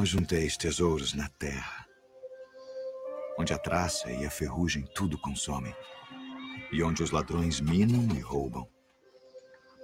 Ajunteis 0.00 0.56
tesouros 0.56 1.12
na 1.12 1.28
terra, 1.28 1.86
onde 3.38 3.52
a 3.52 3.58
traça 3.58 4.10
e 4.10 4.24
a 4.24 4.30
ferrugem 4.30 4.86
tudo 4.94 5.18
consomem, 5.18 5.74
e 6.72 6.82
onde 6.82 7.02
os 7.02 7.10
ladrões 7.10 7.60
minam 7.60 8.16
e 8.16 8.20
roubam. 8.20 8.66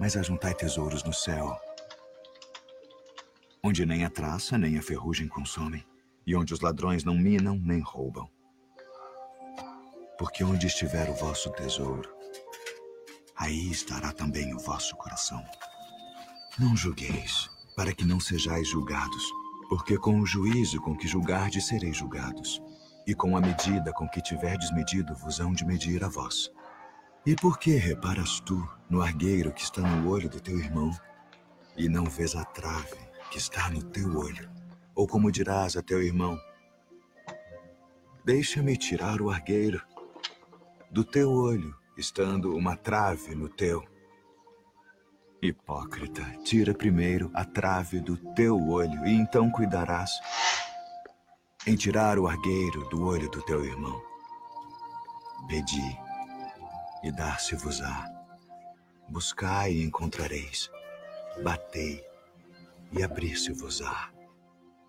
Mas 0.00 0.16
ajuntai 0.16 0.54
tesouros 0.54 1.02
no 1.02 1.12
céu, 1.12 1.54
onde 3.62 3.84
nem 3.84 4.04
a 4.04 4.08
traça 4.08 4.56
nem 4.56 4.78
a 4.78 4.82
ferrugem 4.82 5.28
consomem, 5.28 5.84
e 6.26 6.34
onde 6.34 6.54
os 6.54 6.60
ladrões 6.60 7.04
não 7.04 7.14
minam 7.14 7.58
nem 7.58 7.80
roubam. 7.80 8.30
Porque 10.16 10.42
onde 10.42 10.68
estiver 10.68 11.10
o 11.10 11.14
vosso 11.14 11.50
tesouro, 11.52 12.08
aí 13.36 13.70
estará 13.70 14.10
também 14.10 14.54
o 14.54 14.58
vosso 14.58 14.96
coração. 14.96 15.44
Não 16.58 16.74
julgueis, 16.74 17.50
para 17.76 17.92
que 17.92 18.06
não 18.06 18.20
sejais 18.20 18.68
julgados. 18.68 19.43
Porque 19.76 19.98
com 19.98 20.20
o 20.20 20.24
juízo 20.24 20.80
com 20.80 20.96
que 20.96 21.08
julgardes 21.08 21.66
sereis 21.66 21.96
julgados, 21.96 22.62
e 23.04 23.12
com 23.12 23.36
a 23.36 23.40
medida 23.40 23.92
com 23.92 24.08
que 24.08 24.22
tiverdes 24.22 24.72
medido 24.72 25.16
vos 25.16 25.40
hão 25.40 25.52
de 25.52 25.66
medir 25.66 26.04
a 26.04 26.08
vós. 26.08 26.48
E 27.26 27.34
por 27.34 27.58
que 27.58 27.72
reparas 27.72 28.38
tu 28.38 28.56
no 28.88 29.02
argueiro 29.02 29.52
que 29.52 29.62
está 29.62 29.82
no 29.82 30.08
olho 30.08 30.30
do 30.30 30.40
teu 30.40 30.56
irmão, 30.60 30.92
e 31.76 31.88
não 31.88 32.04
vês 32.04 32.36
a 32.36 32.44
trave 32.44 32.96
que 33.32 33.38
está 33.38 33.68
no 33.68 33.82
teu 33.82 34.16
olho? 34.16 34.48
Ou 34.94 35.08
como 35.08 35.32
dirás 35.32 35.76
a 35.76 35.82
teu 35.82 36.00
irmão: 36.00 36.38
Deixa-me 38.24 38.76
tirar 38.76 39.20
o 39.20 39.28
argueiro 39.28 39.82
do 40.88 41.02
teu 41.02 41.32
olho, 41.32 41.74
estando 41.98 42.56
uma 42.56 42.76
trave 42.76 43.34
no 43.34 43.48
teu. 43.48 43.84
Hipócrita, 45.46 46.22
tira 46.42 46.72
primeiro 46.72 47.30
a 47.34 47.44
trave 47.44 48.00
do 48.00 48.16
teu 48.32 48.58
olho, 48.66 49.06
e 49.06 49.12
então 49.12 49.50
cuidarás 49.50 50.10
em 51.66 51.76
tirar 51.76 52.18
o 52.18 52.26
argueiro 52.26 52.88
do 52.88 53.04
olho 53.04 53.30
do 53.30 53.42
teu 53.42 53.62
irmão. 53.62 54.02
Pedi, 55.46 55.98
e 57.02 57.12
dar-se-vos-á. 57.12 58.10
Buscai 59.06 59.72
e 59.72 59.84
encontrareis. 59.84 60.70
Batei, 61.42 62.02
e 62.90 63.02
abrir-se-vos-á. 63.02 64.10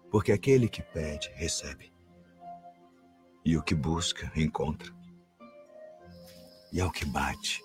Porque 0.09 0.31
aquele 0.31 0.69
que 0.69 0.81
pede, 0.81 1.29
recebe. 1.35 1.91
E 3.43 3.57
o 3.57 3.61
que 3.61 3.75
busca, 3.75 4.31
encontra. 4.37 4.89
E 6.71 6.79
ao 6.79 6.89
que 6.91 7.03
bate, 7.05 7.61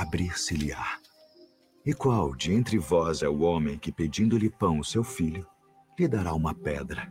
abrir-se-lhe-á. 0.00 0.98
E 1.84 1.92
qual 1.92 2.34
de 2.34 2.54
entre 2.54 2.78
vós 2.78 3.22
é 3.22 3.28
o 3.28 3.40
homem 3.40 3.78
que, 3.78 3.92
pedindo-lhe 3.92 4.48
pão 4.48 4.78
o 4.78 4.84
seu 4.84 5.04
filho, 5.04 5.46
lhe 5.98 6.08
dará 6.08 6.32
uma 6.32 6.54
pedra? 6.54 7.10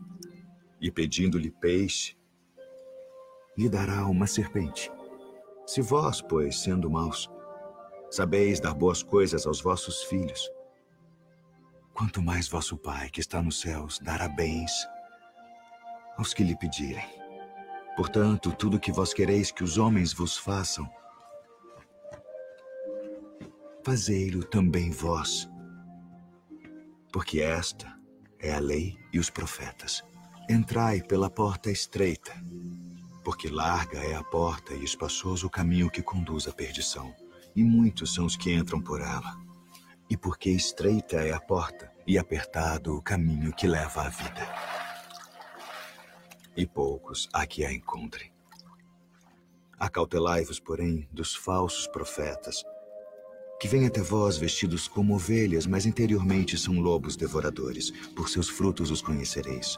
E 0.81 0.89
pedindo-lhe 0.89 1.51
peixe, 1.51 2.17
lhe 3.55 3.69
dará 3.69 4.07
uma 4.07 4.25
serpente? 4.25 4.91
Se 5.67 5.81
vós, 5.81 6.19
pois, 6.19 6.61
sendo 6.61 6.89
maus, 6.89 7.29
sabeis 8.09 8.59
dar 8.59 8.73
boas 8.73 9.03
coisas 9.03 9.45
aos 9.45 9.61
vossos 9.61 10.03
filhos, 10.05 10.49
quanto 11.93 12.23
mais 12.23 12.47
vosso 12.47 12.75
Pai, 12.75 13.09
que 13.11 13.19
está 13.19 13.39
nos 13.39 13.61
céus, 13.61 13.99
dará 13.99 14.27
bens 14.27 14.71
aos 16.17 16.33
que 16.33 16.43
lhe 16.43 16.57
pedirem. 16.57 17.05
Portanto, 17.95 18.51
tudo 18.51 18.79
que 18.79 18.91
vós 18.91 19.13
quereis 19.13 19.51
que 19.51 19.63
os 19.63 19.77
homens 19.77 20.11
vos 20.11 20.37
façam, 20.37 20.89
fazei-lo 23.89 24.43
também 24.43 24.91
vós. 24.91 25.49
Porque 27.11 27.41
esta 27.41 27.91
é 28.37 28.53
a 28.53 28.59
lei 28.59 28.95
e 29.11 29.17
os 29.17 29.31
profetas. 29.31 30.03
Entrai 30.47 31.01
pela 31.01 31.27
porta 31.27 31.71
estreita, 31.71 32.31
porque 33.23 33.49
larga 33.49 33.97
é 33.97 34.13
a 34.13 34.23
porta 34.23 34.75
e 34.75 34.83
espaçoso 34.83 35.47
o 35.47 35.49
caminho 35.49 35.89
que 35.89 36.03
conduz 36.03 36.47
à 36.47 36.51
perdição, 36.51 37.11
e 37.55 37.63
muitos 37.63 38.13
são 38.13 38.27
os 38.27 38.37
que 38.37 38.53
entram 38.53 38.79
por 38.79 39.01
ela. 39.01 39.35
E 40.07 40.15
porque 40.15 40.51
estreita 40.51 41.15
é 41.15 41.33
a 41.33 41.39
porta 41.39 41.91
e 42.05 42.19
apertado 42.19 42.95
o 42.95 43.01
caminho 43.01 43.51
que 43.51 43.65
leva 43.65 44.03
à 44.03 44.09
vida. 44.09 44.47
E 46.55 46.67
poucos 46.67 47.27
há 47.33 47.47
que 47.47 47.65
a 47.65 47.73
encontrem. 47.73 48.31
Acautelai-vos, 49.79 50.59
porém, 50.59 51.07
dos 51.11 51.33
falsos 51.33 51.87
profetas, 51.87 52.63
que 53.59 53.67
vêm 53.67 53.85
até 53.85 54.01
vós 54.01 54.37
vestidos 54.37 54.87
como 54.87 55.15
ovelhas, 55.15 55.65
mas 55.65 55.85
interiormente 55.85 56.57
são 56.57 56.79
lobos 56.79 57.15
devoradores. 57.15 57.91
Por 58.15 58.29
seus 58.29 58.47
frutos 58.47 58.89
os 58.89 59.01
conhecereis. 59.01 59.77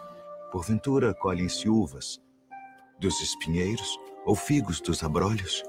Porventura 0.52 1.14
colhem-se 1.14 1.68
uvas 1.68 2.22
dos 3.00 3.20
espinheiros 3.22 3.98
ou 4.26 4.36
figos 4.36 4.80
dos 4.80 5.04
abrolhos? 5.04 5.64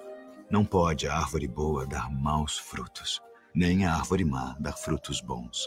Não 0.51 0.65
pode 0.65 1.09
a 1.09 1.17
árvore 1.17 1.49
boa 1.49 1.87
dar 1.87 2.11
maus 2.11 2.59
frutos, 2.59 3.21
nem 3.55 3.87
a 3.87 3.95
árvore 3.95 4.25
má 4.25 4.55
dar 4.61 4.77
frutos 4.77 5.23
bons. 5.23 5.67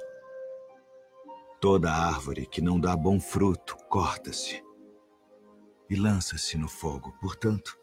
Toda 1.60 1.92
árvore 1.92 2.46
que 2.46 2.62
não 2.62 2.80
dá 2.80 2.96
bom 2.96 3.20
fruto 3.20 3.76
corta-se 3.90 4.64
e 5.90 5.96
lança-se 5.96 6.58
no 6.58 6.68
fogo. 6.68 7.12
Portanto, 7.20 7.76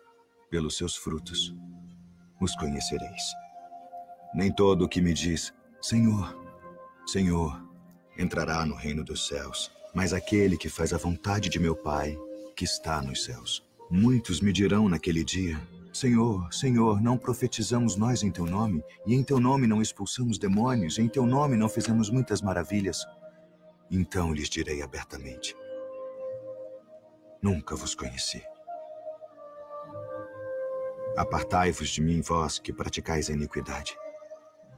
pelos 0.48 0.76
seus 0.76 0.94
frutos 0.94 1.52
os 2.40 2.54
conhecereis. 2.54 3.41
Nem 4.34 4.50
todo 4.50 4.84
o 4.84 4.88
que 4.88 5.00
me 5.00 5.12
diz, 5.12 5.52
Senhor, 5.80 6.36
Senhor, 7.06 7.62
entrará 8.18 8.64
no 8.64 8.74
reino 8.74 9.04
dos 9.04 9.26
céus, 9.26 9.70
mas 9.94 10.12
aquele 10.12 10.56
que 10.56 10.68
faz 10.68 10.92
a 10.92 10.98
vontade 10.98 11.48
de 11.48 11.58
meu 11.58 11.76
Pai, 11.76 12.18
que 12.56 12.64
está 12.64 13.02
nos 13.02 13.24
céus. 13.24 13.62
Muitos 13.90 14.40
me 14.40 14.52
dirão 14.52 14.88
naquele 14.88 15.22
dia, 15.22 15.60
Senhor, 15.92 16.50
Senhor, 16.50 17.02
não 17.02 17.18
profetizamos 17.18 17.96
nós 17.96 18.22
em 18.22 18.30
teu 18.30 18.46
nome, 18.46 18.82
e 19.06 19.14
em 19.14 19.22
teu 19.22 19.38
nome 19.38 19.66
não 19.66 19.82
expulsamos 19.82 20.38
demônios, 20.38 20.96
e 20.96 21.02
em 21.02 21.08
teu 21.08 21.26
nome 21.26 21.54
não 21.54 21.68
fizemos 21.68 22.08
muitas 22.08 22.40
maravilhas. 22.40 23.04
Então 23.90 24.32
lhes 24.32 24.48
direi 24.48 24.80
abertamente: 24.80 25.54
Nunca 27.42 27.76
vos 27.76 27.94
conheci. 27.94 28.42
Apartai-vos 31.14 31.90
de 31.90 32.00
mim, 32.00 32.22
vós 32.22 32.58
que 32.58 32.72
praticais 32.72 33.28
a 33.28 33.34
iniquidade. 33.34 33.94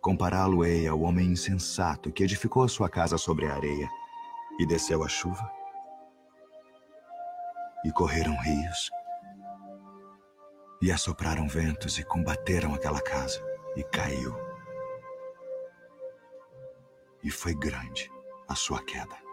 Compará-lo-ei 0.00 0.86
ao 0.86 1.00
homem 1.00 1.32
insensato 1.32 2.12
que 2.12 2.22
edificou 2.22 2.62
a 2.62 2.68
sua 2.68 2.88
casa 2.88 3.18
sobre 3.18 3.46
a 3.46 3.54
areia, 3.54 3.88
e 4.58 4.66
desceu 4.66 5.04
a 5.04 5.08
chuva, 5.08 5.50
e 7.84 7.92
correram 7.92 8.36
rios, 8.42 8.90
e 10.82 10.90
assopraram 10.90 11.48
ventos, 11.48 11.98
e 11.98 12.04
combateram 12.04 12.74
aquela 12.74 13.00
casa, 13.00 13.40
e 13.76 13.82
caiu. 13.84 14.34
E 17.22 17.30
foi 17.30 17.54
grande 17.54 18.10
a 18.48 18.54
sua 18.54 18.82
queda. 18.84 19.27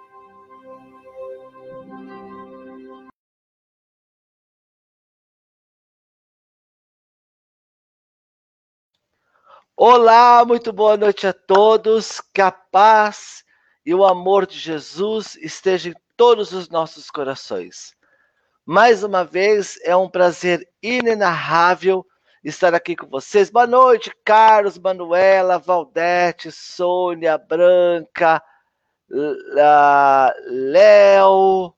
Olá, 9.77 10.45
muito 10.45 10.71
boa 10.71 10.95
noite 10.95 11.27
a 11.27 11.33
todos. 11.33 12.21
Que 12.33 12.41
a 12.41 12.49
paz 12.49 13.43
e 13.85 13.93
o 13.93 14.05
amor 14.05 14.47
de 14.47 14.57
Jesus 14.57 15.35
estejam 15.35 15.91
em 15.91 15.95
todos 16.15 16.53
os 16.53 16.69
nossos 16.69 17.11
corações. 17.11 17.93
Mais 18.65 19.03
uma 19.03 19.25
vez, 19.25 19.77
é 19.83 19.93
um 19.93 20.09
prazer 20.09 20.65
inenarrável 20.81 22.05
estar 22.41 22.73
aqui 22.73 22.95
com 22.95 23.07
vocês. 23.07 23.49
Boa 23.49 23.67
noite, 23.67 24.15
Carlos, 24.23 24.77
Manuela, 24.77 25.59
Valdete, 25.59 26.53
Sônia, 26.53 27.37
Branca, 27.37 28.41
Léo, 30.47 31.75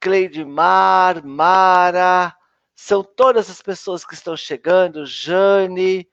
Cleidmar, 0.00 1.24
Mara. 1.24 2.34
São 2.74 3.04
todas 3.04 3.48
as 3.48 3.62
pessoas 3.62 4.04
que 4.04 4.14
estão 4.14 4.36
chegando, 4.36 5.06
Jane. 5.06 6.10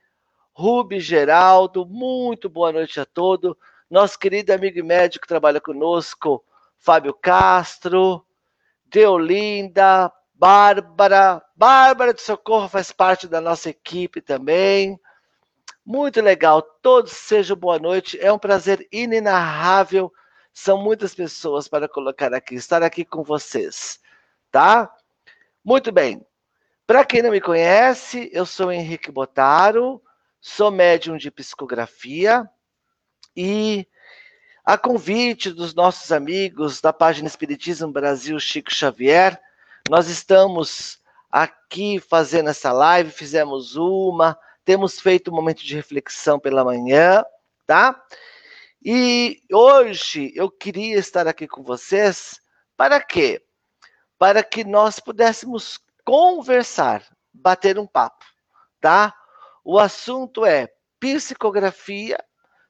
Rubi 0.60 1.00
Geraldo, 1.00 1.86
muito 1.86 2.50
boa 2.50 2.74
noite 2.74 3.00
a 3.00 3.06
todos. 3.06 3.56
Nosso 3.90 4.20
querido 4.20 4.52
amigo 4.52 4.78
e 4.78 4.84
médico 4.84 5.22
que 5.22 5.28
trabalha 5.30 5.62
conosco, 5.62 6.44
Fábio 6.78 7.14
Castro, 7.14 8.26
Deolinda, 8.86 10.12
Bárbara, 10.34 11.42
Bárbara 11.56 12.14
de 12.14 12.22
Socorro 12.22 12.68
faz 12.68 12.92
parte 12.92 13.26
da 13.26 13.40
nossa 13.40 13.70
equipe 13.70 14.20
também. 14.20 15.00
Muito 15.86 16.20
legal. 16.20 16.62
Todos 16.62 17.14
sejam 17.14 17.56
boa 17.56 17.80
noite. 17.80 18.20
É 18.20 18.30
um 18.30 18.38
prazer 18.38 18.86
inenarrável. 18.92 20.12
São 20.52 20.78
muitas 20.78 21.16
pessoas 21.16 21.70
para 21.70 21.88
colocar 21.88 22.34
aqui, 22.34 22.56
estar 22.56 22.84
aqui 22.84 23.06
com 23.06 23.24
vocês, 23.24 23.98
tá? 24.52 24.94
Muito 25.64 25.90
bem. 25.90 26.22
Para 26.86 27.06
quem 27.06 27.22
não 27.22 27.32
me 27.32 27.40
conhece, 27.40 28.30
eu 28.34 28.46
sou 28.46 28.74
Henrique 28.74 29.10
Botaro, 29.10 30.02
sou 30.42 30.72
médium 30.72 31.18
de 31.18 31.30
psicografia 31.30 32.50
e 33.36 33.88
a 34.64 34.78
convite 34.78 35.52
dos 35.52 35.74
nossos 35.74 36.12
amigos 36.12 36.80
da 36.80 36.94
página 36.94 37.28
Espiritismo 37.28 37.92
Brasil 37.92 38.40
Chico 38.40 38.74
Xavier, 38.74 39.40
nós 39.90 40.08
estamos 40.08 41.00
aqui 41.32 42.00
fazendo 42.00 42.50
essa 42.50 42.72
live, 42.72 43.12
fizemos 43.12 43.76
uma, 43.76 44.38
temos 44.64 45.00
feito 45.00 45.32
um 45.32 45.36
momento 45.36 45.64
de 45.64 45.76
reflexão 45.76 46.40
pela 46.40 46.64
manhã, 46.64 47.24
tá? 47.66 48.00
E 48.84 49.42
hoje 49.52 50.32
eu 50.36 50.50
queria 50.50 50.98
estar 50.98 51.28
aqui 51.28 51.48
com 51.48 51.64
vocês 51.64 52.40
para 52.78 53.02
quê? 53.02 53.44
Para 54.18 54.44
que 54.44 54.64
nós 54.64 55.00
pudéssemos 55.00 55.80
conversar, 56.06 57.04
bater 57.34 57.78
um 57.78 57.88
papo, 57.88 58.26
tá? 58.80 59.14
O 59.64 59.80
assunto 59.80 60.46
é 60.46 60.68
psicografia. 61.00 62.18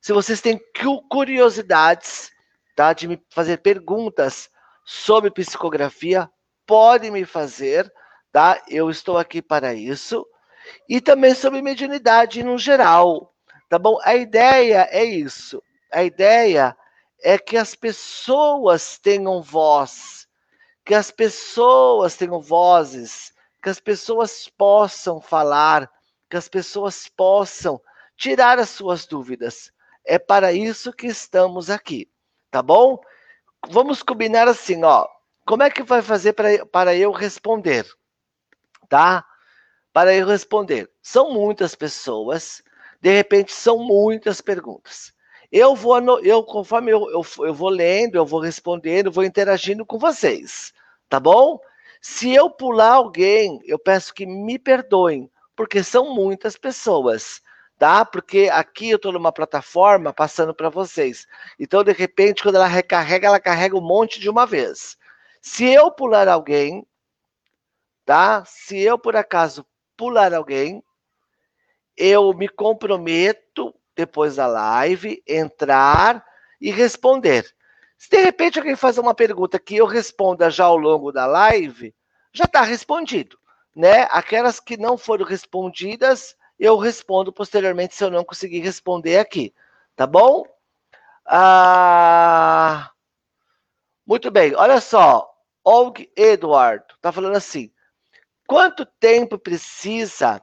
Se 0.01 0.13
vocês 0.13 0.41
têm 0.41 0.59
curiosidades, 1.09 2.31
tá, 2.75 2.94
de 2.94 3.07
me 3.07 3.21
fazer 3.30 3.57
perguntas 3.57 4.50
sobre 4.86 5.30
psicografia, 5.31 6.30
pode 6.65 7.12
me 7.12 7.25
fazer, 7.25 7.91
tá? 8.31 8.62
Eu 8.68 8.89
estou 8.89 9.18
aqui 9.18 9.41
para 9.41 9.74
isso. 9.74 10.25
E 10.88 11.01
também 11.01 11.33
sobre 11.33 11.62
mediunidade 11.62 12.44
no 12.44 12.57
geral, 12.57 13.33
tá 13.68 13.77
bom? 13.80 13.97
A 14.03 14.15
ideia 14.15 14.88
é 14.91 15.03
isso. 15.03 15.62
A 15.91 16.03
ideia 16.03 16.75
é 17.21 17.38
que 17.38 17.57
as 17.57 17.75
pessoas 17.75 18.97
tenham 18.97 19.41
voz, 19.41 20.27
que 20.86 20.94
as 20.94 21.12
pessoas 21.12 22.15
tenham 22.15 22.39
vozes, 22.39 23.33
que 23.62 23.69
as 23.69 23.80
pessoas 23.80 24.47
possam 24.57 25.19
falar, 25.19 25.89
que 26.30 26.38
as 26.38 26.48
pessoas 26.48 27.08
possam 27.08 27.81
tirar 28.16 28.60
as 28.60 28.70
suas 28.70 29.06
dúvidas. 29.06 29.72
É 30.06 30.20
para 30.20 30.54
isso 30.54 30.94
que 30.94 31.08
estamos 31.08 31.70
aqui, 31.70 32.10
tá 32.52 32.62
bom? 32.62 33.00
Vamos 33.68 34.04
combinar 34.04 34.48
assim, 34.48 34.84
ó. 34.84 35.08
Como 35.46 35.64
é 35.64 35.70
que 35.70 35.84
vai 35.84 36.02
fazer 36.02 36.34
para, 36.34 36.96
eu 36.96 37.12
responder? 37.12 37.86
Tá? 38.88 39.26
Para 39.92 40.14
eu 40.14 40.28
responder. 40.28 40.90
São 41.02 41.34
muitas 41.34 41.76
pessoas, 41.76 42.62
de 43.02 43.12
repente 43.12 43.52
são 43.52 43.80
muitas 43.80 44.42
perguntas. 44.42 45.12
Eu 45.52 45.75
vou, 45.75 45.98
eu 46.20 46.44
conforme 46.44 46.92
eu, 46.92 47.10
eu, 47.10 47.25
eu 47.46 47.54
vou 47.54 47.70
lendo, 47.70 48.16
eu 48.16 48.25
vou 48.25 48.40
respondendo, 48.40 49.12
vou 49.12 49.24
interagindo 49.24 49.84
com 49.84 49.98
vocês, 49.98 50.72
tá 51.10 51.20
bom? 51.20 51.60
Se 52.00 52.34
eu 52.34 52.50
pular 52.50 52.94
alguém, 52.94 53.60
eu 53.66 53.80
peço 53.80 54.14
que 54.14 54.25
me 54.25 54.60
perdoem, 54.60 55.30
porque 55.60 55.84
são 55.84 56.16
muitas 56.16 56.56
pessoas, 56.56 57.42
tá? 57.78 58.06
Porque 58.06 58.50
aqui 58.50 58.92
eu 58.92 58.96
estou 58.96 59.12
numa 59.12 59.30
plataforma 59.30 60.14
passando 60.14 60.56
para 60.56 60.70
vocês. 60.70 61.28
Então, 61.60 61.84
de 61.84 61.92
repente, 61.92 62.42
quando 62.42 62.56
ela 62.56 62.66
recarrega, 62.66 63.28
ela 63.28 63.42
carrega 63.42 63.76
um 63.76 63.82
monte 63.82 64.22
de 64.22 64.30
uma 64.30 64.46
vez. 64.46 64.98
Se 65.42 65.66
eu 65.66 65.92
pular 65.92 66.30
alguém, 66.30 66.88
tá? 68.06 68.46
Se 68.46 68.80
eu 68.80 68.98
por 68.98 69.18
acaso 69.18 69.66
pular 69.98 70.34
alguém, 70.34 70.82
eu 71.98 72.34
me 72.34 72.48
comprometo 72.48 73.76
depois 73.94 74.38
da 74.38 74.48
live 74.48 75.22
entrar 75.28 76.26
e 76.62 76.72
responder. 76.72 77.54
Se 77.98 78.10
de 78.10 78.22
repente 78.22 78.60
alguém 78.60 78.78
faz 78.78 78.98
uma 78.98 79.14
pergunta 79.14 79.60
que 79.60 79.76
eu 79.76 79.86
responda 79.86 80.50
já 80.50 80.64
ao 80.64 80.78
longo 80.78 81.12
da 81.12 81.26
live, 81.26 81.94
já 82.32 82.46
está 82.46 82.62
respondido, 82.62 83.38
né? 83.80 84.10
Aquelas 84.12 84.60
que 84.60 84.76
não 84.76 84.98
foram 84.98 85.26
respondidas, 85.26 86.36
eu 86.60 86.78
respondo 86.78 87.31
posteriormente 87.31 87.96
se 87.96 88.04
eu 88.04 88.12
não 88.12 88.26
conseguir 88.26 88.60
responder 88.60 89.18
aqui, 89.18 89.56
tá 89.96 90.06
bom? 90.06 90.46
Ah, 91.26 92.92
muito 94.06 94.30
bem, 94.30 94.54
olha 94.54 94.81
só. 94.81 95.34
Og 95.64 96.06
Eduardo 96.14 96.94
está 96.96 97.10
falando 97.10 97.38
assim: 97.38 97.72
quanto 98.46 98.86
tempo 98.86 99.40
precisa 99.40 100.42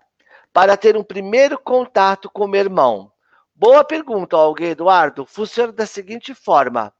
para 0.50 0.74
ter 0.74 0.96
um 0.96 1.04
primeiro 1.04 1.58
contato 1.58 2.30
com 2.30 2.46
o 2.46 2.48
meu 2.48 2.60
irmão? 2.60 3.12
Boa 3.54 3.84
pergunta, 3.84 4.38
Og 4.38 4.62
Eduardo. 4.62 5.26
Funciona 5.26 5.72
da 5.72 5.84
seguinte 5.84 6.34
forma: 6.34 6.90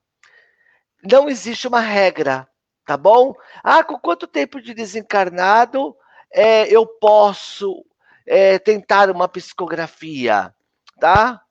não 1.03 1.31
existe 1.31 1.67
uma 1.67 1.81
regra, 1.81 2.47
tá 2.85 2.95
bom? 2.95 3.35
Ah, 3.65 3.83
com 3.83 3.99
quanto 3.99 4.27
tempo 4.27 4.61
de 4.61 4.75
desencarnado 4.75 5.97
é, 6.33 6.69
eu 6.75 6.87
posso 6.87 7.85
é, 8.27 8.59
tentar 8.59 9.11
uma 9.11 9.29
psicografia, 9.29 10.55
tá? 11.01 11.43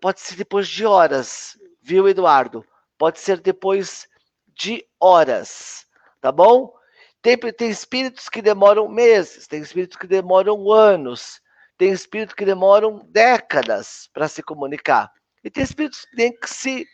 Pode 0.00 0.20
ser 0.20 0.36
depois 0.36 0.68
de 0.68 0.84
horas, 0.86 1.58
viu, 1.82 2.08
Eduardo? 2.08 2.64
Pode 2.98 3.18
ser 3.20 3.40
depois 3.40 4.08
de 4.48 4.86
horas, 4.98 5.86
tá 6.20 6.32
bom? 6.32 6.74
Tem, 7.20 7.36
tem 7.36 7.68
espíritos 7.68 8.28
que 8.28 8.40
demoram 8.40 8.88
meses, 8.88 9.46
tem 9.46 9.60
espíritos 9.60 9.96
que 9.96 10.06
demoram 10.06 10.70
anos, 10.70 11.40
tem 11.76 11.90
espíritos 11.90 12.34
que 12.34 12.44
demoram 12.44 13.04
décadas 13.08 14.08
para 14.12 14.28
se 14.28 14.42
comunicar. 14.42 15.12
E 15.42 15.50
tem 15.50 15.62
espíritos 15.62 16.04
que 16.04 16.16
têm 16.16 16.32
que 16.32 16.48
se. 16.48 16.86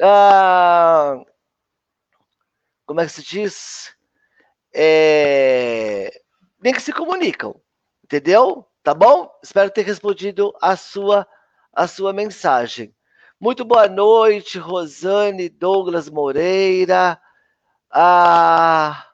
Ah, 0.00 1.16
como 2.84 3.00
é 3.00 3.06
que 3.06 3.12
se 3.12 3.22
diz? 3.22 3.95
É, 4.78 6.10
nem 6.60 6.74
que 6.74 6.82
se 6.82 6.92
comunicam, 6.92 7.58
entendeu? 8.04 8.68
Tá 8.82 8.92
bom? 8.92 9.30
Espero 9.42 9.70
ter 9.70 9.80
respondido 9.80 10.54
a 10.60 10.76
sua, 10.76 11.26
a 11.72 11.88
sua 11.88 12.12
mensagem. 12.12 12.94
Muito 13.40 13.64
boa 13.64 13.88
noite, 13.88 14.58
Rosane 14.58 15.48
Douglas 15.48 16.10
Moreira. 16.10 17.18
Ah... 17.90 19.06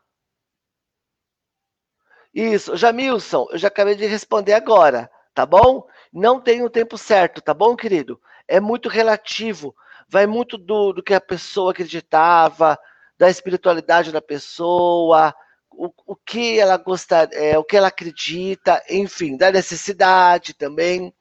Isso, 2.35 2.77
Jamilson, 2.77 3.47
eu 3.53 3.59
já 3.59 3.69
acabei 3.69 3.95
de 3.95 4.07
responder 4.07 4.55
agora, 4.55 5.09
tá 5.33 5.47
bom? 5.47 5.87
Não 6.13 6.41
tem 6.41 6.65
o 6.65 6.71
tempo 6.71 6.99
certo, 6.99 7.41
tá 7.41 7.55
bom, 7.55 7.77
querido? 7.77 8.21
É 8.49 8.59
muito 8.59 8.89
relativo, 8.89 9.77
vai 10.09 10.27
muito 10.27 10.59
do, 10.59 10.93
do 10.93 11.03
que 11.05 11.15
a 11.15 11.21
pessoa 11.21 11.71
acreditava, 11.71 12.77
da 13.17 13.31
espiritualidade 13.31 14.11
da 14.11 14.21
pessoa, 14.21 15.33
o, 15.75 15.93
o 16.07 16.17
que 16.17 16.59
ela 16.59 16.77
gosta, 16.77 17.29
é, 17.33 17.59
o 17.59 17.65
que 17.65 17.77
ela 17.77 17.89
acredita, 17.89 18.83
enfim, 18.89 19.37
da 19.37 19.51
necessidade 19.51 20.55
também, 20.55 21.13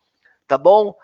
tá 0.48 0.58
bom? 0.58 0.96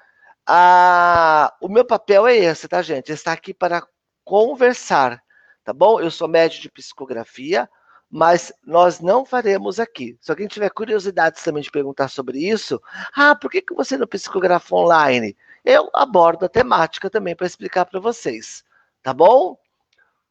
Ah, 0.45 1.53
o 1.61 1.67
meu 1.67 1.85
papel 1.85 2.27
é 2.27 2.35
esse, 2.35 2.67
tá, 2.67 2.81
gente? 2.81 3.11
Estar 3.11 3.33
aqui 3.33 3.53
para 3.53 3.85
conversar, 4.23 5.21
tá 5.63 5.73
bom? 5.73 5.99
Eu 5.99 6.09
sou 6.11 6.27
médico 6.27 6.63
de 6.63 6.71
psicografia, 6.71 7.69
mas 8.09 8.53
nós 8.63 8.99
não 8.99 9.25
faremos 9.25 9.79
aqui. 9.79 10.17
Se 10.21 10.31
alguém 10.31 10.47
tiver 10.47 10.69
curiosidade 10.69 11.43
também 11.43 11.61
de 11.61 11.71
perguntar 11.71 12.07
sobre 12.07 12.39
isso, 12.39 12.81
ah, 13.15 13.35
por 13.35 13.51
que, 13.51 13.61
que 13.61 13.73
você 13.73 13.97
não 13.97 14.07
psicografa 14.07 14.75
online? 14.75 15.35
Eu 15.65 15.89
abordo 15.93 16.45
a 16.45 16.49
temática 16.49 17.09
também 17.09 17.35
para 17.35 17.47
explicar 17.47 17.85
para 17.85 17.99
vocês, 17.99 18.63
tá 19.03 19.13
bom? 19.13 19.57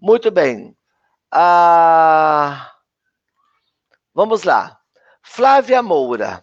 Muito 0.00 0.30
bem. 0.30 0.76
Ah, 1.30 2.75
vamos 4.16 4.44
lá. 4.44 4.80
Flávia 5.22 5.82
Moura. 5.82 6.42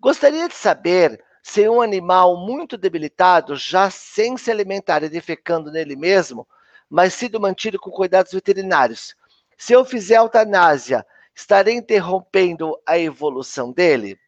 Gostaria 0.00 0.48
de 0.48 0.54
saber 0.54 1.22
se 1.42 1.68
um 1.68 1.82
animal 1.82 2.38
muito 2.38 2.78
debilitado, 2.78 3.54
já 3.54 3.90
sem 3.90 4.38
se 4.38 4.50
alimentar 4.50 5.02
e 5.02 5.10
defecando 5.10 5.70
nele 5.70 5.96
mesmo, 5.96 6.48
mas 6.88 7.12
sido 7.12 7.38
mantido 7.38 7.78
com 7.78 7.90
cuidados 7.90 8.32
veterinários, 8.32 9.14
se 9.58 9.74
eu 9.74 9.84
fizer 9.84 10.16
eutanásia, 10.16 11.06
estarei 11.34 11.74
interrompendo 11.74 12.74
a 12.86 12.98
evolução 12.98 13.70
dele? 13.70 14.18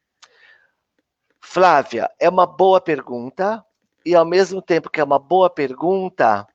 Flávia, 1.40 2.10
é 2.20 2.28
uma 2.28 2.46
boa 2.46 2.80
pergunta, 2.80 3.64
e 4.04 4.14
ao 4.14 4.26
mesmo 4.26 4.60
tempo 4.60 4.90
que 4.90 5.00
é 5.00 5.04
uma 5.04 5.18
boa 5.18 5.48
pergunta, 5.48 6.46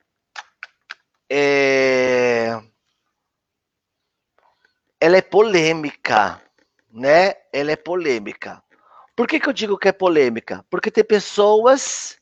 é... 1.28 2.62
ela 5.02 5.16
é 5.16 5.20
polêmica, 5.20 6.40
né? 6.88 7.34
Ela 7.52 7.72
é 7.72 7.76
polêmica. 7.76 8.62
Por 9.16 9.26
que, 9.26 9.40
que 9.40 9.48
eu 9.48 9.52
digo 9.52 9.76
que 9.76 9.88
é 9.88 9.92
polêmica? 9.92 10.64
Porque 10.70 10.92
tem 10.92 11.02
pessoas 11.02 12.20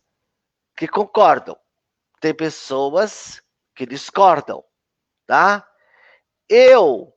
que 0.75 0.89
concordam, 0.89 1.55
tem 2.23 2.35
pessoas 2.35 3.43
que 3.75 3.85
discordam, 3.85 4.65
tá? 5.27 5.69
Eu 6.49 7.13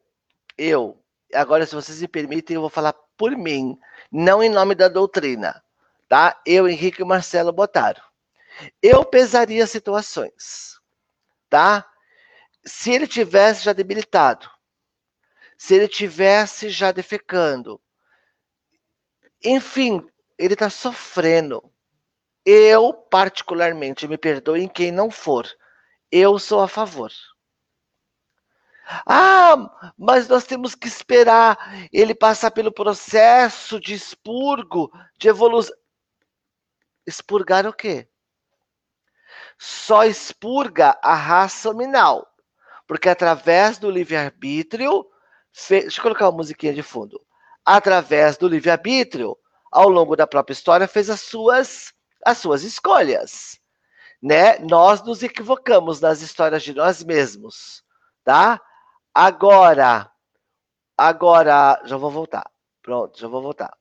eu, 0.57 1.01
agora 1.33 1.65
se 1.65 1.73
vocês 1.73 2.01
me 2.01 2.09
permitem, 2.09 2.55
eu 2.55 2.61
vou 2.61 2.69
falar 2.69 2.93
por 3.17 3.31
mim, 3.31 3.79
não 4.11 4.43
em 4.43 4.49
nome 4.49 4.75
da 4.75 4.89
doutrina, 4.89 5.63
tá? 6.09 6.41
Eu, 6.45 6.67
Henrique 6.67 7.05
Marcelo 7.05 7.53
Botaro. 7.53 8.01
Eu 8.81 9.05
pesaria 9.05 9.65
situações, 9.65 10.77
tá? 11.49 11.89
Se 12.65 12.91
ele 12.91 13.07
tivesse 13.07 13.63
já 13.63 13.71
debilitado, 13.71 14.52
se 15.57 15.75
ele 15.75 15.87
tivesse 15.87 16.69
já 16.69 16.91
defecando, 16.91 17.81
enfim, 19.43 20.05
ele 20.37 20.53
está 20.53 20.69
sofrendo. 20.69 21.63
Eu, 22.45 22.93
particularmente, 22.93 24.07
me 24.07 24.17
perdoem 24.17 24.67
quem 24.67 24.91
não 24.91 25.09
for, 25.09 25.47
eu 26.11 26.37
sou 26.37 26.61
a 26.61 26.67
favor. 26.67 27.11
Ah, 29.05 29.93
mas 29.97 30.27
nós 30.27 30.43
temos 30.43 30.75
que 30.75 30.87
esperar 30.87 31.57
ele 31.91 32.13
passar 32.13 32.51
pelo 32.51 32.71
processo 32.71 33.79
de 33.79 33.93
expurgo, 33.93 34.91
de 35.17 35.29
evolução. 35.29 35.75
Expurgar 37.05 37.65
o 37.65 37.73
quê? 37.73 38.07
Só 39.57 40.03
expurga 40.03 40.97
a 41.01 41.15
raça 41.15 41.69
nominal, 41.69 42.27
porque 42.87 43.09
através 43.09 43.77
do 43.77 43.89
livre-arbítrio, 43.89 45.05
fe... 45.53 45.81
deixa 45.81 45.99
eu 45.99 46.03
colocar 46.03 46.27
uma 46.27 46.37
musiquinha 46.37 46.73
de 46.73 46.81
fundo. 46.81 47.21
Através 47.63 48.35
do 48.35 48.47
livre-arbítrio, 48.47 49.37
ao 49.71 49.87
longo 49.87 50.15
da 50.15 50.27
própria 50.27 50.53
história, 50.53 50.87
fez 50.87 51.09
as 51.09 51.21
suas, 51.21 51.93
as 52.25 52.37
suas 52.39 52.63
escolhas. 52.63 53.59
Né? 54.21 54.57
Nós 54.59 55.01
nos 55.03 55.23
equivocamos 55.23 56.01
nas 56.01 56.21
histórias 56.21 56.63
de 56.63 56.73
nós 56.73 57.03
mesmos, 57.03 57.83
tá? 58.23 58.59
Agora, 59.13 60.09
agora, 60.97 61.81
já 61.85 61.97
vou 61.97 62.09
voltar. 62.09 62.49
Pronto, 62.81 63.19
já 63.19 63.27
vou 63.27 63.41
voltar. 63.41 63.73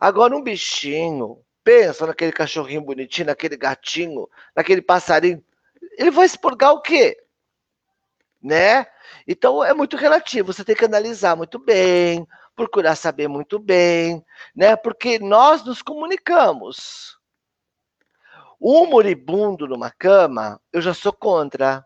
Agora 0.00 0.36
um 0.36 0.42
bichinho, 0.42 1.42
pensa 1.62 2.06
naquele 2.06 2.32
cachorrinho 2.32 2.80
bonitinho, 2.80 3.26
naquele 3.26 3.56
gatinho, 3.56 4.28
naquele 4.56 4.82
passarinho, 4.82 5.44
ele 5.98 6.10
vai 6.10 6.26
expurgar 6.26 6.72
o 6.72 6.80
quê? 6.80 7.16
Né? 8.42 8.86
Então 9.26 9.62
é 9.62 9.74
muito 9.74 9.96
relativo, 9.96 10.52
você 10.52 10.64
tem 10.64 10.74
que 10.74 10.84
analisar 10.84 11.36
muito 11.36 11.58
bem, 11.58 12.26
procurar 12.56 12.96
saber 12.96 13.28
muito 13.28 13.58
bem, 13.58 14.24
né? 14.54 14.76
Porque 14.76 15.18
nós 15.18 15.64
nos 15.64 15.82
comunicamos. 15.82 17.18
Um 18.60 18.86
moribundo 18.86 19.66
numa 19.66 19.90
cama, 19.90 20.60
eu 20.72 20.82
já 20.82 20.92
sou 20.92 21.12
contra. 21.12 21.84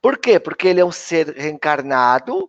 Por 0.00 0.18
quê? 0.18 0.38
Porque 0.38 0.68
ele 0.68 0.80
é 0.80 0.84
um 0.84 0.92
ser 0.92 1.28
reencarnado, 1.36 2.48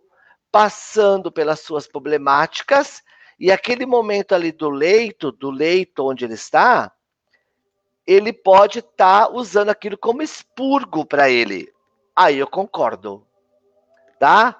passando 0.50 1.32
pelas 1.32 1.60
suas 1.60 1.86
problemáticas, 1.86 3.02
e 3.40 3.50
aquele 3.50 3.86
momento 3.86 4.34
ali 4.34 4.52
do 4.52 4.70
leito, 4.70 5.32
do 5.32 5.50
leito 5.50 6.06
onde 6.06 6.24
ele 6.24 6.34
está, 6.34 6.92
ele 8.06 8.32
pode 8.32 8.80
estar 8.80 9.26
tá 9.26 9.32
usando 9.32 9.70
aquilo 9.70 9.98
como 9.98 10.22
expurgo 10.22 11.04
para 11.04 11.28
ele. 11.30 11.71
Aí 12.14 12.38
eu 12.38 12.46
concordo. 12.46 13.26
Tá? 14.18 14.56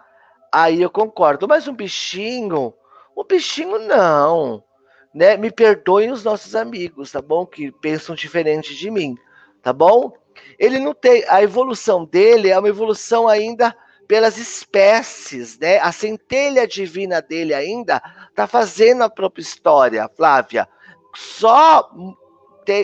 Aí 0.53 0.83
eu 0.83 0.91
concordo. 0.91 1.47
Mas 1.47 1.69
um 1.69 1.75
bichinho, 1.75 2.75
um 3.17 3.25
bichinho 3.25 3.79
não. 3.79 4.63
Né? 5.15 5.37
Me 5.37 5.51
perdoem 5.51 6.11
os 6.11 6.25
nossos 6.25 6.55
amigos, 6.55 7.13
tá 7.13 7.21
bom? 7.21 7.47
Que 7.47 7.71
pensam 7.71 8.15
diferente 8.15 8.75
de 8.75 8.91
mim, 8.91 9.15
tá 9.63 9.73
bom? 9.73 10.13
ele 10.59 10.79
não 10.79 10.95
tem. 10.95 11.25
A 11.29 11.43
evolução 11.43 12.05
dele 12.05 12.51
é 12.51 12.59
uma 12.59 12.69
evolução 12.69 13.29
ainda 13.29 13.75
pelas 14.07 14.37
espécies, 14.37 15.59
né? 15.59 15.79
A 15.79 15.93
centelha 15.93 16.67
divina 16.67 17.23
dele 17.23 17.55
ainda 17.55 18.03
está 18.29 18.47
fazendo 18.47 19.03
a 19.03 19.11
própria 19.11 19.43
história, 19.43 20.11
Flávia. 20.17 20.69
Só 21.15 21.91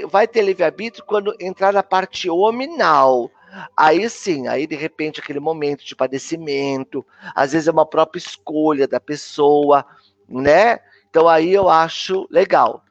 vai 0.09 0.27
ter 0.27 0.43
livre-arbítrio 0.43 1.05
quando 1.07 1.35
entrar 1.41 1.73
na 1.73 1.83
parte 1.83 2.29
hominal. 2.29 3.31
Aí 3.77 4.09
sim, 4.11 4.47
aí 4.47 4.67
de 4.67 4.77
repente 4.77 5.21
aquele 5.21 5.41
momento 5.41 5.85
de 5.85 5.97
padecimento, 5.97 7.05
às 7.35 7.53
vezes 7.53 7.69
é 7.69 7.73
uma 7.73 7.87
própria 7.87 8.19
escolha 8.19 8.87
da 8.87 9.01
pessoa, 9.01 9.85
né? 10.29 10.81
Então 11.09 11.27
aí 11.27 11.53
eu 11.53 11.69
acho 11.69 12.27
legal 12.31 12.85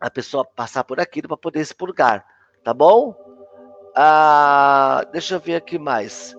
a 0.00 0.10
pessoa 0.10 0.44
passar 0.44 0.84
por 0.84 1.00
aquilo 1.00 1.28
para 1.28 1.36
poder 1.36 1.60
expurgar, 1.60 2.24
tá 2.62 2.72
bom? 2.72 3.16
Ah, 3.96 5.06
deixa 5.12 5.36
eu 5.36 5.40
ver 5.40 5.56
aqui 5.56 5.78
mais. 5.78 6.36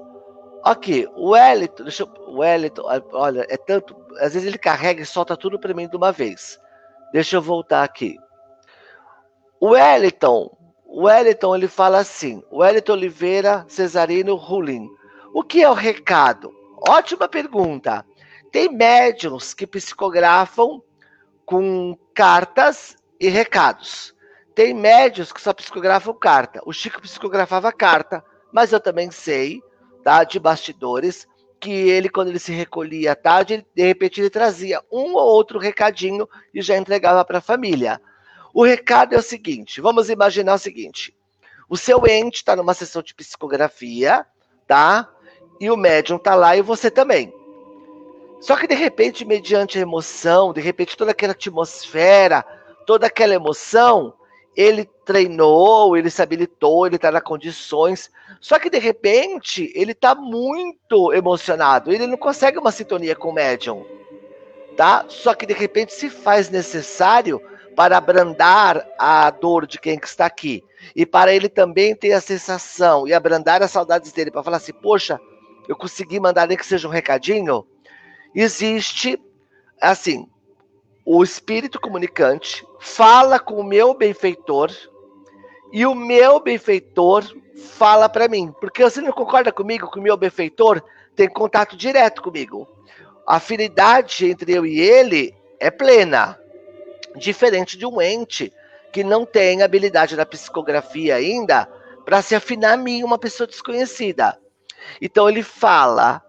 Aqui, 0.64 1.08
o 1.16 1.32
Wellington, 1.32 1.84
deixa 1.84 2.04
eu, 2.04 2.14
o 2.28 2.40
Wellington, 2.40 2.84
olha, 3.14 3.46
é 3.50 3.58
tanto, 3.58 3.96
às 4.20 4.34
vezes 4.34 4.48
ele 4.48 4.58
carrega 4.58 5.02
e 5.02 5.06
solta 5.06 5.38
tudo 5.38 5.60
para 5.60 5.74
mim 5.74 5.88
de 5.88 5.96
uma 5.96 6.12
vez. 6.12 6.60
Deixa 7.12 7.36
eu 7.36 7.42
voltar 7.42 7.84
aqui. 7.84 8.18
O 9.60 9.70
Wellington, 9.70 10.56
Wellington, 10.96 11.56
ele 11.56 11.68
fala 11.68 11.98
assim, 11.98 12.42
Wellington 12.50 12.94
Oliveira 12.94 13.66
Cesarino 13.68 14.36
Ruling. 14.36 14.90
O 15.34 15.44
que 15.44 15.62
é 15.62 15.70
o 15.70 15.74
recado? 15.74 16.54
Ótima 16.88 17.28
pergunta. 17.28 18.06
Tem 18.50 18.70
médiums 18.72 19.54
que 19.54 19.68
psicografam 19.68 20.82
com 21.46 21.98
cartas 22.14 22.96
e 23.20 23.28
recados. 23.28 24.16
Tem 24.56 24.74
médios 24.74 25.34
que 25.34 25.42
só 25.42 25.54
psicografam 25.54 26.14
carta. 26.14 26.62
O 26.66 26.72
Chico 26.72 27.02
psicografava 27.02 27.74
carta, 27.74 28.24
mas 28.54 28.72
eu 28.72 28.80
também 28.80 29.12
sei, 29.12 29.62
tá, 30.02 30.24
de 30.24 30.40
bastidores, 30.40 31.28
que 31.60 31.72
ele, 31.72 32.08
quando 32.08 32.30
ele 32.30 32.40
se 32.40 32.54
recolhia 32.54 33.12
à 33.12 33.16
tarde, 33.16 33.66
de 33.76 33.84
repente 33.84 34.22
ele 34.22 34.30
trazia 34.30 34.82
um 34.90 35.14
ou 35.16 35.28
outro 35.28 35.60
recadinho 35.60 36.26
e 36.54 36.62
já 36.62 36.78
entregava 36.78 37.26
para 37.26 37.40
a 37.40 37.42
família. 37.42 38.00
O 38.56 38.64
recado 38.64 39.14
é 39.14 39.18
o 39.18 39.22
seguinte: 39.22 39.82
vamos 39.82 40.10
imaginar 40.10 40.54
o 40.54 40.58
seguinte: 40.58 41.14
o 41.70 41.76
seu 41.76 42.08
ente 42.08 42.38
está 42.38 42.56
numa 42.56 42.74
sessão 42.74 43.02
de 43.02 43.14
psicografia, 43.14 44.26
tá? 44.66 45.10
E 45.60 45.70
o 45.70 45.76
médium 45.76 46.16
está 46.16 46.36
lá 46.36 46.56
e 46.56 46.62
você 46.62 46.90
também. 46.90 47.34
Só 48.40 48.56
que 48.56 48.66
de 48.66 48.74
repente, 48.74 49.26
mediante 49.26 49.78
a 49.78 49.82
emoção, 49.82 50.54
de 50.54 50.62
repente 50.62 50.96
toda 50.96 51.12
aquela 51.12 51.34
atmosfera, 51.34 52.46
toda 52.88 53.08
aquela 53.08 53.34
emoção, 53.34 54.14
ele 54.56 54.86
treinou, 55.04 55.98
ele 55.98 56.10
se 56.10 56.22
habilitou, 56.22 56.88
ele 56.88 56.96
está 56.96 57.12
nas 57.12 57.24
condições. 57.24 58.10
Só 58.40 58.58
que 58.58 58.70
de 58.70 58.80
repente 58.80 59.70
ele 59.76 59.92
está 59.92 60.16
muito 60.16 61.12
emocionado, 61.12 61.92
ele 61.92 62.08
não 62.08 62.18
consegue 62.18 62.58
uma 62.58 62.72
sintonia 62.72 63.18
com 63.18 63.32
o 63.32 63.34
médium, 63.34 63.86
tá? 64.78 65.04
Só 65.10 65.34
que 65.34 65.46
de 65.46 65.54
repente 65.54 65.94
se 65.94 66.10
faz 66.10 66.50
necessário 66.50 67.42
para 67.76 67.98
abrandar 67.98 68.88
a 68.98 69.30
dor 69.30 69.68
de 69.68 69.80
quem 69.80 70.00
está 70.02 70.26
aqui 70.26 70.64
e 70.96 71.06
para 71.06 71.34
ele 71.34 71.50
também 71.50 71.96
ter 71.96 72.14
a 72.14 72.22
sensação 72.22 73.08
e 73.08 73.14
abrandar 73.14 73.62
as 73.62 73.72
saudades 73.72 74.12
dele 74.12 74.32
para 74.32 74.44
falar 74.44 74.58
assim, 74.58 74.74
poxa, 74.74 75.20
eu 75.68 75.76
consegui 75.76 76.20
mandar 76.20 76.48
nem 76.48 76.58
que 76.58 76.66
seja 76.66 76.88
um 76.88 76.92
recadinho. 76.92 77.66
Existe 78.34 79.20
assim, 79.82 80.28
o 81.06 81.24
espírito 81.24 81.80
comunicante 81.80 82.66
fala 82.80 83.40
com 83.40 83.56
o 83.56 83.64
meu 83.64 83.94
benfeitor 83.94 84.72
e 85.72 85.86
o 85.86 85.94
meu 85.94 86.40
benfeitor 86.40 87.24
fala 87.56 88.08
para 88.08 88.28
mim. 88.28 88.54
Porque 88.60 88.84
você 88.84 89.02
não 89.02 89.12
concorda 89.12 89.52
comigo 89.52 89.92
que 89.92 90.00
o 90.00 90.02
meu 90.02 90.18
benfeitor 90.18 90.82
tem 91.16 91.30
contato 91.30 91.76
direto 91.76 92.22
comigo. 92.22 92.68
A 93.28 93.38
afinidade 93.38 94.26
entre 94.30 94.54
eu 94.54 94.66
e 94.66 94.80
ele 94.80 95.36
é 95.60 95.72
plena. 95.72 96.40
Diferente 97.16 97.78
de 97.78 97.86
um 97.86 98.02
ente 98.02 98.52
que 98.92 99.04
não 99.04 99.26
tem 99.26 99.62
habilidade 99.62 100.16
da 100.16 100.26
psicografia 100.26 101.16
ainda 101.16 101.68
para 102.06 102.22
se 102.22 102.36
afinar 102.36 102.74
a 102.74 102.78
mim, 102.78 103.04
uma 103.04 103.18
pessoa 103.18 103.48
desconhecida. 103.48 104.38
Então 105.02 105.28
ele 105.28 105.44
fala 105.44 106.22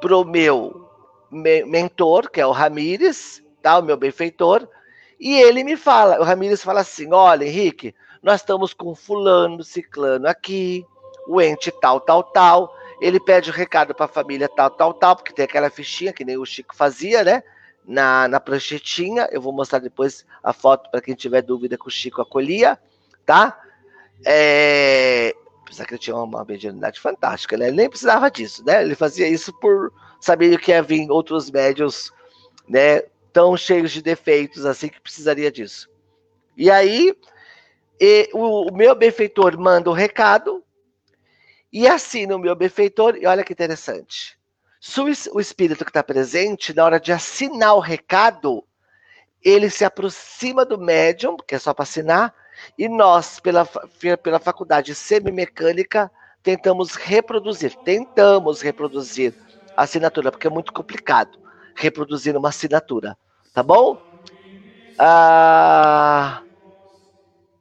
pro 0.00 0.24
meu 0.24 0.88
mentor, 1.30 2.30
que 2.30 2.40
é 2.40 2.46
o 2.46 2.52
Ramires, 2.52 3.42
tá? 3.60 3.78
O 3.78 3.82
meu 3.82 3.96
benfeitor. 3.96 4.68
E 5.18 5.40
ele 5.40 5.64
me 5.64 5.76
fala, 5.76 6.20
o 6.20 6.24
Ramírez 6.24 6.62
fala 6.62 6.80
assim: 6.80 7.12
olha, 7.12 7.44
Henrique, 7.44 7.94
nós 8.22 8.40
estamos 8.40 8.72
com 8.72 8.94
fulano, 8.94 9.62
ciclano 9.62 10.28
aqui, 10.28 10.86
o 11.26 11.40
ente 11.40 11.70
tal, 11.80 12.00
tal, 12.00 12.22
tal. 12.22 12.74
Ele 13.00 13.18
pede 13.18 13.50
o 13.50 13.52
um 13.52 13.56
recado 13.56 13.94
para 13.94 14.06
a 14.06 14.08
família 14.08 14.48
tal, 14.48 14.70
tal, 14.70 14.94
tal, 14.94 15.16
porque 15.16 15.32
tem 15.32 15.44
aquela 15.44 15.68
fichinha 15.68 16.12
que 16.12 16.24
nem 16.24 16.38
o 16.38 16.44
Chico 16.46 16.74
fazia, 16.74 17.24
né? 17.24 17.42
Na, 17.86 18.26
na 18.28 18.40
pranchetinha. 18.40 19.28
Eu 19.30 19.40
vou 19.40 19.52
mostrar 19.52 19.78
depois 19.78 20.24
a 20.42 20.52
foto 20.52 20.90
para 20.90 21.00
quem 21.00 21.14
tiver 21.14 21.42
dúvida 21.42 21.76
que 21.76 21.86
o 21.86 21.90
Chico 21.90 22.22
acolhia, 22.22 22.78
tá? 23.26 23.60
É, 24.24 25.34
apesar 25.62 25.84
que 25.84 25.94
ele 25.94 26.00
tinha 26.00 26.16
uma 26.16 26.44
mediunidade 26.44 26.98
fantástica, 27.00 27.56
né? 27.56 27.68
Ele 27.68 27.76
nem 27.76 27.88
precisava 27.88 28.30
disso, 28.30 28.64
né? 28.64 28.82
Ele 28.82 28.94
fazia 28.94 29.28
isso 29.28 29.52
por 29.60 29.92
saber 30.20 30.58
que 30.58 30.70
ia 30.70 30.82
vir 30.82 31.10
outros 31.10 31.50
médios, 31.50 32.10
né? 32.66 33.02
tão 33.34 33.56
cheios 33.56 33.90
de 33.90 34.00
defeitos 34.00 34.64
assim 34.64 34.88
que 34.88 35.00
precisaria 35.00 35.50
disso. 35.50 35.90
E 36.56 36.70
aí, 36.70 37.12
e, 38.00 38.30
o, 38.32 38.70
o, 38.70 38.72
meu 38.72 38.94
benfeitor 38.94 39.58
manda 39.58 39.90
o 39.90 39.92
recado 39.92 40.64
e 41.72 41.88
assina 41.88 42.36
o 42.36 42.38
meu 42.38 42.54
benfeitor, 42.54 43.16
e 43.16 43.26
olha 43.26 43.42
que 43.42 43.52
interessante. 43.52 44.38
Se 44.86 45.00
o 45.00 45.40
espírito 45.40 45.82
que 45.82 45.88
está 45.90 46.02
presente, 46.02 46.74
na 46.74 46.84
hora 46.84 47.00
de 47.00 47.10
assinar 47.10 47.74
o 47.74 47.80
recado, 47.80 48.62
ele 49.42 49.70
se 49.70 49.82
aproxima 49.82 50.62
do 50.62 50.76
médium, 50.76 51.38
que 51.38 51.54
é 51.54 51.58
só 51.58 51.72
para 51.72 51.84
assinar, 51.84 52.34
e 52.76 52.86
nós, 52.86 53.40
pela, 53.40 53.64
pela 54.22 54.38
faculdade 54.38 54.94
semimecânica, 54.94 56.10
tentamos 56.42 56.96
reproduzir, 56.96 57.74
tentamos 57.76 58.60
reproduzir 58.60 59.32
a 59.74 59.84
assinatura, 59.84 60.30
porque 60.30 60.48
é 60.48 60.50
muito 60.50 60.70
complicado 60.70 61.38
reproduzir 61.74 62.36
uma 62.36 62.50
assinatura, 62.50 63.16
tá 63.54 63.62
bom? 63.62 63.98
Ah, 64.98 66.42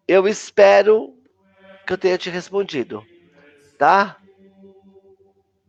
eu 0.05 0.27
espero 0.27 1.15
que 1.87 1.93
eu 1.93 1.97
tenha 1.97 2.17
te 2.17 2.29
respondido, 2.29 3.01
tá? 3.77 4.17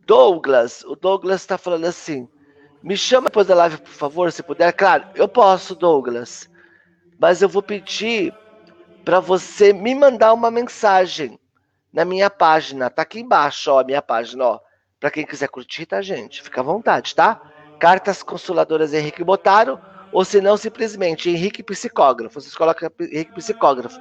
Douglas, 0.06 0.84
o 0.84 0.94
Douglas 0.94 1.40
está 1.40 1.56
falando 1.56 1.86
assim, 1.86 2.28
me 2.82 2.96
chama 2.96 3.28
depois 3.28 3.46
da 3.46 3.54
live, 3.54 3.78
por 3.78 3.92
favor, 3.92 4.30
se 4.30 4.42
puder. 4.42 4.72
Claro, 4.72 5.06
eu 5.14 5.26
posso, 5.26 5.74
Douglas, 5.74 6.50
mas 7.18 7.40
eu 7.40 7.48
vou 7.48 7.62
pedir 7.62 8.34
para 9.04 9.20
você 9.20 9.72
me 9.72 9.94
mandar 9.94 10.32
uma 10.32 10.50
mensagem 10.50 11.38
na 11.92 12.04
minha 12.04 12.28
página. 12.28 12.90
Tá 12.90 13.02
aqui 13.02 13.20
embaixo, 13.20 13.70
ó, 13.70 13.80
a 13.80 13.84
minha 13.84 14.02
página, 14.02 14.44
ó. 14.44 14.60
Para 15.00 15.10
quem 15.10 15.24
quiser 15.24 15.48
curtir, 15.48 15.86
tá, 15.86 16.02
gente? 16.02 16.42
Fica 16.42 16.60
à 16.60 16.64
vontade, 16.64 17.14
tá? 17.14 17.40
Cartas 17.78 18.22
Consoladoras 18.22 18.94
Henrique 18.94 19.22
Botaro, 19.22 19.78
ou 20.12 20.24
se 20.24 20.40
não, 20.40 20.56
simplesmente 20.56 21.28
Henrique 21.28 21.62
Psicógrafo. 21.62 22.40
Vocês 22.40 22.54
colocam 22.56 22.90
Henrique 23.00 23.34
Psicógrafo. 23.34 23.98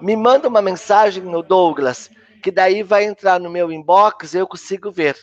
Me 0.00 0.16
manda 0.16 0.48
uma 0.48 0.62
mensagem 0.62 1.22
no 1.22 1.42
Douglas, 1.42 2.10
que 2.40 2.50
daí 2.50 2.82
vai 2.82 3.04
entrar 3.04 3.38
no 3.38 3.50
meu 3.50 3.70
inbox 3.70 4.34
e 4.34 4.38
eu 4.38 4.46
consigo 4.46 4.90
ver. 4.90 5.16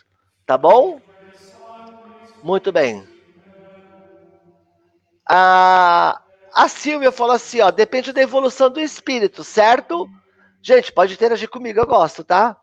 Tá 0.45 0.57
bom? 0.57 1.01
Muito 2.41 2.71
bem. 2.71 3.05
A, 5.29 6.21
a 6.53 6.69
Silvia 6.69 7.12
falou 7.12 7.36
assim, 7.36 7.59
ó, 7.59 7.69
depende 7.69 8.13
da 8.13 8.21
evolução 8.21 8.69
do 8.69 8.79
espírito, 8.79 9.43
certo? 9.43 10.07
Gente, 10.62 10.91
pode 10.91 11.13
interagir 11.13 11.50
comigo, 11.50 11.79
eu 11.79 11.86
gosto, 11.86 12.24
tá? 12.24 12.57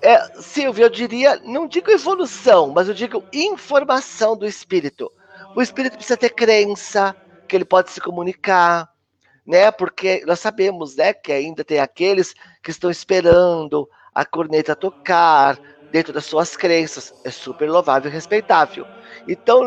É, 0.00 0.40
Silvia, 0.40 0.84
eu 0.84 0.90
diria, 0.90 1.36
não 1.44 1.66
digo 1.66 1.90
evolução, 1.90 2.70
mas 2.70 2.88
eu 2.88 2.94
digo 2.94 3.24
informação 3.32 4.36
do 4.36 4.46
espírito. 4.46 5.10
O 5.56 5.62
espírito 5.62 5.96
precisa 5.96 6.16
ter 6.16 6.30
crença, 6.30 7.16
que 7.48 7.56
ele 7.56 7.64
pode 7.64 7.90
se 7.90 8.00
comunicar, 8.00 8.88
né? 9.48 9.72
Porque 9.72 10.24
nós 10.26 10.40
sabemos, 10.40 10.96
né, 10.96 11.14
que 11.14 11.32
ainda 11.32 11.64
tem 11.64 11.80
aqueles 11.80 12.34
que 12.62 12.70
estão 12.72 12.90
esperando 12.90 13.88
a 14.14 14.26
corneta 14.26 14.76
tocar 14.76 15.58
dentro 15.90 16.12
das 16.12 16.26
suas 16.26 16.56
crenças. 16.56 17.12
É 17.24 17.30
super 17.32 17.70
louvável 17.70 18.10
e 18.10 18.14
respeitável. 18.14 18.88
Então, 19.28 19.62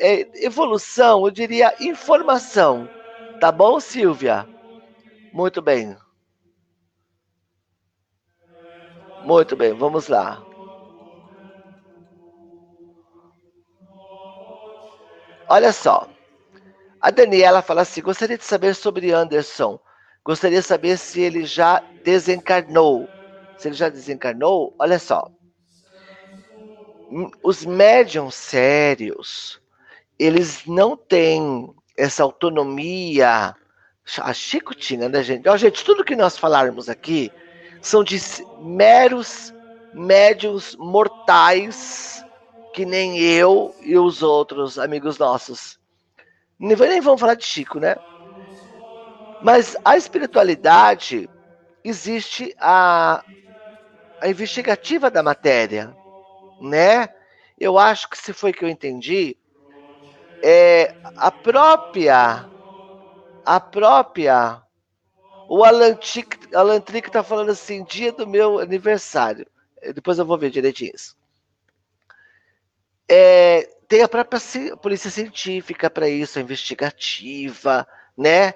é, 0.00 0.26
evolução, 0.46 1.26
eu 1.26 1.32
diria 1.32 1.74
informação. 1.80 2.90
Tá 3.40 3.52
bom, 3.52 3.80
Silvia? 3.80 4.48
Muito 5.32 5.62
bem. 5.62 5.96
Muito 9.22 9.56
bem, 9.56 9.72
vamos 9.74 10.08
lá. 10.08 10.44
Olha 15.48 15.72
só. 15.72 16.09
A 17.00 17.10
Daniela 17.10 17.62
fala 17.62 17.82
assim: 17.82 18.02
gostaria 18.02 18.36
de 18.36 18.44
saber 18.44 18.74
sobre 18.74 19.12
Anderson. 19.12 19.80
Gostaria 20.24 20.60
de 20.60 20.66
saber 20.66 20.98
se 20.98 21.20
ele 21.20 21.46
já 21.46 21.82
desencarnou. 22.04 23.08
Se 23.56 23.68
ele 23.68 23.74
já 23.74 23.88
desencarnou, 23.88 24.74
olha 24.78 24.98
só. 24.98 25.30
Os 27.42 27.64
médiums 27.64 28.34
sérios, 28.34 29.60
eles 30.18 30.64
não 30.66 30.96
têm 30.96 31.74
essa 31.96 32.22
autonomia. 32.22 33.56
A 34.18 34.32
Chico 34.32 34.74
tinha, 34.74 35.08
né, 35.08 35.22
gente? 35.22 35.48
Ó, 35.48 35.56
gente, 35.56 35.84
tudo 35.84 36.04
que 36.04 36.16
nós 36.16 36.36
falarmos 36.36 36.88
aqui 36.88 37.32
são 37.80 38.04
de 38.04 38.18
meros 38.60 39.54
médios 39.92 40.76
mortais, 40.76 42.24
que 42.74 42.84
nem 42.84 43.18
eu 43.18 43.74
e 43.82 43.96
os 43.96 44.22
outros 44.22 44.78
amigos 44.78 45.18
nossos. 45.18 45.79
Nem, 46.60 47.00
vamos 47.00 47.20
falar 47.20 47.34
de 47.34 47.44
Chico, 47.44 47.80
né? 47.80 47.96
Mas 49.40 49.76
a 49.84 49.96
espiritualidade 49.96 51.28
existe 51.82 52.54
a, 52.58 53.24
a 54.20 54.28
investigativa 54.28 55.10
da 55.10 55.22
matéria, 55.22 55.96
né? 56.60 57.08
Eu 57.58 57.78
acho 57.78 58.08
que 58.10 58.18
se 58.18 58.32
foi 58.34 58.52
que 58.52 58.64
eu 58.64 58.68
entendi, 58.68 59.36
é 60.42 60.94
a 61.16 61.30
própria 61.30 62.48
a 63.44 63.60
própria 63.60 64.62
o 65.48 65.64
Alan 65.64 65.96
Trick 65.96 67.08
está 67.08 67.24
falando 67.24 67.50
assim, 67.50 67.84
dia 67.84 68.12
do 68.12 68.26
meu 68.26 68.60
aniversário. 68.60 69.46
Depois 69.94 70.18
eu 70.18 70.24
vou 70.26 70.38
ver 70.38 70.50
direitinho 70.50 70.92
isso. 70.94 71.16
É, 73.10 73.68
tem 73.90 74.02
a 74.02 74.08
própria 74.08 74.40
polícia 74.76 75.10
científica 75.10 75.90
para 75.90 76.08
isso, 76.08 76.38
investigativa, 76.38 77.84
né? 78.16 78.54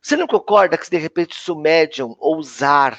Você 0.00 0.14
não 0.16 0.28
concorda 0.28 0.78
que 0.78 0.88
de 0.88 0.98
repente 0.98 1.34
se 1.34 1.50
o 1.50 1.56
médium 1.56 2.14
ousar 2.20 2.96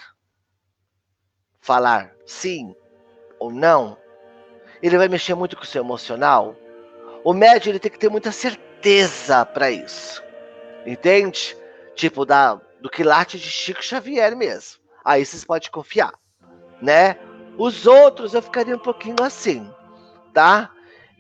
falar 1.62 2.14
sim 2.26 2.76
ou 3.40 3.50
não, 3.50 3.98
ele 4.82 4.98
vai 4.98 5.08
mexer 5.08 5.36
muito 5.36 5.56
com 5.56 5.64
o 5.64 5.66
seu 5.66 5.82
emocional? 5.82 6.54
O 7.24 7.34
médium 7.34 7.72
ele 7.72 7.80
tem 7.80 7.92
que 7.92 7.98
ter 7.98 8.10
muita 8.10 8.34
certeza 8.34 9.46
para 9.46 9.72
isso. 9.72 10.22
Entende? 10.86 11.56
Tipo, 11.96 12.26
da 12.26 12.56
do 12.82 12.90
quilate 12.90 13.40
de 13.40 13.50
Chico 13.50 13.82
Xavier 13.82 14.36
mesmo. 14.36 14.82
Aí 15.06 15.26
vocês 15.26 15.46
podem 15.46 15.72
confiar, 15.72 16.12
né? 16.82 17.18
Os 17.58 17.88
outros 17.88 18.34
eu 18.34 18.42
ficaria 18.42 18.76
um 18.76 18.80
pouquinho 18.80 19.16
assim, 19.22 19.74
tá? 20.34 20.73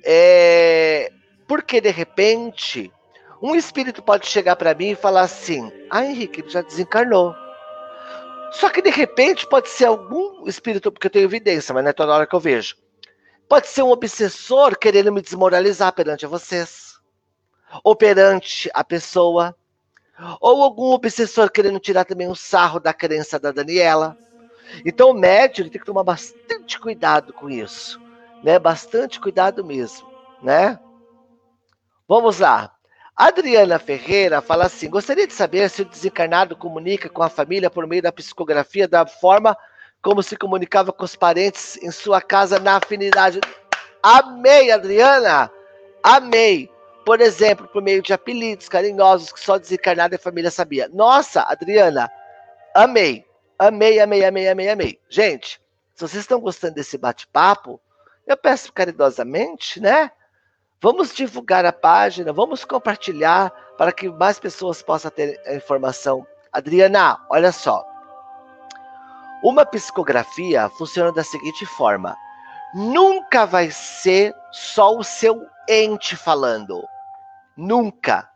É... 0.04 1.12
Porque 1.48 1.80
de 1.80 1.90
repente 1.90 2.92
um 3.42 3.56
espírito 3.56 4.02
pode 4.02 4.28
chegar 4.28 4.56
para 4.56 4.74
mim 4.74 4.92
e 4.92 4.96
falar 4.96 5.22
assim: 5.22 5.72
Ah, 5.90 6.06
Henrique, 6.06 6.42
ele 6.42 6.50
já 6.50 6.62
desencarnou. 6.62 7.36
Só 8.54 8.70
que 8.70 8.82
de 8.82 8.90
repente 8.90 9.48
pode 9.48 9.68
ser 9.70 9.86
algum 9.86 10.48
espírito, 10.48 10.92
porque 10.92 11.08
eu 11.08 11.12
tenho 11.12 11.26
evidência, 11.26 11.74
mas 11.74 11.84
não 11.84 11.90
é 11.90 11.94
toda 11.94 12.14
hora 12.14 12.28
que 12.28 12.36
eu 12.36 12.40
vejo. 12.40 12.76
Pode 13.50 13.68
ser 13.68 13.82
um 13.82 13.90
obsessor 13.90 14.78
querendo 14.78 15.12
me 15.12 15.22
desmoralizar 15.22 15.92
perante 15.92 16.26
vocês, 16.26 16.94
ou 17.84 17.96
perante 17.96 18.70
a 18.74 18.84
pessoa 18.84 19.56
ou 20.40 20.62
algum 20.62 20.92
obsessor 20.92 21.52
querendo 21.52 21.80
tirar 21.80 22.06
também 22.06 22.28
o 22.28 22.36
sarro 22.36 22.80
da 22.80 22.94
crença 22.94 23.40
da 23.40 23.52
Daniela. 23.52 24.18
Então 24.86 25.12
o 25.12 25.14
médium 25.14 25.70
tem 25.70 25.80
que 25.80 25.86
tomar 25.86 26.04
bastante 26.04 26.80
cuidado 26.80 27.34
com 27.34 27.50
isso, 27.50 28.00
né? 28.44 28.60
Bastante 28.60 29.20
cuidado 29.20 29.64
mesmo, 29.64 30.08
né? 30.42 30.78
Vamos 32.08 32.40
lá. 32.40 32.72
Adriana 33.16 33.80
Ferreira 33.80 34.42
fala 34.42 34.66
assim: 34.66 34.90
gostaria 34.90 35.26
de 35.26 35.34
saber 35.34 35.70
se 35.70 35.84
o 35.84 35.86
desencarnado 35.86 36.56
comunica 36.56 37.10
com 37.10 37.24
a 37.24 37.30
família 37.30 37.70
por 37.70 37.88
meio 37.88 38.02
da 38.02 38.12
psicografia 38.12 38.88
da 38.88 39.06
forma 39.06 39.58
como 40.02 40.22
se 40.22 40.36
comunicava 40.36 40.92
com 40.92 41.06
os 41.06 41.16
parentes 41.16 41.78
em 41.82 41.90
sua 41.90 42.22
casa 42.22 42.60
na 42.60 42.76
afinidade. 42.76 43.40
Amei, 44.02 44.70
Adriana! 44.70 45.50
Amei! 46.04 46.70
Por 47.06 47.22
exemplo, 47.22 47.68
por 47.68 47.82
meio 47.82 48.02
de 48.02 48.14
apelidos 48.14 48.68
carinhosos 48.68 49.32
que 49.32 49.40
só 49.40 49.58
desencarnada 49.58 50.16
e 50.16 50.18
família 50.18 50.52
sabia. 50.52 50.90
Nossa, 50.90 51.42
Adriana, 51.44 52.12
amei. 52.76 53.26
Amei, 53.58 54.00
amei, 54.00 54.26
amei, 54.26 54.48
amei, 54.50 54.70
amei. 54.70 55.00
Gente, 55.10 55.62
se 55.96 56.02
vocês 56.02 56.24
estão 56.24 56.40
gostando 56.40 56.76
desse 56.76 56.98
bate-papo, 56.98 57.80
eu 58.26 58.38
peço 58.38 58.72
caridosamente, 58.72 59.80
né? 59.80 60.12
Vamos 60.82 61.14
divulgar 61.14 61.66
a 61.66 61.72
página, 61.72 62.34
vamos 62.34 62.66
compartilhar 62.66 63.52
para 63.78 63.92
que 63.92 64.10
mais 64.10 64.40
pessoas 64.40 64.82
possam 64.82 65.10
ter 65.12 65.42
a 65.46 65.56
informação. 65.56 66.26
Adriana, 66.52 67.20
olha 67.30 67.52
só. 67.52 67.86
Uma 69.44 69.66
psicografia 69.66 70.70
funciona 70.70 71.12
da 71.12 71.24
seguinte 71.24 71.66
forma: 71.66 72.16
nunca 72.74 73.46
vai 73.46 73.72
ser 73.72 74.34
só 74.52 74.96
o 74.96 75.04
seu 75.04 75.46
ente 75.68 76.16
falando. 76.16 76.84
Nunca. 77.56 78.30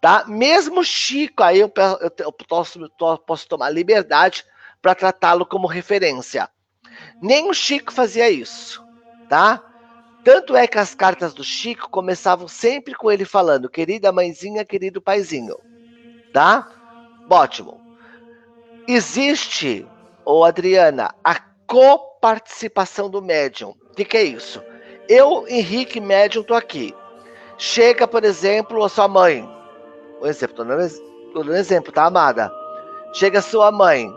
Tá? 0.00 0.24
Mesmo 0.26 0.84
Chico, 0.84 1.42
aí 1.42 1.60
eu, 1.60 1.72
eu, 2.00 2.12
eu 2.18 2.32
posso, 2.32 2.78
posso 3.26 3.48
tomar 3.48 3.70
liberdade 3.70 4.44
para 4.82 4.94
tratá-lo 4.94 5.46
como 5.46 5.66
referência. 5.66 6.48
Nem 7.22 7.48
o 7.48 7.54
Chico 7.54 7.92
fazia 7.92 8.28
isso, 8.28 8.83
tá? 9.28 9.62
Tanto 10.24 10.56
é 10.56 10.66
que 10.66 10.78
as 10.78 10.94
cartas 10.94 11.34
do 11.34 11.44
Chico 11.44 11.90
começavam 11.90 12.48
sempre 12.48 12.94
com 12.94 13.10
ele 13.12 13.24
falando: 13.24 13.68
querida 13.68 14.10
mãezinha, 14.10 14.64
querido 14.64 15.00
paizinho, 15.00 15.56
tá? 16.32 16.68
Ótimo. 17.28 17.80
Existe, 18.88 19.86
ô 20.24 20.44
Adriana, 20.44 21.14
a 21.22 21.38
coparticipação 21.66 23.10
do 23.10 23.22
médium. 23.22 23.74
O 23.90 23.94
que, 23.94 24.04
que 24.04 24.16
é 24.16 24.22
isso? 24.22 24.62
Eu, 25.08 25.46
Henrique 25.48 26.00
Médium, 26.00 26.42
tô 26.42 26.54
aqui. 26.54 26.94
Chega, 27.58 28.08
por 28.08 28.24
exemplo, 28.24 28.82
a 28.82 28.88
sua 28.88 29.06
mãe. 29.06 29.48
Um 30.20 30.26
exemplo, 30.26 30.56
tô 30.56 30.64
dando, 30.64 30.88
dando 31.34 31.54
exemplo, 31.54 31.92
tá, 31.92 32.06
amada? 32.06 32.50
Chega 33.12 33.38
a 33.38 33.42
sua 33.42 33.70
mãe. 33.70 34.10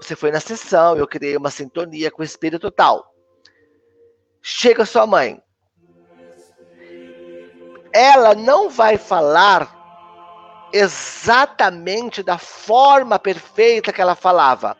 Você 0.00 0.14
foi 0.14 0.30
na 0.30 0.40
sessão, 0.40 0.96
eu 0.96 1.06
criei 1.06 1.36
uma 1.36 1.50
sintonia 1.50 2.10
com 2.10 2.22
o 2.22 2.24
espírito 2.24 2.70
tal. 2.70 3.12
Chega 4.50 4.86
sua 4.86 5.06
mãe. 5.06 5.42
Ela 7.92 8.34
não 8.34 8.70
vai 8.70 8.96
falar 8.96 10.68
exatamente 10.72 12.22
da 12.22 12.38
forma 12.38 13.18
perfeita 13.18 13.92
que 13.92 14.00
ela 14.00 14.14
falava. 14.14 14.74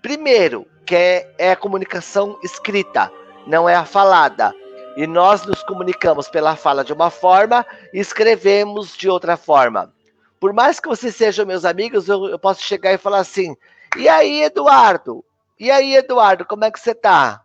Primeiro, 0.00 0.64
que 0.86 0.94
é, 0.94 1.34
é 1.38 1.50
a 1.50 1.56
comunicação 1.56 2.38
escrita, 2.44 3.10
não 3.48 3.68
é 3.68 3.74
a 3.74 3.84
falada. 3.84 4.54
E 4.96 5.08
nós 5.08 5.44
nos 5.44 5.60
comunicamos 5.64 6.28
pela 6.28 6.54
fala 6.54 6.84
de 6.84 6.92
uma 6.92 7.10
forma 7.10 7.66
e 7.92 7.98
escrevemos 7.98 8.96
de 8.96 9.08
outra 9.08 9.36
forma. 9.36 9.92
Por 10.38 10.52
mais 10.52 10.78
que 10.78 10.88
vocês 10.88 11.16
sejam 11.16 11.44
meus 11.44 11.64
amigos, 11.64 12.08
eu, 12.08 12.26
eu 12.26 12.38
posso 12.38 12.62
chegar 12.62 12.92
e 12.92 12.96
falar 12.98 13.18
assim: 13.18 13.56
e 13.96 14.08
aí, 14.08 14.44
Eduardo? 14.44 15.24
E 15.58 15.68
aí, 15.68 15.96
Eduardo, 15.96 16.44
como 16.44 16.64
é 16.64 16.70
que 16.70 16.78
você 16.78 16.94
tá? 16.94 17.44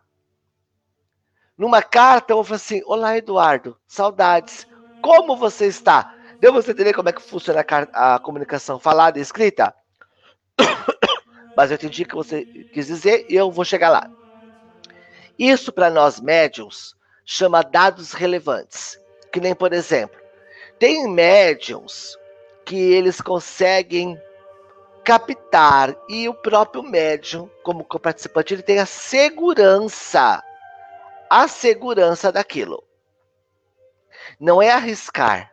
Numa 1.58 1.82
carta, 1.82 2.34
eu 2.34 2.44
falar 2.44 2.56
assim: 2.58 2.82
Olá, 2.86 3.18
Eduardo, 3.18 3.78
saudades. 3.88 4.68
Como 5.02 5.38
você 5.38 5.68
está? 5.68 6.14
Deu 6.40 6.52
você 6.52 6.72
entender 6.72 6.94
como 6.94 7.10
é 7.10 7.14
que 7.14 7.22
funciona 7.22 7.66
a, 7.94 8.16
a 8.16 8.20
comunicação 8.20 8.80
falada 8.80 9.18
e 9.18 9.22
escrita? 9.22 9.74
Mas 11.56 11.72
eu 11.72 11.76
entendi 11.76 12.04
o 12.04 12.08
que 12.08 12.16
você 12.16 12.44
quis 12.74 12.88
dizer 12.88 13.26
e 13.30 13.36
eu 13.36 13.50
vou 13.50 13.64
chegar 13.64 13.90
lá. 13.90 14.10
Isso 15.40 15.72
para 15.72 15.90
nós 15.90 16.20
médiums 16.20 16.96
chama 17.26 17.62
dados 17.62 18.14
relevantes. 18.14 19.00
Que 19.32 19.40
nem, 19.40 19.56
por 19.56 19.74
exemplo, 19.74 20.20
tem 20.78 21.08
médiums 21.08 22.18
que 22.66 22.76
eles 22.76 23.22
conseguem 23.22 24.20
captar 25.04 25.96
e 26.10 26.28
o 26.28 26.34
próprio 26.34 26.82
médium, 26.82 27.50
como 27.64 27.84
participante, 27.86 28.56
ele 28.56 28.64
tem 28.64 28.80
a 28.80 28.86
segurança, 28.86 30.44
a 31.30 31.48
segurança 31.48 32.32
daquilo. 32.32 32.84
Não 34.40 34.62
é 34.62 34.72
arriscar, 34.72 35.52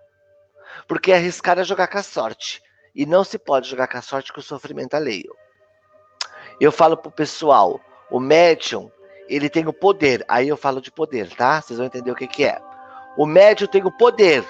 porque 0.86 1.12
arriscar 1.12 1.58
é 1.58 1.64
jogar 1.64 1.88
com 1.88 1.98
a 1.98 2.02
sorte 2.02 2.62
e 2.94 3.06
não 3.06 3.24
se 3.24 3.38
pode 3.38 3.68
jogar 3.68 3.88
com 3.88 3.98
a 3.98 4.02
sorte 4.02 4.32
com 4.32 4.40
o 4.40 4.42
sofrimento 4.42 4.94
alheio. 4.94 5.34
Eu 6.60 6.70
falo 6.70 6.96
pro 6.96 7.10
pessoal, 7.10 7.80
o 8.10 8.20
médium, 8.20 8.90
ele 9.28 9.48
tem 9.48 9.66
o 9.66 9.72
poder. 9.72 10.24
Aí 10.28 10.48
eu 10.48 10.56
falo 10.56 10.80
de 10.80 10.90
poder, 10.90 11.34
tá? 11.34 11.60
Vocês 11.60 11.78
vão 11.78 11.86
entender 11.86 12.10
o 12.10 12.14
que 12.16 12.26
que 12.26 12.44
é. 12.44 12.60
O 13.16 13.26
médium 13.26 13.66
tem 13.66 13.84
o 13.84 13.90
poder 13.90 14.44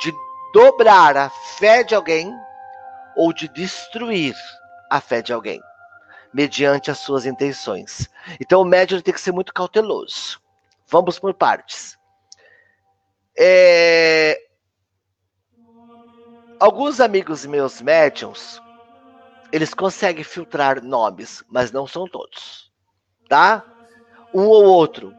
de 0.00 0.12
dobrar 0.52 1.16
a 1.16 1.30
fé 1.30 1.82
de 1.82 1.94
alguém 1.94 2.32
ou 3.16 3.32
de 3.32 3.48
destruir 3.48 4.34
a 4.90 5.00
fé 5.00 5.22
de 5.22 5.32
alguém, 5.32 5.60
mediante 6.32 6.90
as 6.90 6.98
suas 6.98 7.26
intenções. 7.26 8.08
Então 8.40 8.60
o 8.60 8.64
médium 8.64 9.00
tem 9.00 9.14
que 9.14 9.20
ser 9.20 9.32
muito 9.32 9.52
cauteloso. 9.52 10.40
Vamos 10.86 11.18
por 11.18 11.34
partes. 11.34 11.98
É... 13.36 14.40
Alguns 16.60 17.00
amigos 17.00 17.44
meus 17.44 17.82
médiums, 17.82 18.60
eles 19.52 19.74
conseguem 19.74 20.24
filtrar 20.24 20.82
nomes, 20.82 21.44
mas 21.48 21.72
não 21.72 21.86
são 21.86 22.06
todos, 22.06 22.72
tá? 23.28 23.64
Um 24.32 24.46
ou 24.46 24.64
outro. 24.64 25.14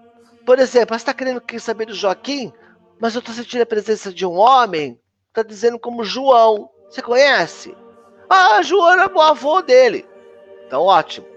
Por 0.46 0.60
exemplo, 0.60 0.96
você 0.96 1.02
está 1.02 1.14
querendo 1.14 1.42
saber 1.60 1.86
do 1.86 1.94
Joaquim, 1.94 2.54
mas 3.00 3.16
eu 3.16 3.20
estou 3.20 3.34
sentindo 3.36 3.62
a 3.62 3.66
presença 3.66 4.14
de 4.14 4.26
um 4.26 4.34
homem 4.34 5.00
Tá 5.36 5.44
dizendo 5.44 5.78
como 5.78 6.06
João. 6.06 6.70
Você 6.90 7.02
conhece? 7.02 7.76
Ah, 8.30 8.62
João 8.62 8.90
era 8.94 9.14
o 9.14 9.22
avô 9.22 9.62
dele. 9.62 10.08
Então, 10.66 10.84
ótimo. 10.84 11.28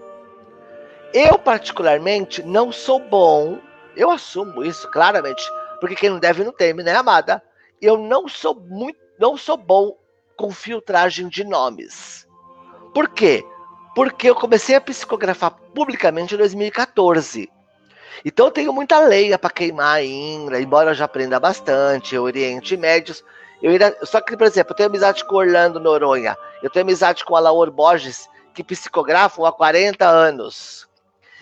Eu, 1.13 1.37
particularmente, 1.37 2.41
não 2.41 2.71
sou 2.71 2.97
bom. 2.97 3.59
Eu 3.95 4.09
assumo 4.11 4.63
isso 4.63 4.89
claramente. 4.91 5.43
Porque 5.79 5.95
quem 5.95 6.09
não 6.09 6.19
deve 6.19 6.43
não 6.43 6.51
teme, 6.51 6.83
né, 6.83 6.95
amada? 6.95 7.41
Eu 7.81 7.97
não 7.97 8.27
sou 8.27 8.55
muito. 8.55 8.99
Não 9.17 9.35
sou 9.35 9.57
bom 9.57 9.97
com 10.35 10.51
filtragem 10.51 11.27
de 11.27 11.43
nomes. 11.43 12.25
Por 12.93 13.09
quê? 13.09 13.45
Porque 13.93 14.29
eu 14.29 14.35
comecei 14.35 14.75
a 14.75 14.81
psicografar 14.81 15.51
publicamente 15.51 16.35
em 16.35 16.37
2014. 16.37 17.49
Então 18.23 18.47
eu 18.47 18.51
tenho 18.51 18.73
muita 18.73 18.99
leia 18.99 19.37
para 19.37 19.49
queimar 19.49 19.95
ainda, 19.95 20.59
embora 20.59 20.91
eu 20.91 20.95
já 20.95 21.05
aprenda 21.05 21.39
bastante, 21.39 22.17
Oriente 22.17 22.75
Médios. 22.75 23.23
Eu 23.61 23.71
iria, 23.71 23.95
só 24.03 24.21
que, 24.21 24.35
por 24.35 24.47
exemplo, 24.47 24.71
eu 24.71 24.75
tenho 24.75 24.89
amizade 24.89 25.25
com 25.25 25.35
Orlando 25.35 25.79
Noronha, 25.79 26.37
eu 26.63 26.69
tenho 26.69 26.83
amizade 26.83 27.25
com 27.25 27.35
Alaor 27.35 27.69
Borges, 27.71 28.29
que 28.53 28.63
psicografam 28.63 29.45
há 29.45 29.51
40 29.51 30.05
anos. 30.05 30.88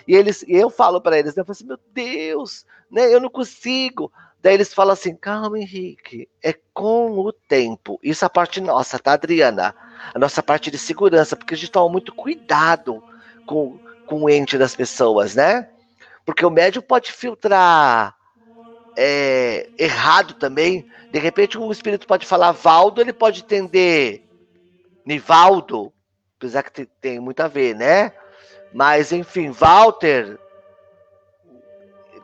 E 0.07 0.15
eles, 0.15 0.43
e 0.43 0.55
eu 0.55 0.69
falo 0.69 1.01
para 1.01 1.19
eles, 1.19 1.35
né, 1.35 1.41
eu 1.41 1.45
falo 1.45 1.51
assim, 1.51 1.65
meu 1.65 1.79
Deus, 1.93 2.65
né, 2.89 3.13
eu 3.13 3.19
não 3.19 3.29
consigo. 3.29 4.11
Daí 4.41 4.53
eles 4.53 4.73
falam 4.73 4.93
assim, 4.93 5.15
calma, 5.15 5.59
Henrique, 5.59 6.29
é 6.41 6.53
com 6.73 7.19
o 7.19 7.33
tempo. 7.33 7.99
Isso 8.01 8.23
é 8.23 8.27
a 8.27 8.29
parte 8.29 8.61
nossa, 8.61 8.97
tá, 8.97 9.13
Adriana? 9.13 9.75
A 10.13 10.19
nossa 10.19 10.41
parte 10.41 10.71
de 10.71 10.77
segurança, 10.77 11.35
porque 11.35 11.53
a 11.53 11.57
gente 11.57 11.71
toma 11.71 11.91
muito 11.91 12.13
cuidado 12.13 13.03
com, 13.45 13.77
com 14.05 14.23
o 14.23 14.29
ente 14.29 14.57
das 14.57 14.75
pessoas, 14.75 15.35
né? 15.35 15.67
Porque 16.25 16.45
o 16.45 16.51
médium 16.51 16.81
pode 16.81 17.11
filtrar 17.11 18.15
é, 18.95 19.69
errado 19.77 20.35
também. 20.35 20.87
De 21.11 21.19
repente, 21.19 21.57
um 21.57 21.71
espírito 21.71 22.07
pode 22.07 22.25
falar 22.25 22.51
Valdo, 22.51 23.01
ele 23.01 23.13
pode 23.13 23.41
entender 23.41 24.23
Nivaldo, 25.05 25.91
apesar 26.37 26.63
que 26.63 26.85
tem 26.85 27.19
muito 27.19 27.39
a 27.41 27.47
ver, 27.47 27.75
né? 27.75 28.13
Mas, 28.73 29.11
enfim, 29.11 29.51
Walter 29.51 30.39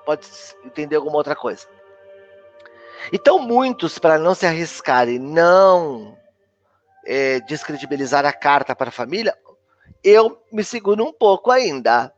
pode 0.05 0.27
entender 0.65 0.95
alguma 0.95 1.17
outra 1.17 1.35
coisa. 1.35 1.67
Então, 3.11 3.39
muitos, 3.39 3.99
para 3.99 4.17
não 4.17 4.33
se 4.33 4.45
arriscarem, 4.45 5.19
não 5.19 6.17
é, 7.05 7.39
descredibilizar 7.41 8.25
a 8.25 8.33
carta 8.33 8.75
para 8.75 8.89
a 8.89 8.93
família, 8.93 9.37
eu 10.03 10.41
me 10.51 10.63
seguro 10.63 11.03
um 11.03 11.13
pouco 11.13 11.51
ainda, 11.51 12.13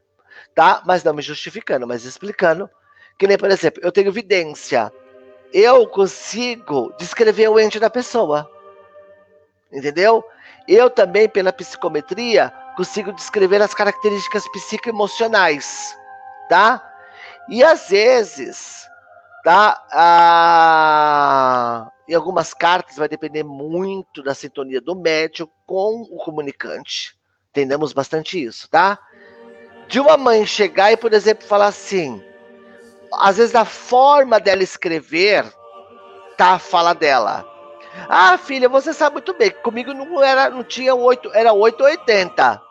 tá? 0.54 0.82
Mas 0.86 1.04
não 1.04 1.14
me 1.14 1.22
justificando, 1.22 1.88
mas 1.88 2.06
explicando 2.06 2.70
que 3.18 3.28
nem, 3.28 3.38
por 3.38 3.50
exemplo, 3.50 3.82
eu 3.84 3.92
tenho 3.92 4.10
evidência. 4.10 4.92
Eu 5.54 5.88
consigo 5.88 6.94
descrever 6.98 7.48
o 7.48 7.60
ente 7.60 7.80
da 7.80 7.90
pessoa. 7.90 8.50
Entendeu? 9.72 10.24
Eu 10.68 10.90
também, 10.90 11.30
pela 11.30 11.54
psicometria, 11.54 12.52
consigo 12.76 13.14
descrever 13.14 13.62
as 13.62 13.74
características 13.74 14.48
psicoemocionais, 14.50 15.98
tá? 16.50 16.84
E 17.50 17.64
às 17.64 17.90
vezes, 17.90 18.88
tá? 19.44 19.82
Ah, 19.92 21.92
em 22.08 22.14
algumas 22.14 22.54
cartas 22.54 22.98
vai 22.98 23.08
depender 23.08 23.44
muito 23.44 24.22
da 24.22 24.34
sintonia 24.34 24.82
do 24.82 24.96
médium 24.96 25.48
com 25.66 26.02
o 26.02 26.18
comunicante. 26.18 27.16
Entendemos 27.50 27.94
bastante 27.94 28.44
isso, 28.44 28.70
tá? 28.70 29.00
De 29.88 30.00
uma 30.00 30.18
mãe 30.18 30.46
chegar 30.46 30.92
e, 30.92 30.98
por 30.98 31.14
exemplo, 31.14 31.48
falar 31.48 31.68
assim: 31.68 32.22
às 33.14 33.38
vezes 33.38 33.56
a 33.56 33.66
forma 33.66 34.40
dela 34.40 34.64
escrever 34.64 35.46
tá 36.38 36.54
a 36.54 36.60
fala 36.60 36.94
dela. 36.94 37.46
Ah, 38.10 38.38
filha, 38.38 38.68
você 38.68 38.94
sabe 38.94 39.14
muito 39.14 39.34
bem 39.34 39.50
que 39.50 39.62
comigo 39.62 39.94
não 39.94 40.22
era, 40.22 40.50
não 40.50 40.64
tinha 40.64 40.94
oito, 40.94 41.32
era 41.34 41.54
880. 41.54 42.65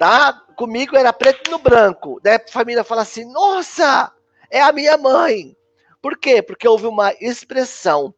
Tá? 0.00 0.32
Comigo 0.56 0.96
era 0.96 1.12
preto 1.12 1.50
no 1.50 1.58
branco. 1.58 2.18
Daí 2.22 2.36
a 2.36 2.50
família 2.50 2.82
fala 2.82 3.02
assim: 3.02 3.30
"Nossa, 3.30 4.10
é 4.50 4.62
a 4.62 4.72
minha 4.72 4.96
mãe". 4.96 5.54
Por 6.00 6.16
quê? 6.16 6.40
Porque 6.40 6.66
houve 6.66 6.86
uma 6.86 7.12
expressão, 7.20 8.14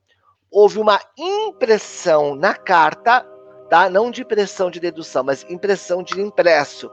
houve 0.49 0.79
uma 0.79 1.01
impressão 1.19 2.37
na 2.37 2.55
carta, 2.55 3.27
tá? 3.69 3.91
Não 3.91 4.13
de 4.13 4.23
impressão 4.23 4.71
de 4.71 4.79
dedução, 4.79 5.25
mas 5.25 5.45
impressão 5.51 6.05
de 6.05 6.21
impresso 6.21 6.89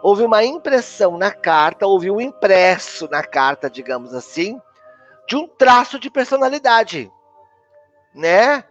houve 0.00 0.22
uma 0.22 0.44
impressão 0.44 1.18
na 1.18 1.32
carta, 1.32 1.86
houve 1.86 2.08
um 2.08 2.20
impresso 2.20 3.08
na 3.10 3.24
carta, 3.24 3.68
digamos 3.68 4.14
assim, 4.14 4.60
de 5.28 5.36
um 5.36 5.46
traço 5.46 5.98
de 5.98 6.08
personalidade, 6.08 7.10
né? 8.14 8.64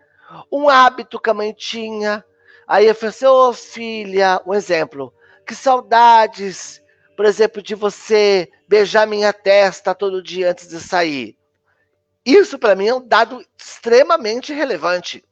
Um 0.49 0.69
hábito 0.69 1.19
que 1.19 1.29
a 1.29 1.33
mãe 1.33 1.53
tinha. 1.53 2.23
Aí 2.65 2.87
eu 2.87 2.95
falei 2.95 3.09
assim, 3.09 3.25
ô 3.25 3.49
oh, 3.49 3.53
filha, 3.53 4.41
um 4.45 4.53
exemplo, 4.53 5.13
que 5.49 5.55
saudades, 5.55 6.79
por 7.17 7.25
exemplo, 7.25 7.59
de 7.59 7.73
você 7.73 8.51
beijar 8.67 9.07
minha 9.07 9.33
testa 9.33 9.95
todo 9.95 10.21
dia 10.21 10.51
antes 10.51 10.67
de 10.67 10.79
sair. 10.79 11.35
Isso 12.23 12.59
para 12.59 12.75
mim 12.75 12.87
é 12.87 12.93
um 12.93 13.03
dado 13.03 13.43
extremamente 13.57 14.53
relevante. 14.53 15.25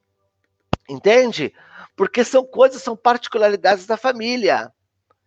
Entende? 0.89 1.53
Porque 1.95 2.23
são 2.23 2.43
coisas, 2.43 2.81
são 2.81 2.97
particularidades 2.97 3.85
da 3.85 3.95
família. 3.95 4.73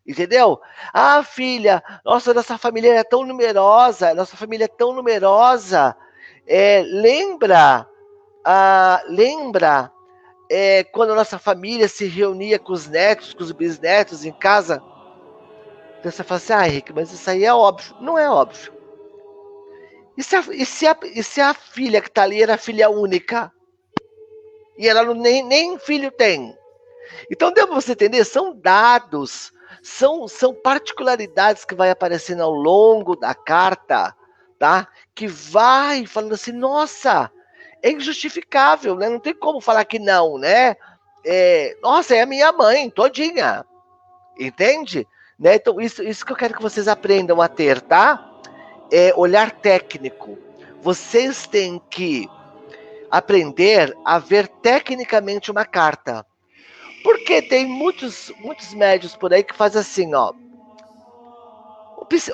Entendeu? 0.04 0.60
Ah, 0.92 1.22
filha, 1.22 1.80
nossa, 2.04 2.34
nossa 2.34 2.58
família 2.58 2.92
é 2.92 3.04
tão 3.04 3.24
numerosa, 3.24 4.12
nossa 4.12 4.36
família 4.36 4.64
é 4.64 4.76
tão 4.76 4.92
numerosa. 4.92 5.96
É, 6.48 6.82
lembra, 6.84 7.86
ah, 8.44 9.00
lembra 9.06 9.88
é, 10.50 10.82
quando 10.84 11.12
a 11.12 11.14
nossa 11.14 11.38
família 11.38 11.86
se 11.86 12.06
reunia 12.06 12.58
com 12.58 12.72
os 12.72 12.88
netos, 12.88 13.32
com 13.32 13.42
os 13.42 13.52
bisnetos 13.52 14.24
em 14.24 14.32
casa? 14.32 14.82
Então 15.98 16.10
você 16.10 16.24
fala 16.24 16.38
assim, 16.38 16.52
ah, 16.52 16.66
Henrique, 16.66 16.92
mas 16.92 17.12
isso 17.12 17.30
aí 17.30 17.44
é 17.44 17.54
óbvio. 17.54 17.94
Não 18.00 18.18
é 18.18 18.28
óbvio. 18.28 18.72
E 20.16 20.22
se 20.22 20.34
a, 20.34 20.40
e 20.50 20.66
se 20.66 20.86
a, 20.86 20.96
e 21.04 21.22
se 21.22 21.40
a 21.40 21.54
filha 21.54 22.00
que 22.00 22.08
está 22.08 22.24
ali 22.24 22.42
era 22.42 22.58
filha 22.58 22.90
única? 22.90 23.52
E 24.76 24.88
ela 24.88 25.04
não, 25.04 25.14
nem, 25.14 25.44
nem 25.44 25.78
filho 25.78 26.10
tem. 26.10 26.56
Então, 27.30 27.52
deu 27.52 27.66
para 27.66 27.76
você 27.76 27.92
entender? 27.92 28.24
São 28.24 28.54
dados, 28.54 29.52
são, 29.82 30.26
são 30.26 30.54
particularidades 30.54 31.64
que 31.64 31.74
vai 31.74 31.90
aparecendo 31.90 32.42
ao 32.42 32.52
longo 32.52 33.14
da 33.14 33.34
carta, 33.34 34.14
tá? 34.58 34.88
Que 35.14 35.26
vai 35.26 36.06
falando 36.06 36.34
assim, 36.34 36.52
nossa, 36.52 37.30
é 37.82 37.90
injustificável, 37.90 38.94
né? 38.96 39.08
Não 39.08 39.18
tem 39.18 39.34
como 39.34 39.60
falar 39.60 39.84
que 39.84 39.98
não, 39.98 40.38
né? 40.38 40.76
É, 41.24 41.76
nossa, 41.82 42.14
é 42.14 42.22
a 42.22 42.26
minha 42.26 42.52
mãe, 42.52 42.90
todinha. 42.90 43.64
Entende? 44.38 45.06
Né? 45.38 45.56
Então, 45.56 45.80
isso, 45.80 46.02
isso 46.02 46.24
que 46.24 46.32
eu 46.32 46.36
quero 46.36 46.54
que 46.54 46.62
vocês 46.62 46.88
aprendam 46.88 47.40
a 47.40 47.48
ter, 47.48 47.80
tá? 47.80 48.30
É 48.90 49.12
olhar 49.16 49.50
técnico. 49.50 50.38
Vocês 50.82 51.46
têm 51.46 51.80
que 51.90 52.28
aprender 53.10 53.94
a 54.04 54.18
ver 54.18 54.48
tecnicamente 54.48 55.50
uma 55.50 55.64
carta. 55.64 56.24
Porque 57.02 57.40
tem 57.42 57.66
muitos, 57.66 58.32
muitos 58.38 58.74
médios 58.74 59.16
por 59.16 59.32
aí 59.32 59.42
que 59.42 59.54
fazem 59.54 59.80
assim, 59.80 60.14
ó. 60.14 60.32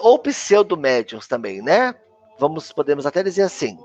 Ou 0.01 0.19
pseudo-médios 0.19 1.27
também, 1.27 1.63
né? 1.63 1.95
Vamos, 2.39 2.73
podemos 2.73 3.07
até 3.07 3.23
dizer 3.23 3.43
assim. 3.43 3.79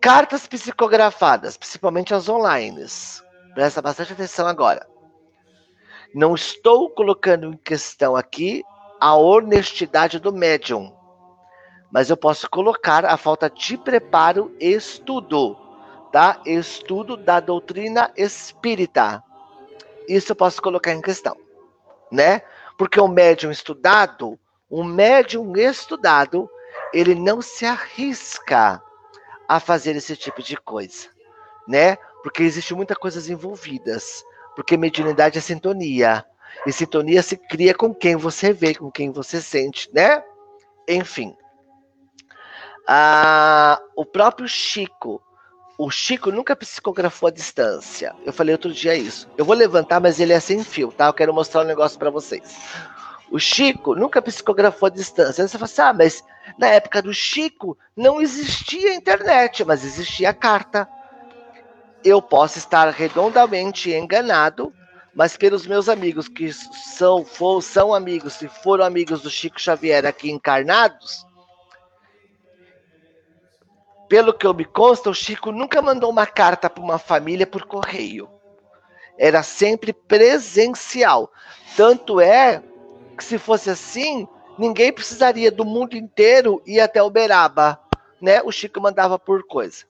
Cartas 0.00 0.46
psicografadas, 0.46 1.58
principalmente 1.58 2.14
as 2.14 2.26
online. 2.26 2.86
Presta 3.52 3.82
bastante 3.82 4.14
atenção 4.14 4.46
agora. 4.46 4.86
Não 6.14 6.34
estou 6.34 6.88
colocando 6.88 7.48
em 7.48 7.56
questão 7.58 8.16
aqui 8.16 8.64
a 8.98 9.14
honestidade 9.14 10.18
do 10.18 10.32
médium, 10.32 10.90
mas 11.92 12.08
eu 12.08 12.16
posso 12.16 12.48
colocar 12.48 13.04
a 13.04 13.18
falta 13.18 13.50
de 13.50 13.76
preparo 13.76 14.56
e 14.58 14.72
estudo, 14.72 15.54
tá? 16.10 16.40
Estudo 16.46 17.14
da 17.14 17.38
doutrina 17.38 18.10
espírita. 18.16 19.22
Isso 20.08 20.32
eu 20.32 20.36
posso 20.36 20.62
colocar 20.62 20.92
em 20.92 21.02
questão, 21.02 21.36
né? 22.10 22.40
Porque 22.78 22.98
o 22.98 23.06
médium 23.06 23.50
estudado, 23.50 24.40
um 24.70 24.82
médium 24.82 25.54
estudado, 25.56 26.48
ele 26.90 27.14
não 27.14 27.42
se 27.42 27.66
arrisca 27.66 28.82
a 29.50 29.58
fazer 29.58 29.96
esse 29.96 30.16
tipo 30.16 30.40
de 30.40 30.56
coisa, 30.56 31.08
né? 31.66 31.96
Porque 32.22 32.44
existe 32.44 32.72
muitas 32.72 32.96
coisas 32.96 33.28
envolvidas. 33.28 34.22
Porque 34.54 34.76
mediunidade 34.76 35.38
é 35.38 35.40
sintonia. 35.40 36.24
E 36.64 36.72
sintonia 36.72 37.20
se 37.20 37.36
cria 37.36 37.74
com 37.74 37.92
quem 37.92 38.14
você 38.14 38.52
vê, 38.52 38.76
com 38.76 38.92
quem 38.92 39.10
você 39.10 39.40
sente, 39.40 39.90
né? 39.92 40.22
Enfim. 40.88 41.34
Ah, 42.86 43.82
o 43.96 44.06
próprio 44.06 44.46
Chico. 44.46 45.20
O 45.76 45.90
Chico 45.90 46.30
nunca 46.30 46.54
psicografou 46.54 47.26
a 47.26 47.32
distância. 47.32 48.14
Eu 48.24 48.32
falei 48.32 48.54
outro 48.54 48.72
dia 48.72 48.94
isso. 48.94 49.28
Eu 49.36 49.44
vou 49.44 49.56
levantar, 49.56 49.98
mas 49.98 50.20
ele 50.20 50.32
é 50.32 50.38
sem 50.38 50.62
fio, 50.62 50.92
tá? 50.92 51.06
Eu 51.06 51.12
quero 51.12 51.34
mostrar 51.34 51.62
um 51.62 51.66
negócio 51.66 51.98
para 51.98 52.10
vocês. 52.10 52.56
O 53.30 53.38
Chico 53.38 53.94
nunca 53.94 54.20
psicografou 54.20 54.88
a 54.88 54.90
distância. 54.90 55.46
Você 55.46 55.56
fala 55.56 55.64
assim, 55.64 55.82
ah, 55.82 55.92
mas 55.92 56.24
na 56.58 56.66
época 56.66 57.00
do 57.00 57.14
Chico 57.14 57.78
não 57.96 58.20
existia 58.20 58.94
internet, 58.94 59.64
mas 59.64 59.84
existia 59.84 60.34
carta 60.34 60.88
eu 62.02 62.20
posso 62.20 62.58
estar 62.58 62.88
redondamente 62.90 63.92
enganado, 63.92 64.72
mas 65.14 65.36
pelos 65.36 65.66
meus 65.66 65.88
amigos 65.88 66.28
que 66.28 66.52
são, 66.52 67.24
for, 67.24 67.62
são 67.62 67.92
amigos 67.92 68.40
e 68.40 68.48
foram 68.48 68.84
amigos 68.84 69.20
do 69.22 69.30
Chico 69.30 69.60
Xavier 69.60 70.06
aqui 70.06 70.30
encarnados, 70.30 71.26
pelo 74.08 74.34
que 74.34 74.46
eu 74.46 74.52
me 74.52 74.64
consta, 74.64 75.08
o 75.08 75.14
Chico 75.14 75.52
nunca 75.52 75.80
mandou 75.80 76.10
uma 76.10 76.26
carta 76.26 76.68
para 76.68 76.82
uma 76.82 76.98
família 76.98 77.46
por 77.46 77.64
correio. 77.64 78.28
Era 79.16 79.42
sempre 79.42 79.92
presencial. 79.92 81.30
Tanto 81.76 82.20
é 82.20 82.60
que 83.20 83.24
se 83.26 83.38
fosse 83.38 83.68
assim, 83.68 84.26
ninguém 84.58 84.90
precisaria 84.90 85.52
do 85.52 85.62
mundo 85.62 85.94
inteiro 85.94 86.62
ir 86.66 86.80
até 86.80 87.02
Uberaba, 87.02 87.78
né? 88.20 88.40
O 88.42 88.50
Chico 88.50 88.80
mandava 88.80 89.18
por 89.18 89.46
coisa. 89.46 89.84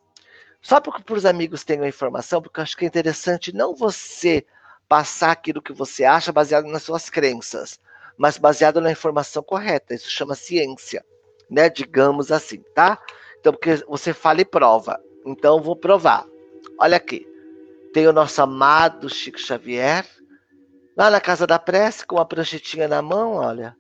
Só 0.60 0.80
para 0.80 1.14
os 1.14 1.24
amigos 1.24 1.62
tenham 1.62 1.84
a 1.84 1.88
informação, 1.88 2.42
porque 2.42 2.58
eu 2.58 2.62
acho 2.64 2.76
que 2.76 2.84
é 2.84 2.88
interessante 2.88 3.54
não 3.54 3.72
você 3.72 4.44
passar 4.88 5.30
aquilo 5.30 5.62
que 5.62 5.72
você 5.72 6.04
acha 6.04 6.32
baseado 6.32 6.66
nas 6.66 6.82
suas 6.82 7.08
crenças, 7.08 7.78
mas 8.18 8.36
baseado 8.36 8.80
na 8.80 8.90
informação 8.90 9.44
correta. 9.44 9.94
Isso 9.94 10.10
chama 10.10 10.34
ciência, 10.34 11.04
né? 11.48 11.70
Digamos 11.70 12.32
assim, 12.32 12.62
tá? 12.74 12.98
Então, 13.38 13.52
porque 13.52 13.76
você 13.88 14.12
fala 14.12 14.40
e 14.40 14.44
prova. 14.44 15.00
Então, 15.24 15.56
eu 15.56 15.62
vou 15.62 15.76
provar. 15.76 16.26
Olha 16.78 16.96
aqui. 16.96 17.24
Tem 17.94 18.08
o 18.08 18.12
nosso 18.12 18.42
amado 18.42 19.08
Chico 19.08 19.38
Xavier, 19.38 20.04
lá 20.96 21.10
na 21.10 21.20
casa 21.20 21.46
da 21.46 21.58
prece, 21.58 22.06
com 22.06 22.18
a 22.18 22.24
pranchetinha 22.24 22.88
na 22.88 23.00
mão, 23.00 23.34
olha. 23.34 23.76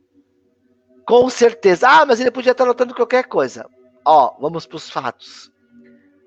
Com 1.06 1.28
certeza. 1.28 1.88
Ah, 1.88 2.06
mas 2.06 2.20
ele 2.20 2.30
podia 2.30 2.52
estar 2.52 2.64
anotando 2.64 2.94
qualquer 2.94 3.24
coisa. 3.24 3.68
Ó, 4.04 4.36
vamos 4.40 4.66
para 4.66 4.76
os 4.76 4.88
fatos. 4.88 5.50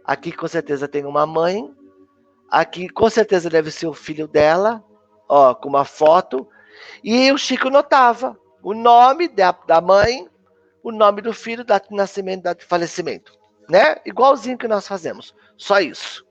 Aqui 0.04 0.32
com 0.32 0.48
certeza 0.48 0.88
tem 0.88 1.06
uma 1.06 1.26
mãe. 1.26 1.74
Aqui 2.50 2.90
com 2.90 3.10
certeza 3.10 3.50
deve 3.50 3.72
ser 3.72 3.88
o 3.88 3.94
filho 3.94 4.28
dela, 4.28 4.84
ó, 5.28 5.56
com 5.56 5.70
uma 5.70 5.86
foto. 5.86 6.48
E 7.04 7.32
o 7.32 7.38
Chico 7.38 7.70
notava 7.70 8.38
o 8.62 8.74
nome 8.74 9.28
da, 9.28 9.52
da 9.52 9.82
mãe, 9.82 10.28
o 10.82 10.92
nome 10.92 11.22
do 11.22 11.34
filho, 11.34 11.64
data 11.64 11.90
de 11.90 11.96
nascimento, 11.96 12.44
data 12.44 12.62
de 12.62 12.66
falecimento, 12.66 13.34
né? 13.70 13.98
Igualzinho 14.06 14.58
que 14.58 14.68
nós 14.68 14.88
fazemos, 14.88 15.36
só 15.58 15.80
isso, 15.80 16.26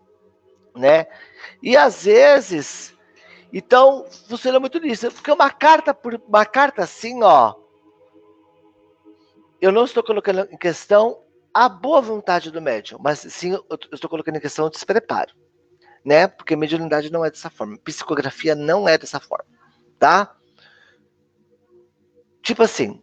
né? 0.74 1.06
E 1.62 1.76
às 1.76 2.04
vezes, 2.04 2.96
então 3.52 4.06
funciona 4.28 4.58
muito 4.58 4.78
nisso, 4.78 5.10
porque 5.12 5.30
uma 5.30 5.50
carta 5.50 5.92
por 5.92 6.20
uma 6.26 6.46
carta 6.46 6.82
assim, 6.82 7.22
ó, 7.22 7.54
eu 9.60 9.70
não 9.70 9.84
estou 9.84 10.02
colocando 10.02 10.48
em 10.50 10.56
questão 10.56 11.22
a 11.52 11.68
boa 11.68 12.00
vontade 12.00 12.50
do 12.50 12.62
médium, 12.62 12.98
mas 13.02 13.18
sim, 13.18 13.52
eu 13.52 13.78
estou 13.92 14.08
colocando 14.08 14.36
em 14.36 14.40
questão 14.40 14.66
o 14.66 14.70
despreparo, 14.70 15.34
né? 16.02 16.26
Porque 16.26 16.56
mediunidade 16.56 17.12
não 17.12 17.24
é 17.24 17.30
dessa 17.30 17.50
forma, 17.50 17.76
psicografia 17.78 18.54
não 18.54 18.88
é 18.88 18.96
dessa 18.96 19.20
forma, 19.20 19.44
tá? 19.98 20.34
Tipo 22.42 22.62
assim, 22.62 23.02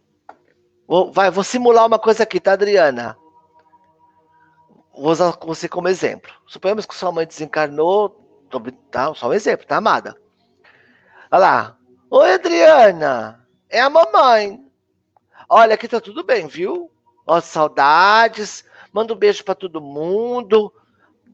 vou, 0.86 1.12
vai, 1.12 1.30
vou 1.30 1.44
simular 1.44 1.86
uma 1.86 1.98
coisa 1.98 2.24
aqui, 2.24 2.40
tá, 2.40 2.52
Adriana? 2.52 3.16
Vou 4.92 5.12
usar 5.12 5.30
você 5.40 5.68
como 5.68 5.88
exemplo. 5.88 6.30
Suponhamos 6.46 6.84
que 6.84 6.94
sua 6.94 7.12
mãe 7.12 7.26
desencarnou, 7.26 8.10
tá? 8.90 9.14
Só 9.14 9.28
um 9.28 9.32
exemplo, 9.32 9.66
tá, 9.66 9.76
amada? 9.76 10.20
Olha 11.32 11.40
lá. 11.40 11.76
Oi, 12.10 12.34
Adriana. 12.34 13.46
É 13.68 13.80
a 13.80 13.88
mamãe. 13.88 14.68
Olha, 15.48 15.74
aqui 15.74 15.86
tá 15.86 16.00
tudo 16.00 16.24
bem, 16.24 16.48
viu? 16.48 16.90
Ó, 17.24 17.40
saudades. 17.40 18.64
Manda 18.92 19.14
um 19.14 19.16
beijo 19.16 19.44
para 19.44 19.54
todo 19.54 19.80
mundo. 19.80 20.72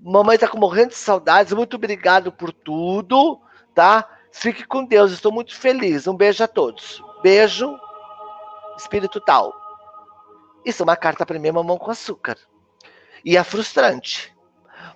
Mamãe 0.02 0.36
tá 0.36 0.50
morrendo 0.54 0.90
de 0.90 0.96
saudades. 0.96 1.54
Muito 1.54 1.76
obrigado 1.76 2.30
por 2.30 2.52
tudo, 2.52 3.40
tá? 3.74 4.06
Fique 4.30 4.66
com 4.66 4.84
Deus. 4.84 5.12
Estou 5.12 5.32
muito 5.32 5.56
feliz. 5.56 6.06
Um 6.06 6.14
beijo 6.14 6.44
a 6.44 6.48
todos. 6.48 7.02
Beijo, 7.22 7.74
espírito 8.76 9.18
tal. 9.18 9.54
Isso 10.62 10.82
é 10.82 10.84
uma 10.84 10.96
carta 10.96 11.24
para 11.24 11.38
minha 11.38 11.54
mamão 11.54 11.78
com 11.78 11.90
açúcar. 11.90 12.36
E 13.24 13.34
é 13.34 13.42
frustrante. 13.42 14.36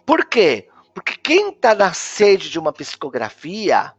Por 0.05 0.27
quê? 0.27 0.69
Porque 0.93 1.17
quem 1.17 1.49
está 1.49 1.75
na 1.75 1.95
sede 1.95 2.51
de 2.51 2.59
uma 2.59 2.71
psicografia 2.71 3.95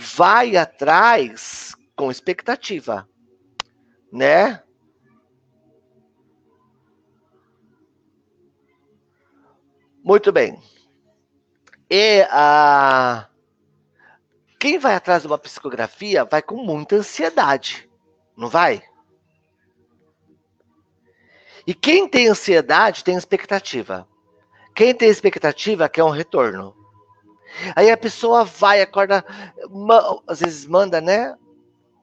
vai 0.00 0.56
atrás 0.56 1.76
com 1.94 2.10
expectativa, 2.10 3.06
né? 4.10 4.62
Muito 10.02 10.32
bem. 10.32 10.58
E 11.90 12.26
a 12.30 13.28
quem 14.58 14.78
vai 14.78 14.94
atrás 14.94 15.22
de 15.22 15.28
uma 15.28 15.38
psicografia 15.38 16.24
vai 16.24 16.42
com 16.42 16.56
muita 16.56 16.96
ansiedade, 16.96 17.88
não 18.36 18.48
vai? 18.48 18.82
E 21.66 21.74
quem 21.74 22.08
tem 22.08 22.28
ansiedade 22.28 23.04
tem 23.04 23.16
expectativa. 23.16 24.08
Quem 24.74 24.94
tem 24.94 25.08
expectativa 25.08 25.88
quer 25.88 26.04
um 26.04 26.10
retorno. 26.10 26.79
Aí 27.74 27.90
a 27.90 27.96
pessoa 27.96 28.44
vai, 28.44 28.80
acorda, 28.80 29.24
às 30.26 30.40
vezes 30.40 30.66
manda, 30.66 31.00
né? 31.00 31.36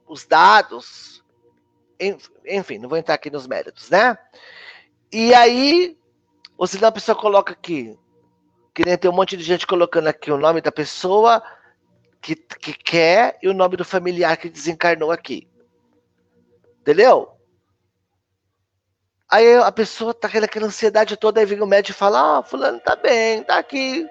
os 0.08 0.24
dados. 0.24 1.22
Enfim, 2.46 2.78
não 2.78 2.88
vou 2.88 2.98
entrar 2.98 3.14
aqui 3.14 3.30
nos 3.30 3.46
méritos, 3.46 3.90
né? 3.90 4.16
E 5.12 5.34
aí, 5.34 5.96
ou 6.56 6.66
senão 6.66 6.88
a 6.88 6.92
pessoa 6.92 7.16
coloca 7.16 7.52
aqui, 7.52 7.98
que 8.74 8.84
nem 8.84 8.96
tem 8.96 9.10
um 9.10 9.14
monte 9.14 9.36
de 9.36 9.42
gente 9.42 9.66
colocando 9.66 10.06
aqui 10.06 10.30
o 10.30 10.38
nome 10.38 10.60
da 10.60 10.72
pessoa 10.72 11.42
que, 12.20 12.34
que 12.34 12.72
quer 12.72 13.38
e 13.42 13.48
o 13.48 13.54
nome 13.54 13.76
do 13.76 13.84
familiar 13.84 14.36
que 14.36 14.48
desencarnou 14.48 15.10
aqui. 15.10 15.48
Entendeu? 16.80 17.32
Aí 19.30 19.56
a 19.56 19.72
pessoa 19.72 20.14
tá 20.14 20.28
com 20.28 20.38
aquela 20.38 20.66
ansiedade 20.66 21.16
toda, 21.16 21.40
aí 21.40 21.46
vem 21.46 21.60
o 21.60 21.66
médico 21.66 21.96
e 21.96 21.98
fala: 21.98 22.38
Ah, 22.38 22.42
fulano 22.42 22.80
tá 22.80 22.96
bem, 22.96 23.42
tá 23.42 23.58
aqui. 23.58 24.08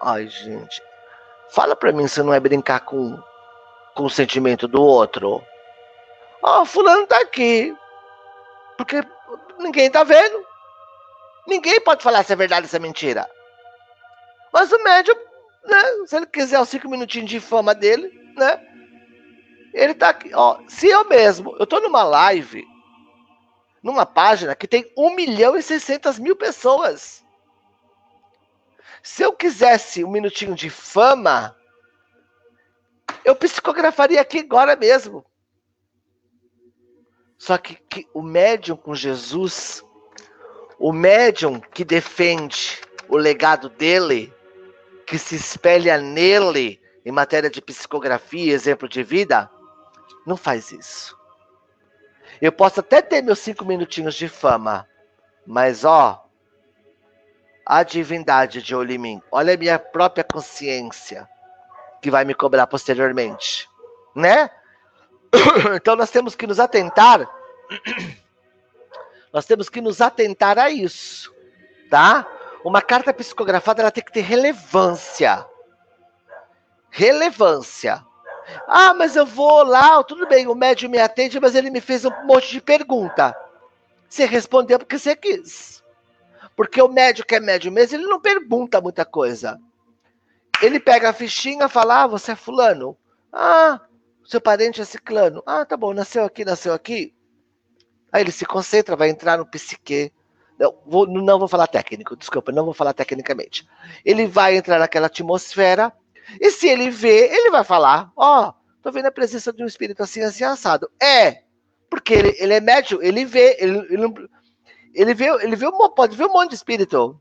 Ai, 0.00 0.28
gente. 0.28 0.82
Fala 1.50 1.76
pra 1.76 1.92
mim 1.92 2.08
se 2.08 2.22
não 2.22 2.32
é 2.32 2.40
brincar 2.40 2.80
com, 2.80 3.20
com 3.94 4.04
o 4.04 4.10
sentimento 4.10 4.66
do 4.66 4.82
outro. 4.82 5.44
Ó, 6.42 6.62
oh, 6.62 6.64
fulano 6.64 7.06
tá 7.06 7.20
aqui. 7.20 7.76
Porque 8.76 9.02
ninguém 9.58 9.90
tá 9.90 10.02
vendo. 10.02 10.44
Ninguém 11.46 11.80
pode 11.80 12.02
falar 12.02 12.24
se 12.24 12.32
é 12.32 12.36
verdade 12.36 12.64
ou 12.64 12.70
se 12.70 12.76
é 12.76 12.78
mentira. 12.78 13.28
Mas 14.52 14.72
o 14.72 14.82
médium, 14.82 15.16
né, 15.64 15.82
se 16.06 16.16
ele 16.16 16.26
quiser 16.26 16.60
os 16.60 16.68
cinco 16.68 16.88
minutinhos 16.88 17.28
de 17.28 17.40
fama 17.40 17.74
dele, 17.74 18.10
né? 18.36 18.60
Ele 19.74 19.94
tá 19.94 20.08
aqui, 20.08 20.30
ó. 20.34 20.58
Se 20.66 20.88
eu 20.88 21.08
mesmo, 21.08 21.56
eu 21.58 21.66
tô 21.66 21.78
numa 21.80 22.02
live, 22.02 22.66
numa 23.82 24.04
página 24.04 24.54
que 24.54 24.66
tem 24.66 24.90
1 24.96 25.14
milhão 25.14 25.56
e 25.56 25.62
600 25.62 26.18
mil 26.18 26.34
pessoas. 26.34 27.24
Se 29.02 29.22
eu 29.22 29.32
quisesse 29.32 30.04
um 30.04 30.10
minutinho 30.10 30.54
de 30.54 30.68
fama, 30.68 31.56
eu 33.24 33.34
psicografaria 33.34 34.20
aqui 34.20 34.40
agora 34.40 34.76
mesmo. 34.76 35.24
Só 37.38 37.56
que, 37.56 37.74
que 37.74 38.06
o 38.12 38.22
médium 38.22 38.76
com 38.76 38.94
Jesus, 38.94 39.82
o 40.78 40.92
médium 40.92 41.58
que 41.58 41.84
defende 41.84 42.78
o 43.08 43.16
legado 43.16 43.70
dele, 43.70 44.32
que 45.06 45.18
se 45.18 45.36
espelha 45.36 45.98
nele 45.98 46.80
em 47.04 47.10
matéria 47.10 47.48
de 47.48 47.62
psicografia, 47.62 48.52
exemplo 48.52 48.88
de 48.88 49.02
vida, 49.02 49.50
não 50.26 50.36
faz 50.36 50.70
isso. 50.70 51.18
Eu 52.40 52.52
posso 52.52 52.80
até 52.80 53.02
ter 53.02 53.22
meus 53.22 53.38
cinco 53.38 53.64
minutinhos 53.64 54.14
de 54.14 54.28
fama, 54.28 54.86
mas 55.46 55.84
ó, 55.84 56.29
a 57.70 57.84
divindade 57.84 58.60
de 58.60 58.74
Olimim, 58.74 59.22
olha 59.30 59.54
a 59.54 59.56
minha 59.56 59.78
própria 59.78 60.24
consciência 60.24 61.28
que 62.02 62.10
vai 62.10 62.24
me 62.24 62.34
cobrar 62.34 62.66
posteriormente, 62.66 63.68
né? 64.12 64.50
Então 65.76 65.94
nós 65.94 66.10
temos 66.10 66.34
que 66.34 66.48
nos 66.48 66.58
atentar, 66.58 67.30
nós 69.32 69.46
temos 69.46 69.68
que 69.68 69.80
nos 69.80 70.00
atentar 70.00 70.58
a 70.58 70.68
isso, 70.68 71.32
tá? 71.88 72.26
Uma 72.64 72.82
carta 72.82 73.14
psicografada 73.14 73.82
ela 73.82 73.92
tem 73.92 74.02
que 74.02 74.10
ter 74.10 74.22
relevância. 74.22 75.46
Relevância. 76.90 78.04
Ah, 78.66 78.94
mas 78.94 79.14
eu 79.14 79.24
vou 79.24 79.62
lá, 79.62 80.02
tudo 80.02 80.26
bem, 80.26 80.48
o 80.48 80.56
médium 80.56 80.90
me 80.90 80.98
atende, 80.98 81.38
mas 81.38 81.54
ele 81.54 81.70
me 81.70 81.80
fez 81.80 82.04
um 82.04 82.26
monte 82.26 82.50
de 82.50 82.60
pergunta. 82.60 83.32
Você 84.08 84.24
respondeu 84.24 84.76
porque 84.76 84.98
você 84.98 85.14
quis. 85.14 85.79
Porque 86.60 86.82
o 86.82 86.88
médium 86.88 87.24
que 87.26 87.34
é 87.34 87.40
médium 87.40 87.72
mesmo, 87.72 87.96
ele 87.96 88.06
não 88.06 88.20
pergunta 88.20 88.82
muita 88.82 89.02
coisa. 89.02 89.58
Ele 90.60 90.78
pega 90.78 91.08
a 91.08 91.12
fichinha 91.14 91.64
e 91.64 91.68
fala: 91.70 92.02
Ah, 92.02 92.06
você 92.06 92.32
é 92.32 92.36
fulano. 92.36 92.94
Ah, 93.32 93.80
seu 94.26 94.42
parente 94.42 94.78
é 94.78 94.84
ciclano. 94.84 95.42
Ah, 95.46 95.64
tá 95.64 95.74
bom, 95.74 95.94
nasceu 95.94 96.22
aqui, 96.22 96.44
nasceu 96.44 96.74
aqui. 96.74 97.14
Aí 98.12 98.22
ele 98.22 98.30
se 98.30 98.44
concentra, 98.44 98.94
vai 98.94 99.08
entrar 99.08 99.38
no 99.38 99.46
psique. 99.46 100.12
Não 100.58 100.76
vou, 100.84 101.06
não 101.06 101.38
vou 101.38 101.48
falar 101.48 101.66
técnico, 101.66 102.14
desculpa, 102.14 102.52
não 102.52 102.66
vou 102.66 102.74
falar 102.74 102.92
tecnicamente. 102.92 103.66
Ele 104.04 104.26
vai 104.26 104.54
entrar 104.54 104.78
naquela 104.78 105.06
atmosfera, 105.06 105.90
e 106.38 106.50
se 106.50 106.68
ele 106.68 106.90
vê, 106.90 107.34
ele 107.34 107.50
vai 107.50 107.64
falar: 107.64 108.12
Ó, 108.14 108.48
oh, 108.48 108.54
tô 108.82 108.92
vendo 108.92 109.06
a 109.06 109.10
presença 109.10 109.50
de 109.50 109.64
um 109.64 109.66
espírito 109.66 110.02
assim, 110.02 110.20
assim, 110.20 110.44
assado. 110.44 110.90
É, 111.02 111.42
porque 111.88 112.12
ele, 112.12 112.36
ele 112.38 112.52
é 112.52 112.60
médium, 112.60 113.00
ele 113.00 113.24
vê, 113.24 113.56
ele, 113.58 113.78
ele, 113.88 114.28
ele 114.94 115.14
vê, 115.14 115.26
ele 115.42 115.56
vê 115.56 115.66
pode 115.94 116.16
ver 116.16 116.26
um 116.26 116.32
monte 116.32 116.50
de 116.50 116.56
espírito. 116.56 117.20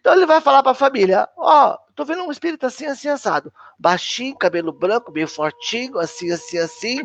Então 0.00 0.12
ele 0.12 0.26
vai 0.26 0.40
falar 0.40 0.62
para 0.62 0.72
a 0.72 0.74
família: 0.74 1.28
Ó, 1.36 1.72
oh, 1.72 1.92
tô 1.94 2.04
vendo 2.04 2.24
um 2.24 2.30
espírito 2.30 2.66
assim, 2.66 2.86
assim, 2.86 3.08
assado. 3.08 3.52
Baixinho, 3.78 4.36
cabelo 4.36 4.72
branco, 4.72 5.12
meio 5.12 5.28
fortinho, 5.28 5.98
assim, 5.98 6.30
assim, 6.30 6.58
assim. 6.58 7.00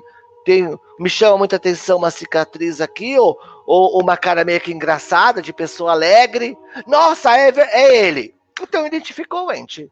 Tem, 0.45 0.77
me 0.99 1.09
chama 1.09 1.37
muita 1.37 1.57
atenção 1.57 1.97
uma 1.97 2.11
cicatriz 2.11 2.81
aqui, 2.81 3.17
ou, 3.17 3.39
ou 3.65 4.01
uma 4.01 4.17
cara 4.17 4.43
meio 4.43 4.59
que 4.59 4.71
engraçada, 4.71 5.41
de 5.41 5.53
pessoa 5.53 5.91
alegre. 5.91 6.57
Nossa, 6.87 7.37
é, 7.37 7.49
é 7.49 8.07
ele. 8.07 8.35
Então 8.61 8.85
identificou 8.85 9.47
o 9.47 9.51
ente. 9.51 9.89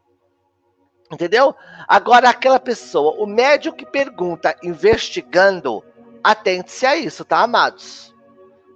Entendeu? 1.10 1.54
Agora, 1.86 2.28
aquela 2.28 2.60
pessoa, 2.60 3.14
o 3.22 3.26
médium 3.26 3.72
que 3.72 3.86
pergunta, 3.86 4.54
investigando, 4.62 5.82
atente-se 6.22 6.84
a 6.84 6.96
isso, 6.96 7.24
tá, 7.24 7.38
amados? 7.38 8.14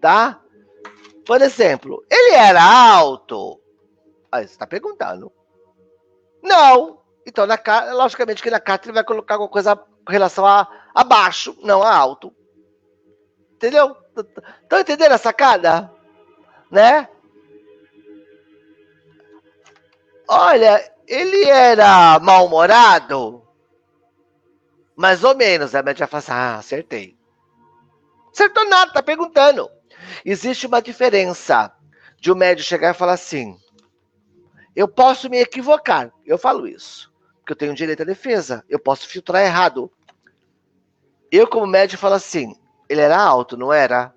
Tá? 0.01 0.42
Por 1.25 1.41
exemplo, 1.41 2.05
ele 2.11 2.35
era 2.35 2.63
alto? 2.63 3.61
Aí 4.31 4.47
você 4.47 4.53
está 4.53 4.67
perguntando. 4.67 5.33
Não. 6.43 7.01
Então, 7.27 7.47
na, 7.47 7.59
logicamente 7.93 8.43
que 8.43 8.51
na 8.51 8.59
carta 8.59 8.87
ele 8.87 8.95
vai 8.95 9.05
colocar 9.05 9.35
alguma 9.35 9.51
coisa 9.51 9.77
com 9.77 10.11
relação 10.13 10.45
a, 10.45 10.67
a 10.95 11.05
baixo, 11.05 11.57
não 11.63 11.83
a 11.83 11.95
alto. 11.95 12.35
Entendeu? 13.53 13.97
Estão 14.63 14.81
entendendo 14.81 15.13
a 15.13 15.19
sacada? 15.19 15.93
Né? 16.71 17.09
Olha, 20.29 20.93
ele 21.07 21.45
era 21.45 22.19
mal-humorado? 22.19 23.47
Mais 24.97 25.23
ou 25.23 25.37
menos. 25.37 25.75
A 25.75 25.83
média 25.83 26.07
fala 26.07 26.19
assim, 26.19 26.33
ah, 26.33 26.57
acertei. 26.57 27.17
Acertou 28.33 28.69
nada, 28.69 28.93
tá 28.93 29.03
perguntando. 29.03 29.71
Existe 30.25 30.67
uma 30.67 30.83
diferença 30.83 31.73
de 32.19 32.31
um 32.31 32.35
médio 32.35 32.65
chegar 32.65 32.91
e 32.91 32.99
falar 32.99 33.15
assim, 33.15 33.57
eu 34.75 34.87
posso 34.89 35.29
me 35.29 35.39
equivocar. 35.39 36.13
Eu 36.25 36.39
falo 36.39 36.67
isso. 36.67 37.13
Porque 37.41 37.53
eu 37.53 37.57
tenho 37.57 37.75
direito 37.75 38.03
à 38.03 38.07
defesa. 38.07 38.65
Eu 38.69 38.79
posso 38.79 39.09
filtrar 39.09 39.43
errado. 39.43 39.91
Eu, 41.31 41.47
como 41.47 41.67
médio, 41.67 41.99
falo 41.99 42.15
assim, 42.15 42.55
ele 42.89 43.01
era 43.01 43.19
alto, 43.19 43.57
não 43.57 43.73
era? 43.73 44.15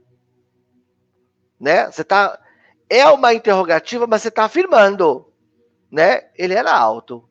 Né? 1.60 1.90
Você 1.92 2.04
tá... 2.04 2.40
É 2.88 3.08
uma 3.08 3.34
interrogativa, 3.34 4.06
mas 4.06 4.22
você 4.22 4.28
está 4.28 4.44
afirmando 4.44 5.34
né? 5.96 6.24
Ele 6.38 6.54
era 6.54 6.76
alto. 6.76 7.28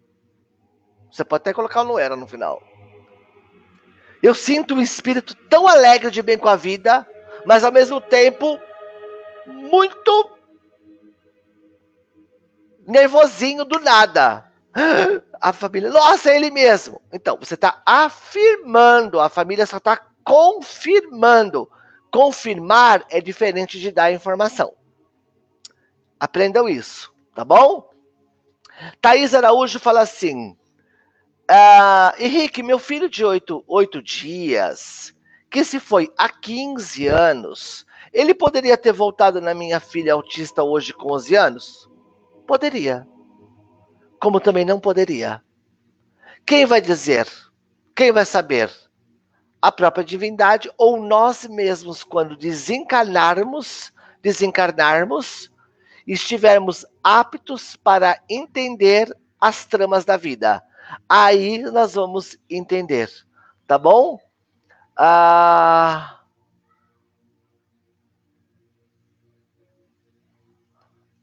Você 1.11 1.23
pode 1.23 1.43
até 1.43 1.53
colocar 1.53 1.83
o 1.83 1.85
não 1.85 1.99
era 1.99 2.17
no 2.17 2.27
final. 2.27 2.63
Eu 4.23 4.35
sinto 4.35 4.75
um 4.75 4.81
espírito 4.81 5.35
tão 5.35 5.69
alegre 5.69 6.11
de 6.11 6.23
bem 6.23 6.39
com 6.39 6.49
a 6.49 6.57
vida, 6.57 7.07
mas 7.45 7.65
ao 7.65 7.73
mesmo 7.73 8.01
tempo 8.01 8.59
muito 9.47 10.31
nervosinho 12.87 13.65
do 13.65 13.79
nada. 13.81 14.51
A 15.41 15.53
família, 15.53 15.91
nossa, 15.91 16.31
é 16.31 16.37
ele 16.37 16.51
mesmo. 16.51 17.03
Então, 17.13 17.37
você 17.39 17.55
está 17.55 17.83
afirmando, 17.85 19.21
a 19.21 19.29
família 19.29 19.67
só 19.67 19.77
está 19.77 20.01
confirmando. 20.25 21.71
Confirmar 22.11 23.05
é 23.11 23.21
diferente 23.21 23.79
de 23.79 23.93
dar 23.93 24.11
informação. 24.11 24.75
Aprendam 26.19 26.67
isso, 26.67 27.13
tá 27.35 27.45
bom? 27.45 27.91
Thaís 29.03 29.35
Araújo 29.35 29.79
fala 29.79 30.01
assim: 30.01 30.57
ah, 31.49 32.15
Henrique, 32.19 32.63
meu 32.63 32.79
filho 32.79 33.09
de 33.09 33.25
oito, 33.25 33.63
oito 33.67 34.03
dias, 34.03 35.14
que 35.55 35.65
se 35.65 35.79
foi 35.79 36.13
há 36.19 36.29
15 36.29 37.07
anos, 37.07 37.87
ele 38.13 38.35
poderia 38.35 38.77
ter 38.77 38.93
voltado 38.93 39.41
na 39.41 39.55
minha 39.55 39.79
filha 39.79 40.13
autista 40.13 40.65
hoje 40.65 40.93
com 40.93 41.13
11 41.13 41.37
anos? 41.37 41.89
Poderia. 42.45 43.07
Como 44.19 44.41
também 44.41 44.65
não 44.65 44.81
poderia. 44.81 45.41
Quem 46.45 46.67
vai 46.67 46.81
dizer? 46.81 47.29
Quem 47.95 48.11
vai 48.11 48.25
saber? 48.25 48.69
A 49.63 49.71
própria 49.71 50.05
divindade 50.05 50.69
ou 50.77 51.01
nós 51.01 51.47
mesmos, 51.47 52.03
quando 52.03 52.37
desencarnarmos, 52.37 53.93
desencarnarmos, 54.21 55.53
estivermos 56.05 56.85
aptos 57.01 57.77
para 57.77 58.21
entender 58.29 59.17
as 59.41 59.65
tramas 59.67 60.05
da 60.05 60.17
vida. 60.17 60.61
Aí 61.09 61.63
nós 61.63 61.95
vamos 61.95 62.37
entender, 62.51 63.09
tá 63.69 63.79
bom? 63.79 64.19
Ah... 64.97 66.21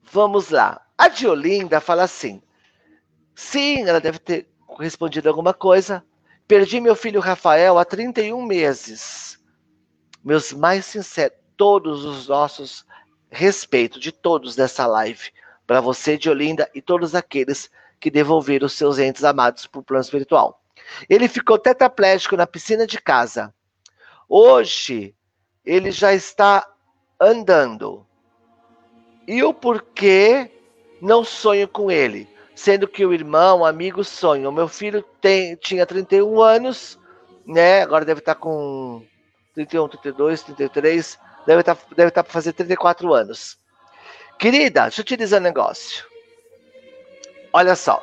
Vamos 0.03 0.49
lá. 0.49 0.86
A 0.97 1.07
Diolinda 1.07 1.80
fala 1.80 2.03
assim: 2.03 2.41
sim, 3.34 3.88
ela 3.88 4.01
deve 4.01 4.19
ter 4.19 4.49
respondido 4.78 5.30
alguma 5.30 5.53
coisa. 5.53 6.03
Perdi 6.47 6.82
meu 6.82 6.95
filho 6.95 7.22
Rafael 7.22 7.78
há 7.78 7.86
31 7.86 8.45
meses. 8.45 9.39
Meus 10.24 10.51
mais 10.51 10.86
sinceros, 10.86 11.38
todos 11.55 12.03
os 12.03 12.28
nossos 12.28 12.86
respeito 13.32 13.99
de 13.99 14.11
todos 14.11 14.55
dessa 14.55 14.86
live, 14.86 15.32
para 15.65 15.80
você 15.80 16.17
de 16.17 16.30
Olinda 16.30 16.69
e 16.76 16.82
todos 16.82 17.15
aqueles 17.15 17.72
que 17.99 18.11
devolveram 18.11 18.67
seus 18.67 18.99
entes 18.99 19.24
amados 19.24 19.65
para 19.65 19.80
o 19.80 19.84
plano 19.84 20.03
espiritual. 20.03 20.61
Ele 21.09 21.30
ficou 21.30 21.57
tetraplégico 21.57 22.36
na 22.36 22.45
piscina 22.45 22.86
de 22.86 22.99
casa. 22.99 23.53
Hoje, 24.34 25.13
ele 25.65 25.91
já 25.91 26.13
está 26.13 26.65
andando. 27.19 28.07
E 29.27 29.43
o 29.43 29.53
porquê 29.53 30.49
não 31.01 31.21
sonho 31.21 31.67
com 31.67 31.91
ele? 31.91 32.29
Sendo 32.55 32.88
que 32.88 33.05
o 33.05 33.13
irmão, 33.13 33.59
o 33.59 33.65
amigo 33.65 34.05
sonha. 34.05 34.47
O 34.47 34.53
meu 34.53 34.69
filho 34.69 35.03
tem, 35.19 35.57
tinha 35.57 35.86
31 35.86 36.41
anos, 36.41 36.97
né? 37.45 37.82
Agora 37.82 38.05
deve 38.05 38.21
estar 38.21 38.36
com 38.36 39.05
31, 39.53 39.89
32, 39.89 40.43
33 40.43 41.19
deve 41.45 41.59
estar 41.59 41.75
tá, 41.75 41.82
deve 41.93 42.07
estar 42.07 42.23
tá 42.23 42.23
para 42.23 42.32
fazer 42.32 42.53
34 42.53 43.13
anos. 43.13 43.57
Querida, 44.39 44.84
deixa 44.84 45.01
eu 45.01 45.05
te 45.05 45.17
dizer 45.17 45.39
um 45.39 45.43
negócio. 45.43 46.05
Olha 47.51 47.75
só. 47.75 48.01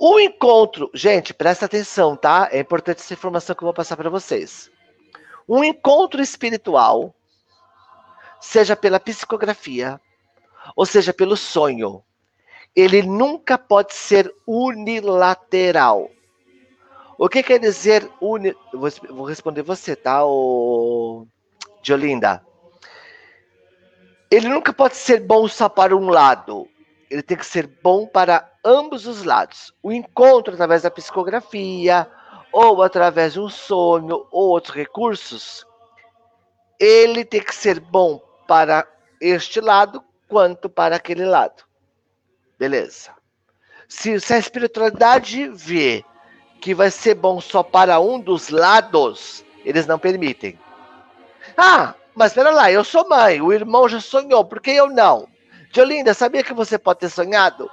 O 0.00 0.20
encontro, 0.20 0.90
gente, 0.94 1.34
presta 1.34 1.66
atenção, 1.66 2.16
tá? 2.16 2.48
É 2.52 2.60
importante 2.60 3.00
essa 3.00 3.14
informação 3.14 3.54
que 3.56 3.62
eu 3.62 3.66
vou 3.66 3.74
passar 3.74 3.96
para 3.96 4.08
vocês. 4.08 4.70
Um 5.48 5.64
encontro 5.64 6.22
espiritual, 6.22 7.12
seja 8.40 8.76
pela 8.76 9.00
psicografia, 9.00 10.00
ou 10.76 10.86
seja 10.86 11.12
pelo 11.12 11.36
sonho, 11.36 12.04
ele 12.76 13.02
nunca 13.02 13.58
pode 13.58 13.92
ser 13.92 14.32
unilateral. 14.46 16.08
O 17.18 17.28
que 17.28 17.42
quer 17.42 17.58
dizer 17.58 18.08
uni... 18.20 18.54
Vou 18.72 19.24
responder 19.24 19.62
você, 19.62 19.96
tá, 19.96 20.24
o... 20.24 21.26
de 21.82 21.92
Olinda? 21.92 22.46
Ele 24.30 24.48
nunca 24.48 24.72
pode 24.72 24.94
ser 24.94 25.20
bom 25.20 25.48
só 25.48 25.68
para 25.68 25.96
um 25.96 26.08
lado. 26.08 26.68
Ele 27.10 27.22
tem 27.22 27.36
que 27.36 27.46
ser 27.46 27.66
bom 27.82 28.06
para 28.06 28.48
ambos 28.68 29.06
os 29.06 29.24
lados. 29.24 29.72
O 29.82 29.90
encontro 29.90 30.52
através 30.52 30.82
da 30.82 30.90
psicografia, 30.90 32.06
ou 32.52 32.82
através 32.82 33.32
de 33.32 33.40
um 33.40 33.48
sonho, 33.48 34.26
ou 34.30 34.50
outros 34.50 34.74
recursos, 34.74 35.66
ele 36.78 37.24
tem 37.24 37.42
que 37.42 37.54
ser 37.54 37.80
bom 37.80 38.20
para 38.46 38.86
este 39.20 39.60
lado 39.60 40.04
quanto 40.28 40.68
para 40.68 40.96
aquele 40.96 41.24
lado. 41.24 41.64
Beleza. 42.58 43.10
Se, 43.88 44.20
se 44.20 44.34
a 44.34 44.38
espiritualidade 44.38 45.48
vê 45.48 46.04
que 46.60 46.74
vai 46.74 46.90
ser 46.90 47.14
bom 47.14 47.40
só 47.40 47.62
para 47.62 47.98
um 48.00 48.20
dos 48.20 48.50
lados, 48.50 49.44
eles 49.64 49.86
não 49.86 49.98
permitem. 49.98 50.58
Ah, 51.56 51.94
mas 52.14 52.34
pera 52.34 52.50
lá, 52.50 52.70
eu 52.70 52.84
sou 52.84 53.08
mãe, 53.08 53.40
o 53.40 53.52
irmão 53.52 53.88
já 53.88 54.00
sonhou, 54.00 54.44
por 54.44 54.60
que 54.60 54.72
eu 54.72 54.88
não? 54.88 55.26
Diolinda, 55.72 56.12
sabia 56.12 56.42
que 56.42 56.52
você 56.52 56.78
pode 56.78 57.00
ter 57.00 57.08
sonhado? 57.08 57.70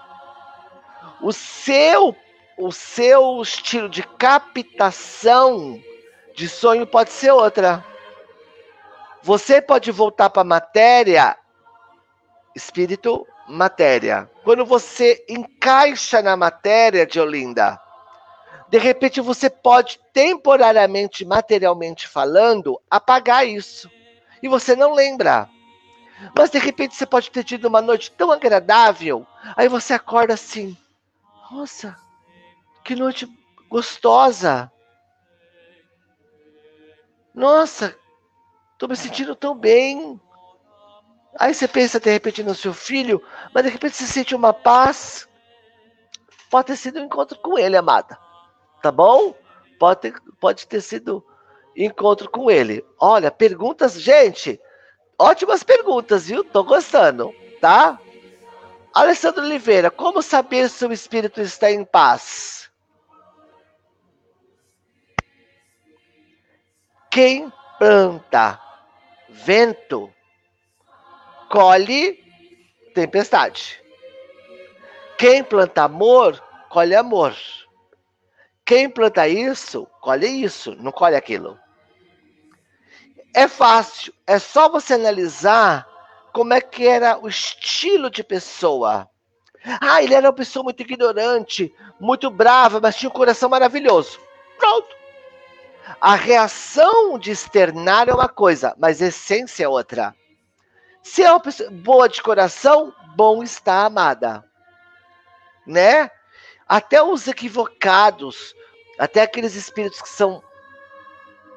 O 1.22 1.32
seu, 1.32 2.16
o 2.58 2.72
seu 2.72 3.42
estilo 3.42 3.90
de 3.90 4.04
captação 4.04 5.82
de 6.36 6.48
sonho 6.50 6.86
pode 6.86 7.12
ser 7.12 7.32
outra. 7.32 7.84
Você 9.24 9.62
pode 9.62 9.92
voltar 9.92 10.30
para 10.30 10.44
matéria, 10.44 11.38
espírito, 12.56 13.26
matéria. 13.48 14.30
Quando 14.44 14.66
você 14.66 15.24
encaixa 15.28 16.22
na 16.22 16.38
matéria, 16.38 17.06
Diolinda, 17.06 17.80
de 18.70 18.78
repente 18.78 19.22
você 19.22 19.50
pode 19.50 20.00
temporariamente, 20.14 21.26
materialmente 21.26 22.08
falando, 22.08 22.80
apagar 22.90 23.48
isso. 23.48 23.90
E 24.44 24.48
você 24.48 24.76
não 24.76 24.94
lembra. 24.94 25.50
Mas 26.36 26.50
de 26.50 26.60
repente 26.60 26.96
você 26.96 27.06
pode 27.06 27.30
ter 27.32 27.44
tido 27.44 27.66
uma 27.66 27.82
noite 27.82 28.12
tão 28.12 28.32
agradável, 28.32 29.26
aí 29.56 29.68
você 29.68 29.94
acorda 29.94 30.34
assim: 30.34 30.78
nossa, 31.52 31.96
que 32.84 32.96
noite 32.96 33.28
gostosa. 33.70 34.72
Nossa, 37.34 37.98
tô 38.78 38.88
me 38.88 38.96
sentindo 38.96 39.36
tão 39.36 39.56
bem. 39.56 40.20
Aí 41.38 41.54
você 41.54 41.68
pensa 41.68 42.00
de 42.00 42.10
repente 42.10 42.44
no 42.44 42.56
seu 42.56 42.74
filho, 42.74 43.22
mas 43.54 43.64
de 43.64 43.70
repente 43.70 43.96
você 43.96 44.08
sente 44.08 44.34
uma 44.34 44.54
paz. 44.54 45.28
Pode 46.50 46.68
ter 46.68 46.78
sido 46.78 47.00
um 47.00 47.06
encontro 47.06 47.38
com 47.40 47.58
ele, 47.60 47.76
amada 47.76 48.18
tá 48.86 48.92
bom? 48.92 49.34
Pode 49.80 50.02
ter, 50.02 50.14
pode 50.40 50.68
ter 50.68 50.80
sido 50.80 51.26
encontro 51.76 52.30
com 52.30 52.52
ele. 52.52 52.86
Olha, 53.00 53.32
perguntas, 53.32 54.00
gente, 54.00 54.62
ótimas 55.18 55.64
perguntas, 55.64 56.28
viu? 56.28 56.44
Tô 56.44 56.64
gostando, 56.64 57.34
tá? 57.60 58.00
Alessandro 58.96 59.44
Oliveira, 59.44 59.92
como 59.92 60.22
saber 60.22 60.70
se 60.70 60.86
o 60.86 60.94
espírito 60.94 61.42
está 61.42 61.70
em 61.70 61.84
paz? 61.84 62.72
Quem 67.12 67.52
planta 67.78 68.58
vento 69.30 70.10
colhe 71.50 72.24
tempestade. 72.94 73.84
Quem 75.18 75.44
planta 75.44 75.84
amor 75.84 76.42
colhe 76.70 76.96
amor. 76.96 77.36
Quem 78.66 78.90
planta 78.90 79.28
isso, 79.28 79.86
colhe 80.02 80.28
isso, 80.28 80.74
não 80.76 80.94
colhe 80.94 81.18
aquilo. 81.18 81.60
É 83.34 83.48
fácil, 83.50 84.14
é 84.26 84.40
só 84.40 84.70
você 84.70 84.94
analisar 84.94 85.86
como 86.36 86.54
é 86.54 86.60
que 86.60 86.86
era 86.86 87.18
o 87.18 87.30
estilo 87.30 88.10
de 88.10 88.22
pessoa. 88.22 89.10
Ah, 89.80 90.04
ele 90.04 90.14
era 90.14 90.28
uma 90.28 90.34
pessoa 90.34 90.66
muito 90.66 90.82
ignorante, 90.82 91.74
muito 91.98 92.30
brava, 92.30 92.82
mas 92.82 92.98
tinha 92.98 93.10
um 93.10 93.14
coração 93.14 93.48
maravilhoso. 93.48 94.20
Pronto. 94.60 94.94
A 96.02 96.14
reação 96.14 97.18
de 97.18 97.32
externar 97.32 98.10
é 98.10 98.14
uma 98.14 98.28
coisa, 98.28 98.76
mas 98.78 99.02
essência 99.02 99.64
é 99.64 99.70
outra. 99.70 100.14
Se 101.02 101.24
é 101.24 101.32
uma 101.32 101.40
pessoa 101.40 101.72
boa 101.72 102.10
de 102.10 102.22
coração, 102.22 102.94
bom 103.16 103.42
está 103.42 103.86
amada. 103.86 104.44
Né? 105.66 106.12
Até 106.68 107.02
os 107.02 107.30
equivocados, 107.30 108.54
até 109.00 109.22
aqueles 109.22 109.56
espíritos 109.56 110.02
que 110.02 110.10
são 110.10 110.44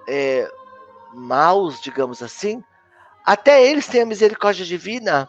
é, 0.07 0.49
maus, 1.13 1.81
digamos 1.81 2.23
assim, 2.23 2.63
até 3.29 3.63
eles 3.63 3.87
têm 3.87 4.01
a 4.01 4.07
misericórdia 4.07 4.65
divina, 4.65 5.29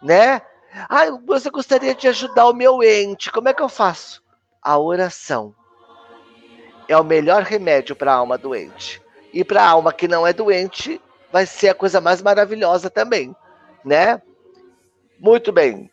né? 0.00 0.40
Ah, 0.88 1.06
você 1.26 1.50
gostaria 1.50 1.96
de 1.96 2.06
ajudar 2.06 2.46
o 2.46 2.54
meu 2.54 2.80
ente, 2.80 3.28
como 3.28 3.48
é 3.48 3.52
que 3.52 3.60
eu 3.60 3.68
faço? 3.68 4.22
A 4.62 4.78
oração 4.78 5.52
é 6.86 6.96
o 6.96 7.02
melhor 7.02 7.42
remédio 7.42 7.96
para 7.96 8.12
a 8.12 8.14
alma 8.14 8.38
doente. 8.38 9.02
E 9.32 9.42
para 9.44 9.64
a 9.64 9.68
alma 9.68 9.92
que 9.92 10.06
não 10.06 10.24
é 10.24 10.32
doente, 10.32 11.00
vai 11.32 11.44
ser 11.44 11.70
a 11.70 11.74
coisa 11.74 12.00
mais 12.00 12.22
maravilhosa 12.22 12.88
também, 12.88 13.34
né? 13.84 14.22
Muito 15.18 15.50
bem. 15.50 15.90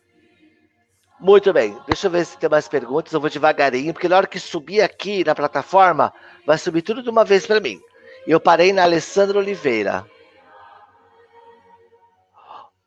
Muito 1.18 1.52
bem, 1.52 1.76
deixa 1.88 2.06
eu 2.06 2.10
ver 2.12 2.24
se 2.24 2.38
tem 2.38 2.48
mais 2.48 2.68
perguntas. 2.68 3.12
Eu 3.12 3.20
vou 3.20 3.28
devagarinho, 3.28 3.92
porque 3.92 4.08
na 4.08 4.16
hora 4.16 4.28
que 4.28 4.38
subir 4.38 4.80
aqui 4.80 5.24
na 5.24 5.34
plataforma, 5.34 6.14
vai 6.46 6.56
subir 6.56 6.82
tudo 6.82 7.02
de 7.02 7.10
uma 7.10 7.24
vez 7.24 7.48
para 7.48 7.58
mim. 7.58 7.80
Eu 8.28 8.38
parei 8.38 8.72
na 8.72 8.84
Alessandra 8.84 9.40
Oliveira. 9.40 10.06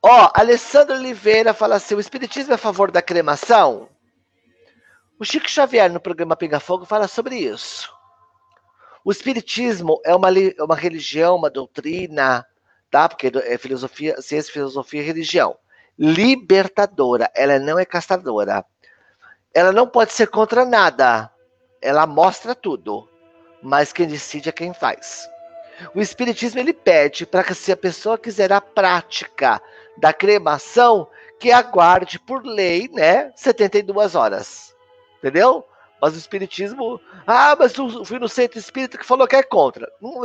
Ó, 0.04 0.26
oh, 0.26 0.32
Alessandra 0.34 0.95
Oliveira 0.95 1.54
fala 1.54 1.76
assim: 1.76 1.95
o 1.95 1.99
Espiritismo 1.99 2.52
é 2.54 2.56
a 2.56 2.60
favor 2.60 2.91
da 2.91 3.02
cremação? 3.02 3.89
O 5.20 5.26
Chico 5.26 5.49
Xavier, 5.49 5.91
no 5.91 5.99
programa 5.99 6.36
Pinga 6.36 6.60
Fogo, 6.60 6.86
fala 6.86 7.08
sobre 7.08 7.36
isso. 7.38 7.93
O 9.06 9.12
Espiritismo 9.12 10.02
é 10.04 10.16
uma, 10.16 10.30
uma 10.60 10.76
religião, 10.76 11.36
uma 11.36 11.49
doutrina, 11.49 12.45
tá? 12.89 13.08
Porque 13.08 13.32
é 13.36 13.58
filosofia, 13.58 14.20
ciência, 14.22 14.52
filosofia 14.52 15.02
e 15.02 15.06
religião 15.06 15.58
libertadora, 15.97 17.32
ela 17.36 17.60
não 17.60 17.78
é 17.78 17.86
castradora. 17.86 18.66
Ela 19.54 19.72
não 19.72 19.88
pode 19.88 20.14
ser 20.14 20.28
contra 20.28 20.66
nada. 20.66 21.32
Ela 21.80 22.08
mostra 22.08 22.56
tudo, 22.56 23.08
mas 23.62 23.93
quem 23.93 24.08
decide 24.08 24.49
é 24.49 24.52
quem 24.52 24.74
faz. 24.74 25.30
O 25.93 26.02
espiritismo 26.02 26.60
ele 26.60 26.74
pede 26.74 27.26
para 27.26 27.43
que 27.43 27.54
se 27.54 27.72
a 27.72 27.78
pessoa 27.78 28.18
quiser 28.18 28.52
a 28.52 28.60
prática 28.60 29.62
da 29.98 30.14
cremação, 30.14 31.08
que 31.39 31.52
aguarde 31.52 32.20
por 32.20 32.46
lei, 32.46 32.89
né, 32.94 33.32
72 33.36 34.16
horas. 34.16 34.76
Entendeu? 35.20 35.66
Mas 36.02 36.16
o 36.16 36.18
espiritismo, 36.18 37.00
ah, 37.28 37.56
mas 37.58 37.76
eu 37.76 38.04
fui 38.04 38.18
no 38.18 38.28
centro 38.28 38.58
espírita 38.58 38.98
que 38.98 39.06
falou 39.06 39.28
que 39.28 39.36
é 39.36 39.44
contra. 39.44 39.92
Não, 40.02 40.24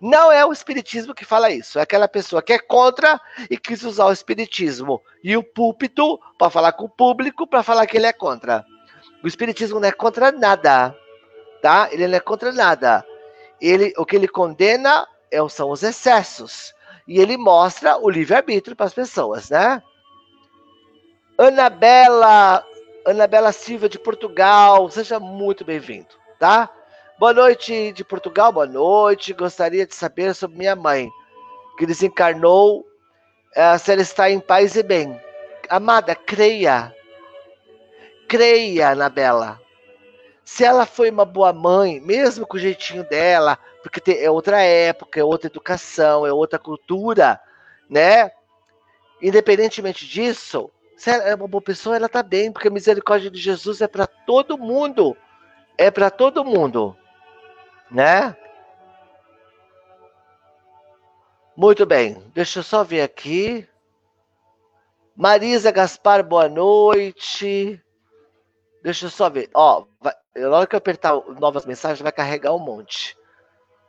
não 0.00 0.32
é 0.32 0.44
o 0.44 0.52
espiritismo 0.52 1.14
que 1.14 1.24
fala 1.24 1.50
isso, 1.50 1.78
é 1.78 1.82
aquela 1.82 2.08
pessoa 2.08 2.42
que 2.42 2.52
é 2.52 2.58
contra 2.58 3.20
e 3.48 3.56
quis 3.56 3.84
usar 3.84 4.06
o 4.06 4.12
espiritismo 4.12 5.00
e 5.22 5.36
o 5.36 5.44
púlpito 5.44 6.18
para 6.36 6.50
falar 6.50 6.72
com 6.72 6.86
o 6.86 6.88
público 6.88 7.46
para 7.46 7.62
falar 7.62 7.86
que 7.86 7.96
ele 7.96 8.06
é 8.06 8.12
contra. 8.12 8.64
O 9.22 9.28
espiritismo 9.28 9.78
não 9.78 9.88
é 9.88 9.92
contra 9.92 10.32
nada. 10.32 10.96
tá? 11.60 11.88
Ele 11.92 12.08
não 12.08 12.16
é 12.16 12.20
contra 12.20 12.50
nada. 12.50 13.06
Ele, 13.60 13.92
o 13.96 14.04
que 14.04 14.16
ele 14.16 14.26
condena 14.26 15.06
é, 15.30 15.38
são 15.48 15.70
os 15.70 15.84
excessos. 15.84 16.74
E 17.06 17.20
ele 17.20 17.36
mostra 17.36 17.96
o 17.98 18.08
livre-arbítrio 18.08 18.76
para 18.76 18.86
as 18.86 18.94
pessoas, 18.94 19.50
né? 19.50 19.82
Anabela, 21.38 22.64
Anabela 23.06 23.52
Silva 23.52 23.88
de 23.88 23.98
Portugal, 23.98 24.88
seja 24.90 25.18
muito 25.18 25.64
bem-vindo, 25.64 26.08
tá? 26.38 26.70
Boa 27.18 27.32
noite 27.32 27.92
de 27.92 28.04
Portugal, 28.04 28.52
boa 28.52 28.66
noite. 28.66 29.32
Gostaria 29.32 29.86
de 29.86 29.94
saber 29.94 30.34
sobre 30.34 30.58
minha 30.58 30.74
mãe, 30.74 31.08
que 31.78 31.86
desencarnou, 31.86 32.84
eh, 33.54 33.78
se 33.78 33.92
ela 33.92 34.02
está 34.02 34.28
em 34.28 34.40
paz 34.40 34.74
e 34.74 34.82
bem. 34.82 35.20
Amada, 35.68 36.16
creia. 36.16 36.92
Creia, 38.28 38.90
Anabela. 38.90 39.61
Se 40.44 40.64
ela 40.64 40.86
foi 40.86 41.10
uma 41.10 41.24
boa 41.24 41.52
mãe, 41.52 42.00
mesmo 42.00 42.46
com 42.46 42.56
o 42.56 42.60
jeitinho 42.60 43.04
dela, 43.04 43.58
porque 43.82 44.12
é 44.12 44.30
outra 44.30 44.60
época, 44.62 45.20
é 45.20 45.24
outra 45.24 45.46
educação, 45.46 46.26
é 46.26 46.32
outra 46.32 46.58
cultura, 46.58 47.40
né? 47.88 48.30
Independentemente 49.20 50.06
disso, 50.06 50.70
se 50.96 51.10
ela 51.10 51.24
é 51.24 51.34
uma 51.34 51.48
boa 51.48 51.60
pessoa, 51.60 51.96
ela 51.96 52.06
está 52.06 52.22
bem, 52.22 52.52
porque 52.52 52.68
a 52.68 52.70
misericórdia 52.70 53.30
de 53.30 53.40
Jesus 53.40 53.80
é 53.80 53.88
para 53.88 54.06
todo 54.06 54.56
mundo. 54.56 55.16
É 55.76 55.90
para 55.90 56.10
todo 56.10 56.44
mundo, 56.44 56.96
né? 57.90 58.36
Muito 61.56 61.84
bem, 61.84 62.22
deixa 62.32 62.60
eu 62.60 62.62
só 62.62 62.84
ver 62.84 63.02
aqui. 63.02 63.68
Marisa 65.16 65.72
Gaspar, 65.72 66.22
boa 66.22 66.48
noite. 66.48 67.81
Deixa 68.82 69.06
eu 69.06 69.10
só 69.10 69.30
ver. 69.30 69.48
Ó, 69.54 69.84
vai, 70.00 70.14
na 70.36 70.56
hora 70.56 70.66
que 70.66 70.74
eu 70.74 70.78
apertar 70.78 71.14
novas 71.38 71.64
mensagens, 71.64 72.00
vai 72.00 72.12
carregar 72.12 72.54
um 72.54 72.58
monte. 72.58 73.16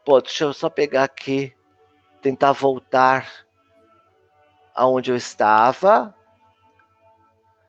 Pô, 0.06 0.22
deixa 0.22 0.44
eu 0.44 0.54
só 0.54 0.70
pegar 0.70 1.04
aqui, 1.04 1.54
tentar 2.22 2.52
voltar 2.52 3.46
aonde 4.76 5.12
eu 5.12 5.16
estava. 5.16 6.14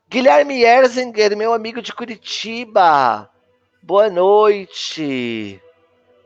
Guilherme 0.07 0.63
Erzinger, 0.63 1.35
meu 1.35 1.53
amigo 1.53 1.81
de 1.81 1.93
Curitiba. 1.93 3.29
Boa 3.81 4.09
noite. 4.09 5.61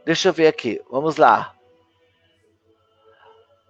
Deixa 0.06 0.30
eu 0.30 0.34
ver 0.34 0.48
aqui. 0.48 0.82
Vamos 0.90 1.18
lá. 1.18 1.54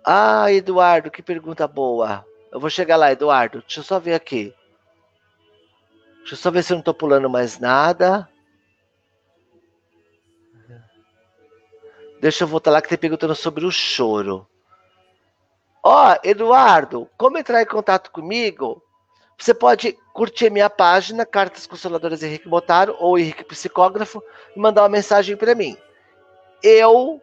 Ah, 0.03 0.51
Eduardo, 0.51 1.11
que 1.11 1.21
pergunta 1.21 1.67
boa. 1.67 2.25
Eu 2.51 2.59
vou 2.59 2.69
chegar 2.69 2.95
lá, 2.95 3.11
Eduardo. 3.11 3.59
Deixa 3.61 3.81
eu 3.81 3.83
só 3.83 3.99
ver 3.99 4.15
aqui. 4.15 4.53
Deixa 6.29 6.41
eu 6.41 6.43
só 6.43 6.51
ver 6.51 6.61
se 6.61 6.71
eu 6.71 6.75
não 6.75 6.81
estou 6.81 6.93
pulando 6.93 7.27
mais 7.27 7.57
nada. 7.57 8.29
Deixa 12.21 12.43
eu 12.43 12.47
voltar 12.47 12.69
lá 12.69 12.83
que 12.83 12.87
tem 12.87 12.99
perguntando 12.99 13.33
sobre 13.33 13.65
o 13.65 13.71
choro. 13.71 14.47
Ó, 15.81 16.11
oh, 16.13 16.19
Eduardo, 16.23 17.09
como 17.17 17.39
entrar 17.39 17.63
em 17.63 17.65
contato 17.65 18.11
comigo? 18.11 18.79
Você 19.39 19.55
pode 19.55 19.93
curtir 20.13 20.51
minha 20.51 20.69
página, 20.69 21.25
Cartas 21.25 21.65
Consoladoras 21.65 22.21
Henrique 22.21 22.47
Botaro 22.47 22.95
ou 22.99 23.17
Henrique 23.17 23.43
Psicógrafo, 23.43 24.21
e 24.55 24.59
mandar 24.59 24.83
uma 24.83 24.89
mensagem 24.89 25.35
para 25.35 25.55
mim. 25.55 25.75
Eu 26.61 27.19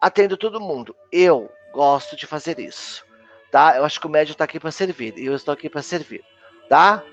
atendo 0.00 0.36
todo 0.36 0.60
mundo. 0.60 0.96
Eu 1.12 1.48
gosto 1.72 2.16
de 2.16 2.26
fazer 2.26 2.58
isso. 2.58 3.04
Tá? 3.52 3.76
Eu 3.76 3.84
acho 3.84 4.00
que 4.00 4.08
o 4.08 4.10
médium 4.10 4.32
está 4.32 4.42
aqui 4.42 4.58
para 4.58 4.72
servir. 4.72 5.16
E 5.16 5.26
eu 5.26 5.36
estou 5.36 5.54
aqui 5.54 5.70
para 5.70 5.82
servir. 5.82 6.24
Tá? 6.68 7.04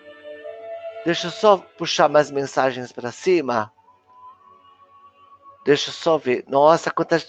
Deixa 1.05 1.27
eu 1.27 1.31
só 1.31 1.57
puxar 1.57 2.09
mais 2.09 2.31
mensagens 2.31 2.91
para 2.91 3.11
cima. 3.11 3.71
Deixa 5.63 5.91
eu 5.91 5.93
só 5.93 6.17
ver. 6.17 6.43
Nossa, 6.47 6.89
quantas. 6.89 7.27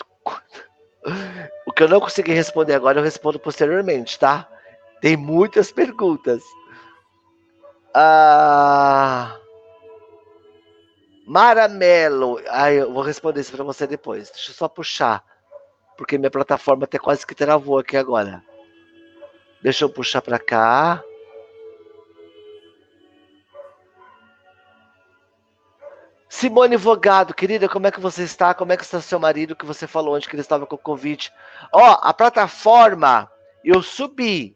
O 1.66 1.72
que 1.72 1.82
eu 1.82 1.88
não 1.88 2.00
consegui 2.00 2.32
responder 2.32 2.74
agora, 2.74 2.98
eu 2.98 3.04
respondo 3.04 3.38
posteriormente, 3.38 4.18
tá? 4.18 4.48
Tem 5.02 5.14
muitas 5.14 5.70
perguntas. 5.70 6.42
Ah. 7.94 9.38
Maramelo. 11.26 12.40
Ah, 12.48 12.72
eu 12.72 12.90
vou 12.92 13.02
responder 13.02 13.40
isso 13.40 13.52
para 13.52 13.64
você 13.64 13.86
depois. 13.86 14.30
Deixa 14.30 14.52
eu 14.52 14.54
só 14.54 14.68
puxar. 14.68 15.22
Porque 15.98 16.16
minha 16.16 16.30
plataforma 16.30 16.84
até 16.84 16.98
quase 16.98 17.26
que 17.26 17.34
travou 17.34 17.78
aqui 17.78 17.96
agora. 17.96 18.42
Deixa 19.62 19.84
eu 19.84 19.90
puxar 19.90 20.22
para 20.22 20.38
cá. 20.38 21.02
Simone 26.39 26.76
Vogado, 26.76 27.32
querida, 27.32 27.66
como 27.66 27.87
é 27.87 27.91
que 27.91 27.99
você 27.99 28.22
está? 28.22 28.53
Como 28.53 28.70
é 28.70 28.76
que 28.76 28.84
está 28.84 29.01
seu 29.01 29.18
marido 29.18 29.57
que 29.57 29.64
você 29.64 29.87
falou 29.87 30.14
antes 30.14 30.28
que 30.28 30.37
ele 30.37 30.43
estava 30.43 30.66
com 30.66 30.76
Covid? 30.76 31.32
Ó, 31.72 31.99
a 32.03 32.12
plataforma, 32.12 33.32
eu 33.64 33.82
subi 33.82 34.55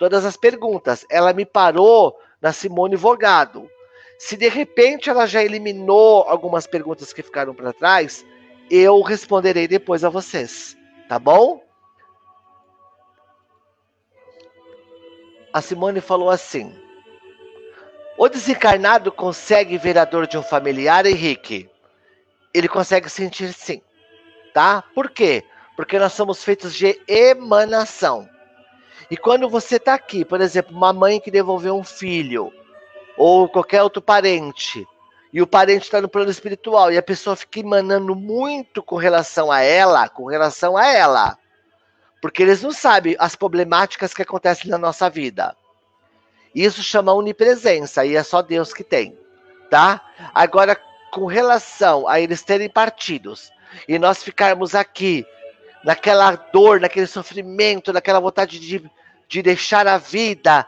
todas 0.00 0.24
as 0.24 0.36
perguntas. 0.36 1.06
Ela 1.08 1.32
me 1.32 1.46
parou 1.46 2.18
na 2.42 2.52
Simone 2.52 2.96
Vogado. 2.96 3.70
Se 4.18 4.36
de 4.36 4.48
repente 4.48 5.08
ela 5.08 5.26
já 5.26 5.44
eliminou 5.44 6.24
algumas 6.24 6.66
perguntas 6.66 7.12
que 7.12 7.22
ficaram 7.22 7.54
para 7.54 7.72
trás, 7.72 8.26
eu 8.68 9.00
responderei 9.00 9.68
depois 9.68 10.02
a 10.02 10.08
vocês, 10.08 10.76
tá 11.08 11.20
bom? 11.20 11.62
A 15.52 15.62
Simone 15.62 16.00
falou 16.00 16.30
assim: 16.30 16.76
o 18.18 18.28
desencarnado 18.28 19.12
consegue 19.12 19.76
ver 19.76 19.98
a 19.98 20.04
dor 20.04 20.26
de 20.26 20.38
um 20.38 20.42
familiar, 20.42 21.04
Henrique? 21.06 21.68
Ele 22.52 22.68
consegue 22.68 23.10
sentir 23.10 23.52
sim, 23.52 23.82
tá? 24.54 24.82
Por 24.94 25.10
quê? 25.10 25.44
Porque 25.76 25.98
nós 25.98 26.14
somos 26.14 26.42
feitos 26.42 26.74
de 26.74 26.98
emanação. 27.06 28.28
E 29.10 29.16
quando 29.16 29.48
você 29.48 29.76
está 29.76 29.94
aqui, 29.94 30.24
por 30.24 30.40
exemplo, 30.40 30.74
uma 30.74 30.92
mãe 30.92 31.20
que 31.20 31.30
devolveu 31.30 31.76
um 31.76 31.84
filho, 31.84 32.52
ou 33.16 33.48
qualquer 33.48 33.82
outro 33.82 34.00
parente, 34.00 34.86
e 35.32 35.42
o 35.42 35.46
parente 35.46 35.84
está 35.84 36.00
no 36.00 36.08
plano 36.08 36.30
espiritual, 36.30 36.90
e 36.90 36.96
a 36.96 37.02
pessoa 37.02 37.36
fica 37.36 37.60
emanando 37.60 38.16
muito 38.16 38.82
com 38.82 38.96
relação 38.96 39.52
a 39.52 39.60
ela, 39.60 40.08
com 40.08 40.24
relação 40.24 40.76
a 40.76 40.86
ela, 40.86 41.38
porque 42.22 42.42
eles 42.42 42.62
não 42.62 42.72
sabem 42.72 43.14
as 43.18 43.36
problemáticas 43.36 44.14
que 44.14 44.22
acontecem 44.22 44.70
na 44.70 44.78
nossa 44.78 45.10
vida. 45.10 45.54
Isso 46.56 46.82
chama 46.82 47.12
onipresença 47.12 48.06
e 48.06 48.16
é 48.16 48.22
só 48.22 48.40
Deus 48.40 48.72
que 48.72 48.82
tem, 48.82 49.14
tá? 49.68 50.00
Agora, 50.32 50.74
com 51.12 51.26
relação 51.26 52.08
a 52.08 52.18
eles 52.18 52.42
terem 52.42 52.66
partidos 52.66 53.52
e 53.86 53.98
nós 53.98 54.22
ficarmos 54.22 54.74
aqui 54.74 55.26
naquela 55.84 56.34
dor, 56.34 56.80
naquele 56.80 57.06
sofrimento, 57.06 57.92
naquela 57.92 58.20
vontade 58.20 58.58
de, 58.58 58.90
de 59.28 59.42
deixar 59.42 59.86
a 59.86 59.98
vida 59.98 60.66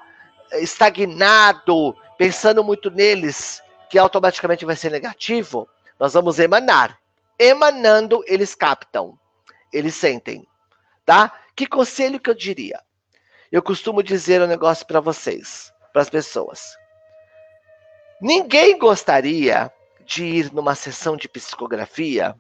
estagnado, 0.57 1.97
pensando 2.19 2.63
muito 2.63 2.91
neles, 2.91 3.63
que 3.89 3.99
automaticamente 3.99 4.67
vai 4.67 4.77
ser 4.77 4.91
negativo, 4.91 5.67
nós 5.99 6.13
vamos 6.13 6.39
emanar. 6.39 6.99
Emanando, 7.39 8.23
eles 8.27 8.55
captam, 8.55 9.19
eles 9.73 9.95
sentem, 9.95 10.47
tá? 11.07 11.33
Que 11.57 11.67
conselho 11.67 12.21
que 12.21 12.29
eu 12.29 12.35
diria? 12.35 12.79
Eu 13.51 13.63
costumo 13.63 14.03
dizer 14.03 14.43
um 14.43 14.47
negócio 14.47 14.87
para 14.87 15.01
vocês 15.01 15.73
para 15.99 16.03
as 16.03 16.11
pessoas. 16.11 16.79
Ninguém 18.21 18.79
gostaria 18.79 19.73
de 20.07 20.25
ir 20.25 20.53
numa 20.53 20.77
sessão 20.77 21.17
de 21.17 21.29
psicografia 21.29 22.37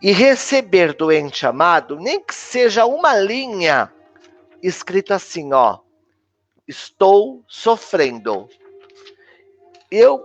e 0.00 0.12
receber 0.12 0.94
do 0.94 1.10
ente 1.10 1.44
amado, 1.44 1.96
nem 1.96 2.22
que 2.22 2.34
seja 2.34 2.86
uma 2.86 3.16
linha 3.16 3.92
escrito 4.62 5.12
assim, 5.12 5.52
ó, 5.52 5.80
estou 6.68 7.44
sofrendo. 7.48 8.48
Eu, 9.90 10.24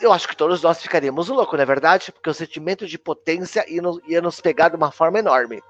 eu 0.00 0.10
acho 0.10 0.26
que 0.26 0.36
todos 0.36 0.62
nós 0.62 0.80
ficaríamos 0.80 1.28
loucos, 1.28 1.54
não 1.54 1.62
é 1.62 1.66
verdade? 1.66 2.10
Porque 2.12 2.30
o 2.30 2.34
sentimento 2.34 2.86
de 2.86 2.98
potência 2.98 3.64
ia 3.70 3.82
nos, 3.82 4.00
ia 4.08 4.22
nos 4.22 4.40
pegar 4.40 4.70
de 4.70 4.76
uma 4.76 4.90
forma 4.90 5.18
enorme. 5.18 5.62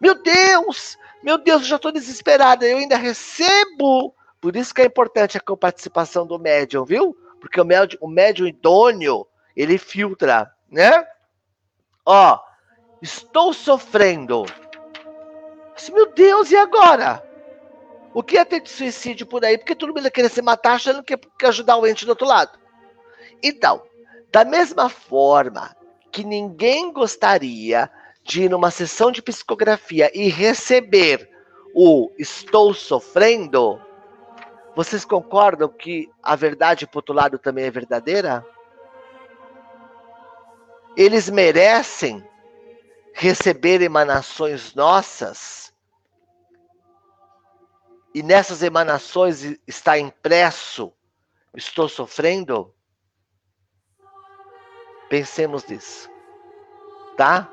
Meu 0.00 0.14
Deus! 0.14 0.96
Meu 1.24 1.38
Deus, 1.38 1.62
eu 1.62 1.68
já 1.68 1.76
estou 1.76 1.90
desesperada. 1.90 2.64
Eu 2.64 2.78
ainda 2.78 2.96
recebo 2.96 4.14
por 4.44 4.54
isso 4.56 4.74
que 4.74 4.82
é 4.82 4.84
importante 4.84 5.38
a 5.38 5.56
participação 5.56 6.26
do 6.26 6.38
médium, 6.38 6.84
viu? 6.84 7.16
Porque 7.40 7.58
o 7.58 7.64
médium, 7.64 7.98
o 8.02 8.06
médium 8.06 8.46
idôneo, 8.46 9.26
ele 9.56 9.78
filtra, 9.78 10.52
né? 10.70 11.02
Ó, 12.04 12.38
estou 13.00 13.54
sofrendo. 13.54 14.44
Meu 15.90 16.12
Deus, 16.12 16.50
e 16.50 16.56
agora? 16.56 17.26
O 18.12 18.22
que 18.22 18.36
é 18.36 18.44
ter 18.44 18.60
de 18.60 18.68
suicídio 18.68 19.26
por 19.26 19.42
aí? 19.42 19.56
Porque 19.56 19.74
todo 19.74 19.94
mundo 19.94 20.10
querer 20.10 20.28
se 20.28 20.42
matar 20.42 20.74
achando 20.74 21.02
que 21.02 21.16
quer 21.16 21.46
ajudar 21.46 21.78
o 21.78 21.86
ente 21.86 22.04
do 22.04 22.10
outro 22.10 22.26
lado. 22.26 22.58
Então, 23.42 23.82
da 24.30 24.44
mesma 24.44 24.90
forma 24.90 25.74
que 26.12 26.22
ninguém 26.22 26.92
gostaria 26.92 27.90
de 28.22 28.42
ir 28.42 28.50
numa 28.50 28.70
sessão 28.70 29.10
de 29.10 29.22
psicografia 29.22 30.10
e 30.12 30.28
receber 30.28 31.30
o 31.74 32.10
estou 32.18 32.74
sofrendo, 32.74 33.80
vocês 34.74 35.04
concordam 35.04 35.68
que 35.68 36.10
a 36.22 36.34
verdade, 36.34 36.86
por 36.86 36.98
outro 36.98 37.14
lado, 37.14 37.38
também 37.38 37.64
é 37.64 37.70
verdadeira? 37.70 38.44
eles 40.96 41.28
merecem 41.28 42.26
receber 43.12 43.82
emanações 43.82 44.74
nossas, 44.74 45.72
e 48.14 48.22
nessas 48.22 48.62
emanações 48.62 49.58
está 49.66 49.98
impresso: 49.98 50.92
estou 51.54 51.88
sofrendo? 51.88 52.72
Pensemos 55.08 55.64
nisso, 55.66 56.08
tá? 57.16 57.50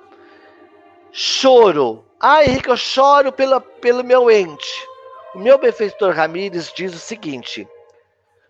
Choro. 1.12 2.06
Ah, 2.20 2.44
Henrique, 2.46 2.70
eu 2.70 2.78
choro 2.78 3.32
pela, 3.32 3.60
pelo 3.60 4.04
meu 4.04 4.30
ente. 4.30 4.88
O 5.34 5.40
meu 5.40 5.58
benfeitor 5.58 6.14
Ramires 6.14 6.72
diz 6.74 6.94
o 6.94 7.00
seguinte: 7.00 7.68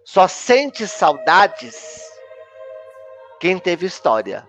só 0.03 0.27
sente 0.27 0.87
saudades 0.87 2.01
quem 3.39 3.59
teve 3.59 3.85
história. 3.85 4.47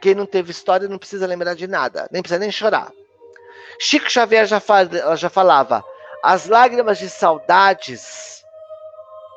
Quem 0.00 0.14
não 0.14 0.26
teve 0.26 0.52
história 0.52 0.88
não 0.88 0.98
precisa 0.98 1.26
lembrar 1.26 1.54
de 1.54 1.66
nada, 1.66 2.08
nem 2.12 2.22
precisa 2.22 2.38
nem 2.38 2.52
chorar. 2.52 2.92
Chico 3.80 4.10
Xavier 4.10 4.46
já, 4.46 4.60
fala, 4.60 5.16
já 5.16 5.28
falava: 5.28 5.84
as 6.22 6.46
lágrimas 6.46 6.98
de 6.98 7.10
saudades, 7.10 8.44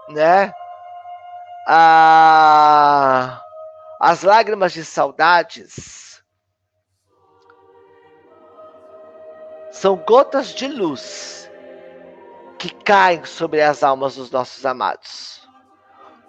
né? 0.10 0.54
Ah, 1.68 3.44
as 4.00 4.22
lágrimas 4.24 4.72
de 4.72 4.86
saudades 4.86 6.24
são 9.72 9.96
gotas 9.98 10.48
de 10.48 10.68
luz 10.68 11.49
que 12.60 12.70
caem 12.84 13.24
sobre 13.24 13.62
as 13.62 13.84
almas 13.84 14.16
dos 14.16 14.30
nossos 14.30 14.66
amados, 14.66 15.48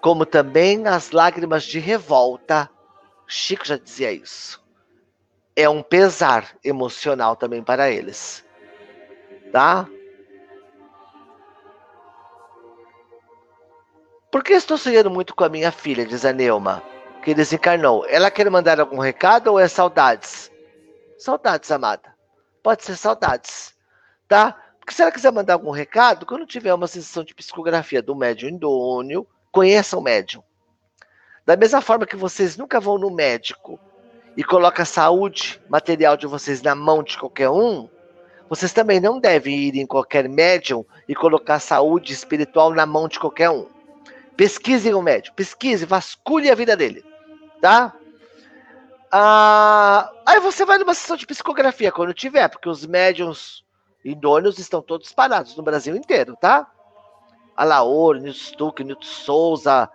como 0.01 0.25
também 0.25 0.87
as 0.87 1.11
lágrimas 1.11 1.65
de 1.65 1.81
revolta. 1.81 2.71
Chico 3.27 3.67
já 3.67 3.77
dizia 3.77 4.13
isso. 4.13 4.65
É 5.57 5.69
um 5.69 5.83
pesar 5.83 6.57
emocional 6.65 7.35
também 7.35 7.63
para 7.63 7.91
eles. 7.91 8.45
Tá? 9.53 9.89
Por 14.31 14.45
que 14.45 14.53
estou 14.53 14.79
sonhando 14.79 15.11
muito 15.11 15.35
com 15.35 15.43
a 15.43 15.49
minha 15.49 15.73
filha, 15.73 16.07
diz 16.07 16.25
a 16.25 16.33
Neuma, 16.33 16.81
que 17.25 17.35
desencarnou? 17.35 18.07
Ela 18.09 18.31
quer 18.31 18.49
mandar 18.49 18.79
algum 18.79 18.99
recado 18.99 19.49
ou 19.49 19.59
é 19.59 19.67
saudades? 19.67 20.51
Saudades, 21.19 21.71
amada. 21.73 22.15
Pode 22.63 22.85
ser 22.85 22.97
saudades. 22.97 23.75
Tá? 24.29 24.57
Se 24.91 25.03
ela 25.03 25.13
quiser 25.13 25.33
mandar 25.33 25.55
algum 25.55 25.71
recado, 25.71 26.27
quando 26.27 26.45
tiver 26.45 26.75
uma 26.75 26.87
sessão 26.87 27.23
de 27.23 27.35
psicografia 27.35 28.03
do 28.03 28.15
médium 28.15 28.51
indônio, 28.51 29.27
conheça 29.53 29.97
o 29.97 30.03
médium. 30.03 30.43
Da 31.47 31.57
mesma 31.57 31.81
forma 31.81 32.07
que 32.07 32.17
vocês 32.17 32.57
nunca 32.57 32.81
vão 32.81 32.99
no 32.99 33.11
médico 33.11 33.79
e 34.37 34.45
colocam 34.45 34.83
a 34.83 34.87
saúde 34.87 35.61
material 35.69 36.17
de 36.17 36.27
vocês 36.27 36.61
na 36.61 36.75
mão 36.75 37.03
de 37.03 37.17
qualquer 37.17 37.49
um, 37.49 37.89
vocês 38.49 38.73
também 38.73 39.01
não 39.01 39.21
devem 39.21 39.57
ir 39.57 39.77
em 39.77 39.87
qualquer 39.87 40.29
médium 40.29 40.85
e 41.09 41.15
colocar 41.15 41.55
a 41.55 41.61
saúde 41.61 42.13
espiritual 42.13 42.75
na 42.75 42.85
mão 42.85 43.07
de 43.07 43.19
qualquer 43.21 43.49
um. 43.49 43.69
Pesquisem 44.37 44.93
o 44.93 45.01
médium, 45.01 45.33
pesquise, 45.35 45.87
vasculhe 45.87 46.51
a 46.51 46.55
vida 46.55 46.77
dele, 46.77 47.05
tá? 47.61 47.95
Ah, 49.13 50.11
aí 50.27 50.41
você 50.41 50.65
vai 50.65 50.79
numa 50.79 50.95
sessão 50.95 51.17
de 51.17 51.27
psicografia 51.27 51.93
quando 51.93 52.13
tiver, 52.13 52.49
porque 52.49 52.69
os 52.69 52.85
médiums 52.85 53.65
idôneos 54.05 54.59
estão 54.59 54.81
todos 54.81 55.09
espalhados 55.09 55.57
no 55.57 55.63
Brasil 55.63 55.95
inteiro, 55.95 56.37
tá? 56.41 56.67
Alaor, 57.57 58.17
Nilton 58.17 58.39
Stuck, 58.39 58.83
Nilton 58.83 59.03
Souza, 59.03 59.89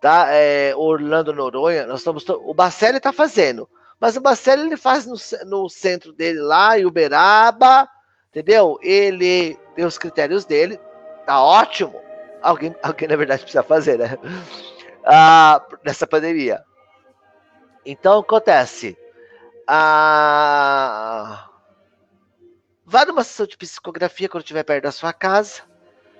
tá? 0.00 0.26
É, 0.30 0.74
Orlando 0.76 1.32
Noronha, 1.32 1.86
nós 1.86 2.00
estamos. 2.00 2.24
O 2.28 2.54
Bacelli 2.54 2.96
está 2.96 3.12
fazendo, 3.12 3.68
mas 4.00 4.16
o 4.16 4.20
Bacelli 4.20 4.62
ele 4.62 4.76
faz 4.76 5.06
no, 5.06 5.16
no 5.46 5.68
centro 5.68 6.12
dele 6.12 6.40
lá, 6.40 6.78
em 6.78 6.86
Uberaba, 6.86 7.88
entendeu? 8.30 8.78
Ele 8.82 9.58
tem 9.74 9.84
os 9.84 9.98
critérios 9.98 10.44
dele, 10.44 10.80
tá 11.26 11.42
ótimo. 11.42 12.00
Alguém, 12.40 12.74
alguém 12.82 13.08
na 13.08 13.16
verdade 13.16 13.42
precisa 13.42 13.62
fazer, 13.62 13.98
né? 13.98 14.18
Ah, 15.04 15.60
nessa 15.84 16.06
pandemia. 16.06 16.62
Então 17.84 18.20
acontece. 18.20 18.96
Ah, 19.66 21.48
Vá 22.92 23.06
numa 23.06 23.24
sessão 23.24 23.46
de 23.46 23.56
psicografia 23.56 24.28
quando 24.28 24.42
estiver 24.42 24.64
perto 24.64 24.84
da 24.84 24.92
sua 24.92 25.14
casa. 25.14 25.62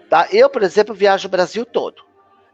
Tá? 0.09 0.27
Eu, 0.33 0.49
por 0.49 0.63
exemplo, 0.63 0.95
viajo 0.95 1.29
o 1.29 1.31
Brasil 1.31 1.67
todo. 1.67 2.03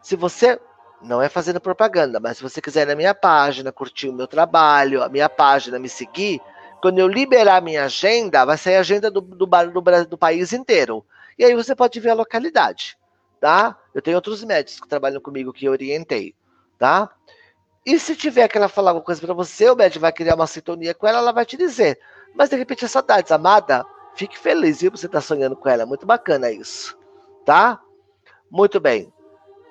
Se 0.02 0.16
você 0.16 0.58
não 1.00 1.22
é 1.22 1.28
fazendo 1.28 1.60
propaganda, 1.60 2.18
mas 2.18 2.36
se 2.36 2.42
você 2.42 2.60
quiser 2.60 2.82
ir 2.82 2.86
na 2.86 2.96
minha 2.96 3.14
página, 3.14 3.70
curtir 3.70 4.08
o 4.08 4.12
meu 4.12 4.26
trabalho, 4.26 5.04
a 5.04 5.08
minha 5.08 5.28
página, 5.28 5.78
me 5.78 5.88
seguir, 5.88 6.40
quando 6.82 6.98
eu 6.98 7.06
liberar 7.06 7.62
minha 7.62 7.84
agenda, 7.84 8.44
vai 8.44 8.58
sair 8.58 8.74
a 8.74 8.80
agenda 8.80 9.08
do, 9.08 9.20
do, 9.20 9.46
do, 9.46 10.06
do 10.08 10.18
país 10.18 10.52
inteiro. 10.52 11.06
E 11.38 11.44
aí 11.44 11.54
você 11.54 11.76
pode 11.76 12.00
ver 12.00 12.10
a 12.10 12.14
localidade, 12.14 12.98
tá? 13.40 13.78
Eu 13.94 14.02
tenho 14.02 14.16
outros 14.16 14.42
médicos 14.42 14.80
que 14.80 14.88
trabalham 14.88 15.20
comigo 15.20 15.52
que 15.52 15.66
eu 15.66 15.70
orientei, 15.70 16.34
tá? 16.76 17.08
E 17.86 18.00
se 18.00 18.16
tiver 18.16 18.48
que 18.48 18.58
ela 18.58 18.68
falar 18.68 18.90
alguma 18.90 19.04
coisa 19.04 19.20
para 19.20 19.32
você, 19.32 19.70
o 19.70 19.76
médico 19.76 20.00
vai 20.00 20.10
criar 20.10 20.34
uma 20.34 20.48
sintonia 20.48 20.92
com 20.92 21.06
ela, 21.06 21.18
ela 21.18 21.32
vai 21.32 21.46
te 21.46 21.56
dizer. 21.56 22.00
Mas 22.34 22.50
de 22.50 22.56
repente 22.56 22.88
saudades, 22.88 23.30
amada, 23.30 23.86
Fique 24.18 24.36
feliz, 24.36 24.80
viu? 24.80 24.90
Você 24.90 25.06
está 25.06 25.20
sonhando 25.20 25.54
com 25.54 25.68
ela. 25.68 25.86
Muito 25.86 26.04
bacana 26.04 26.50
isso. 26.50 26.98
Tá? 27.46 27.80
Muito 28.50 28.80
bem. 28.80 29.12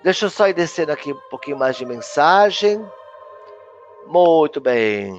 Deixa 0.05 0.25
eu 0.25 0.29
só 0.29 0.47
ir 0.47 0.53
descendo 0.53 0.93
aqui 0.93 1.11
um 1.11 1.29
pouquinho 1.29 1.57
mais 1.57 1.75
de 1.75 1.85
mensagem. 1.85 2.79
Muito 4.05 4.61
bem. 4.61 5.13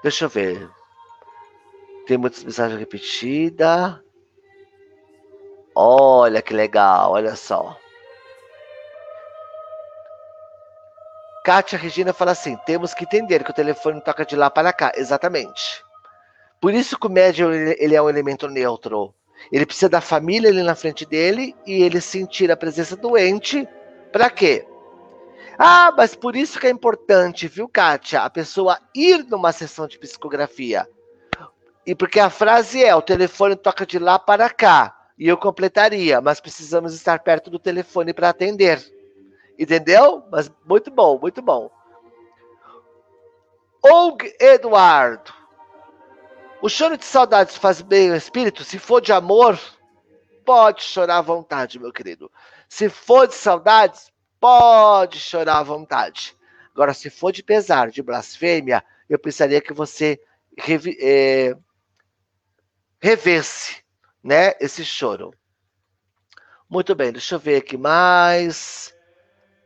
Deixa 0.00 0.26
eu 0.26 0.28
ver. 0.28 0.70
Tem 2.06 2.16
muitas 2.16 2.44
mensagens 2.44 2.78
repetidas. 2.78 3.98
Olha 5.74 6.40
que 6.40 6.54
legal, 6.54 7.10
olha 7.10 7.34
só. 7.34 7.76
Kátia 11.44 11.76
Regina 11.76 12.12
fala 12.12 12.30
assim: 12.30 12.56
temos 12.64 12.94
que 12.94 13.02
entender 13.02 13.42
que 13.42 13.50
o 13.50 13.54
telefone 13.54 14.00
toca 14.00 14.24
de 14.24 14.36
lá 14.36 14.48
para 14.48 14.72
cá. 14.72 14.92
Exatamente. 14.94 15.84
Por 16.60 16.74
isso 16.74 16.98
que 16.98 17.06
o 17.06 17.10
médium 17.10 17.52
ele 17.52 17.94
é 17.94 18.02
um 18.02 18.08
elemento 18.08 18.46
neutro. 18.46 19.14
Ele 19.50 19.64
precisa 19.64 19.88
da 19.88 20.00
família 20.00 20.50
ali 20.50 20.62
na 20.62 20.74
frente 20.74 21.06
dele 21.06 21.54
e 21.66 21.82
ele 21.82 22.00
sentir 22.00 22.50
a 22.50 22.56
presença 22.56 22.96
doente. 22.96 23.66
Para 24.12 24.28
quê? 24.28 24.66
Ah, 25.58 25.92
mas 25.96 26.14
por 26.14 26.36
isso 26.36 26.58
que 26.60 26.66
é 26.66 26.70
importante, 26.70 27.48
viu, 27.48 27.68
Kátia, 27.68 28.22
a 28.22 28.30
pessoa 28.30 28.78
ir 28.94 29.24
numa 29.24 29.52
sessão 29.52 29.86
de 29.86 29.98
psicografia. 29.98 30.86
E 31.86 31.94
porque 31.94 32.20
a 32.20 32.30
frase 32.30 32.84
é: 32.84 32.94
o 32.94 33.02
telefone 33.02 33.56
toca 33.56 33.86
de 33.86 33.98
lá 33.98 34.18
para 34.18 34.50
cá. 34.50 34.96
E 35.18 35.28
eu 35.28 35.36
completaria, 35.36 36.20
mas 36.20 36.40
precisamos 36.40 36.94
estar 36.94 37.18
perto 37.20 37.50
do 37.50 37.58
telefone 37.58 38.12
para 38.12 38.30
atender. 38.30 38.82
Entendeu? 39.58 40.22
Mas 40.30 40.50
muito 40.64 40.90
bom, 40.90 41.18
muito 41.18 41.42
bom. 41.42 41.70
Og 43.82 44.18
Eduardo. 44.40 45.39
O 46.62 46.68
choro 46.68 46.98
de 46.98 47.04
saudades 47.06 47.56
faz 47.56 47.80
bem 47.80 48.10
ao 48.10 48.16
espírito? 48.16 48.64
Se 48.64 48.78
for 48.78 49.00
de 49.00 49.12
amor, 49.12 49.58
pode 50.44 50.82
chorar 50.82 51.18
à 51.18 51.22
vontade, 51.22 51.78
meu 51.78 51.90
querido. 51.90 52.30
Se 52.68 52.90
for 52.90 53.26
de 53.26 53.34
saudades, 53.34 54.12
pode 54.38 55.18
chorar 55.18 55.58
à 55.58 55.62
vontade. 55.62 56.36
Agora, 56.74 56.92
se 56.92 57.08
for 57.08 57.32
de 57.32 57.42
pesar, 57.42 57.90
de 57.90 58.02
blasfêmia, 58.02 58.84
eu 59.08 59.18
precisaria 59.18 59.60
que 59.60 59.72
você 59.72 60.20
revi, 60.56 60.98
é, 61.00 61.56
revesse 63.00 63.82
né, 64.22 64.52
esse 64.60 64.84
choro. 64.84 65.32
Muito 66.68 66.94
bem, 66.94 67.10
deixa 67.10 67.36
eu 67.36 67.38
ver 67.38 67.56
aqui 67.56 67.76
mais. 67.76 68.94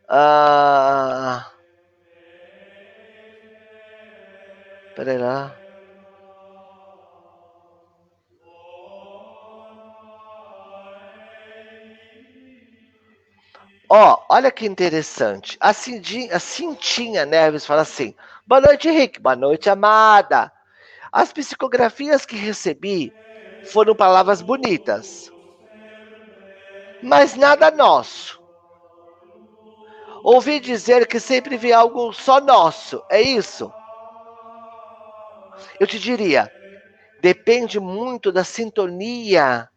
Ah... 0.09 1.51
Peraí 4.95 5.19
lá. 5.19 5.64
Ó, 13.97 14.25
olha 14.29 14.51
que 14.51 14.67
interessante. 14.67 15.57
A, 15.61 15.73
Cindinha, 15.73 16.35
a 16.35 16.41
Cintinha 16.41 17.25
Neves 17.25 17.65
fala 17.65 17.83
assim: 17.83 18.13
Boa 18.45 18.61
noite, 18.61 18.89
Henrique. 18.89 19.21
Boa 19.21 19.37
noite, 19.37 19.71
amada. 19.71 20.51
As 21.13 21.33
psicografias 21.33 22.27
que 22.27 22.35
recebi 22.35 23.13
foram 23.63 23.95
palavras 23.95 24.43
bonitas, 24.43 25.31
mas 27.05 27.37
nada 27.37 27.71
nosso. 27.71 28.43
Ouvi 30.25 30.59
dizer 30.59 31.07
que 31.07 31.21
sempre 31.21 31.57
vi 31.57 31.73
algo 31.73 32.13
só 32.13 32.41
nosso, 32.41 33.01
é 33.09 33.23
isso? 33.23 33.73
Eu 35.79 35.87
te 35.87 36.01
diria, 36.01 36.53
depende 37.23 37.79
muito 37.79 38.33
da 38.33 38.43
sintonia 38.43 39.69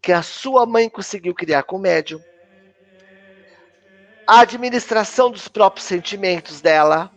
que 0.00 0.12
a 0.12 0.22
sua 0.22 0.64
mãe 0.64 0.88
conseguiu 0.88 1.34
criar 1.34 1.64
com 1.64 1.76
o 1.76 1.78
médium 1.78 2.22
a 4.30 4.42
administração 4.42 5.28
dos 5.28 5.48
próprios 5.48 5.84
sentimentos 5.86 6.60
dela, 6.60 7.10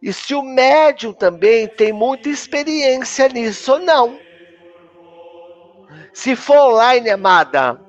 E 0.00 0.12
se 0.12 0.36
o 0.36 0.42
médium 0.42 1.12
também 1.12 1.66
tem 1.66 1.92
muita 1.92 2.28
experiência 2.28 3.28
nisso 3.28 3.72
ou 3.72 3.78
não. 3.80 4.20
Se 6.12 6.36
for 6.36 6.58
online, 6.58 7.10
amada, 7.10 7.80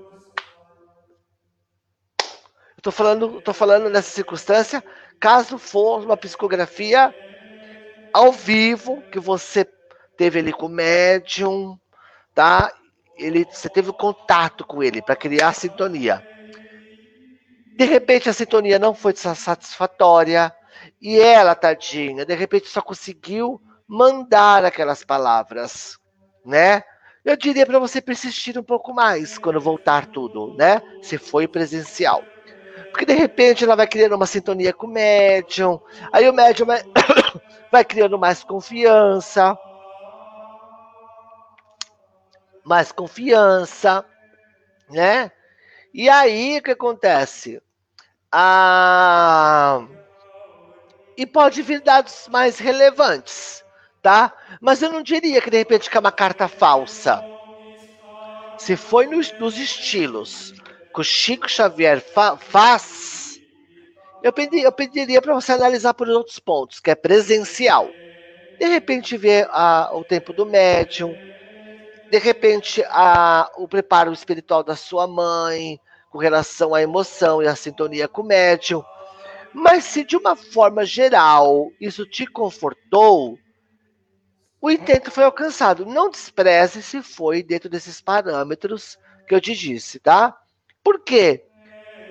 Estou 2.75 2.91
falando, 2.91 3.39
tô 3.41 3.53
falando 3.53 3.89
nessa 3.89 4.09
circunstância, 4.09 4.83
caso 5.19 5.59
for 5.59 6.03
uma 6.03 6.17
psicografia 6.17 7.13
ao 8.11 8.31
vivo, 8.31 9.01
que 9.11 9.19
você 9.19 9.63
teve 10.17 10.39
ali 10.39 10.51
com 10.51 10.65
o 10.65 10.69
médium, 10.69 11.79
tá? 12.33 12.73
Ele, 13.15 13.45
você 13.45 13.69
teve 13.69 13.93
contato 13.93 14.65
com 14.65 14.83
ele 14.83 15.03
para 15.03 15.15
criar 15.15 15.53
sintonia. 15.53 16.32
De 17.75 17.85
repente 17.85 18.29
a 18.29 18.33
sintonia 18.33 18.77
não 18.77 18.93
foi 18.93 19.13
satisfatória 19.15 20.53
e 21.01 21.19
ela, 21.19 21.55
tadinha, 21.55 22.25
de 22.25 22.35
repente 22.35 22.67
só 22.67 22.81
conseguiu 22.81 23.61
mandar 23.87 24.63
aquelas 24.65 25.03
palavras, 25.03 25.97
né? 26.45 26.83
Eu 27.25 27.37
diria 27.37 27.65
para 27.65 27.79
você 27.79 28.01
persistir 28.01 28.57
um 28.59 28.63
pouco 28.63 28.93
mais 28.93 29.37
quando 29.37 29.59
voltar 29.59 30.07
tudo, 30.07 30.53
né? 30.55 30.81
Se 31.01 31.17
foi 31.17 31.47
presencial. 31.47 32.23
Porque 32.91 33.05
de 33.05 33.13
repente 33.13 33.63
ela 33.63 33.75
vai 33.75 33.87
criando 33.87 34.15
uma 34.15 34.25
sintonia 34.25 34.73
com 34.73 34.87
o 34.87 34.91
médium, 34.91 35.79
aí 36.11 36.29
o 36.29 36.33
médium 36.33 36.67
vai, 36.67 36.83
vai 37.71 37.83
criando 37.83 38.19
mais 38.19 38.43
confiança. 38.43 39.57
Mais 42.63 42.91
confiança, 42.91 44.05
né? 44.89 45.31
E 45.93 46.09
aí 46.09 46.57
o 46.57 46.61
que 46.63 46.71
acontece? 46.71 47.61
Ah, 48.31 49.85
e 51.15 51.25
pode 51.25 51.61
vir 51.61 51.81
dados 51.81 52.27
mais 52.31 52.57
relevantes, 52.57 53.63
tá? 54.01 54.33
Mas 54.59 54.81
eu 54.81 54.91
não 54.91 55.03
diria 55.03 55.39
que 55.39 55.51
de 55.51 55.57
repente 55.57 55.89
que 55.89 55.95
é 55.95 55.99
uma 55.99 56.11
carta 56.11 56.47
falsa. 56.47 57.23
Se 58.57 58.75
foi 58.75 59.05
nos, 59.05 59.31
nos 59.39 59.57
estilos 59.57 60.53
que 60.93 61.01
o 61.01 61.03
Chico 61.03 61.47
Xavier 61.49 61.99
fa 62.01 62.37
faz, 62.37 63.39
eu, 64.23 64.33
pedi, 64.33 64.61
eu 64.61 64.71
pediria 64.71 65.21
para 65.21 65.33
você 65.33 65.51
analisar 65.51 65.93
por 65.93 66.07
outros 66.09 66.39
pontos, 66.39 66.79
que 66.79 66.89
é 66.89 66.95
presencial. 66.95 67.87
De 68.59 68.65
repente, 68.65 69.17
ver 69.17 69.47
a, 69.51 69.91
o 69.93 70.03
tempo 70.03 70.33
do 70.33 70.45
médium, 70.45 71.15
de 72.13 72.19
repente, 72.19 72.83
a, 72.89 73.51
o 73.57 73.67
preparo 73.67 74.13
espiritual 74.13 74.63
da 74.63 74.75
sua 74.75 75.07
mãe, 75.07 75.79
com 76.11 76.19
relação 76.19 76.75
à 76.75 76.79
emoção 76.79 77.41
e 77.41 77.47
à 77.47 77.55
sintonia 77.55 78.07
com 78.07 78.21
o 78.21 78.25
médium. 78.25 78.83
Mas 79.51 79.85
se 79.85 80.03
de 80.03 80.15
uma 80.15 80.35
forma 80.35 80.85
geral 80.85 81.71
isso 81.81 82.05
te 82.05 82.27
confortou, 82.27 83.39
o 84.61 84.69
intento 84.69 85.09
foi 85.09 85.23
alcançado. 85.23 85.87
Não 85.87 86.11
despreze 86.11 86.83
se 86.83 87.01
foi 87.01 87.41
dentro 87.41 87.67
desses 87.67 87.99
parâmetros 87.99 88.95
que 89.27 89.33
eu 89.33 89.41
te 89.41 89.55
disse, 89.55 89.97
tá? 89.97 90.37
Por 90.83 90.99
quê? 90.99 91.43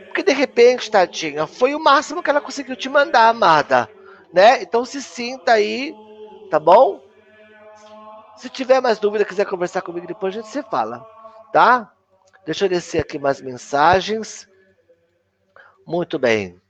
Porque 0.07 0.25
de 0.25 0.33
repente, 0.33 0.91
tadinha, 0.91 1.47
foi 1.47 1.77
o 1.77 1.81
máximo 1.81 2.25
que 2.25 2.29
ela 2.29 2.41
conseguiu 2.41 2.75
te 2.75 2.89
mandar, 2.89 3.29
amada. 3.29 3.89
Né? 4.35 4.63
Então 4.63 4.85
se 4.85 5.01
sinta 5.01 5.53
aí, 5.53 5.95
tá 6.51 6.59
bom? 6.59 7.01
Se 8.37 8.49
tiver 8.49 8.81
mais 8.81 8.99
dúvida, 8.99 9.25
quiser 9.25 9.47
conversar 9.47 9.83
comigo 9.83 10.07
depois, 10.07 10.35
a 10.35 10.41
gente 10.41 10.51
se 10.51 10.63
fala, 10.63 11.07
tá? 11.53 11.93
Deixa 12.45 12.65
eu 12.65 12.69
descer 12.69 13.01
aqui 13.01 13.19
mais 13.19 13.41
mensagens. 13.41 14.49
Muito 15.87 16.19
bem. 16.19 16.61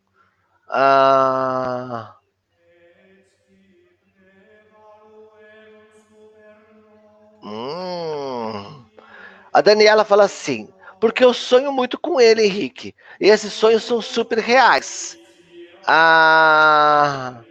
Ah... 0.68 2.16
Hum. 7.42 8.84
A 9.52 9.60
Daniela 9.60 10.04
fala 10.04 10.24
assim: 10.24 10.72
porque 11.00 11.24
eu 11.24 11.34
sonho 11.34 11.72
muito 11.72 11.98
com 11.98 12.20
ele, 12.20 12.44
Henrique. 12.44 12.94
E 13.20 13.26
esses 13.28 13.52
sonhos 13.52 13.82
são 13.82 14.00
super 14.00 14.38
reais. 14.38 15.18
Ah, 15.84 17.42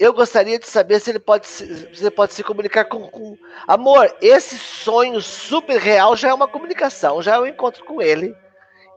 eu 0.00 0.14
gostaria 0.14 0.58
de 0.58 0.66
saber 0.66 0.98
se 0.98 1.10
ele 1.10 1.18
pode 1.18 1.46
se, 1.46 1.94
se 1.94 2.10
pode 2.10 2.32
se 2.32 2.42
comunicar 2.42 2.86
com, 2.86 3.06
com, 3.10 3.36
Amor, 3.68 4.16
esse 4.22 4.58
sonho 4.58 5.20
super 5.20 5.78
real 5.78 6.16
já 6.16 6.30
é 6.30 6.34
uma 6.34 6.48
comunicação, 6.48 7.20
já 7.20 7.34
é 7.34 7.38
um 7.38 7.46
encontro 7.46 7.84
com 7.84 8.00
ele. 8.00 8.34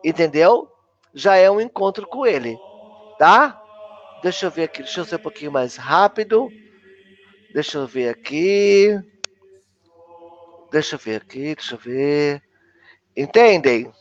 Entendeu? 0.02 0.72
Já 1.14 1.36
é 1.36 1.52
um 1.52 1.60
encontro 1.60 2.08
com 2.08 2.26
ele. 2.26 2.58
Tá? 3.20 3.62
Deixa 4.24 4.46
eu 4.46 4.52
ver 4.52 4.64
aqui, 4.64 4.82
deixa 4.82 5.02
eu 5.02 5.06
ser 5.06 5.18
um 5.18 5.20
pouquinho 5.20 5.52
mais 5.52 5.76
rápido. 5.76 6.50
Deixa 7.54 7.80
eu 7.80 7.86
ver 7.86 8.08
aqui. 8.08 8.98
Deixa 10.72 10.96
eu 10.96 11.00
ver 11.00 11.18
aqui, 11.18 11.54
deixa 11.54 11.76
eu 11.76 11.80
ver. 11.80 12.42
Entendem? 13.16 13.92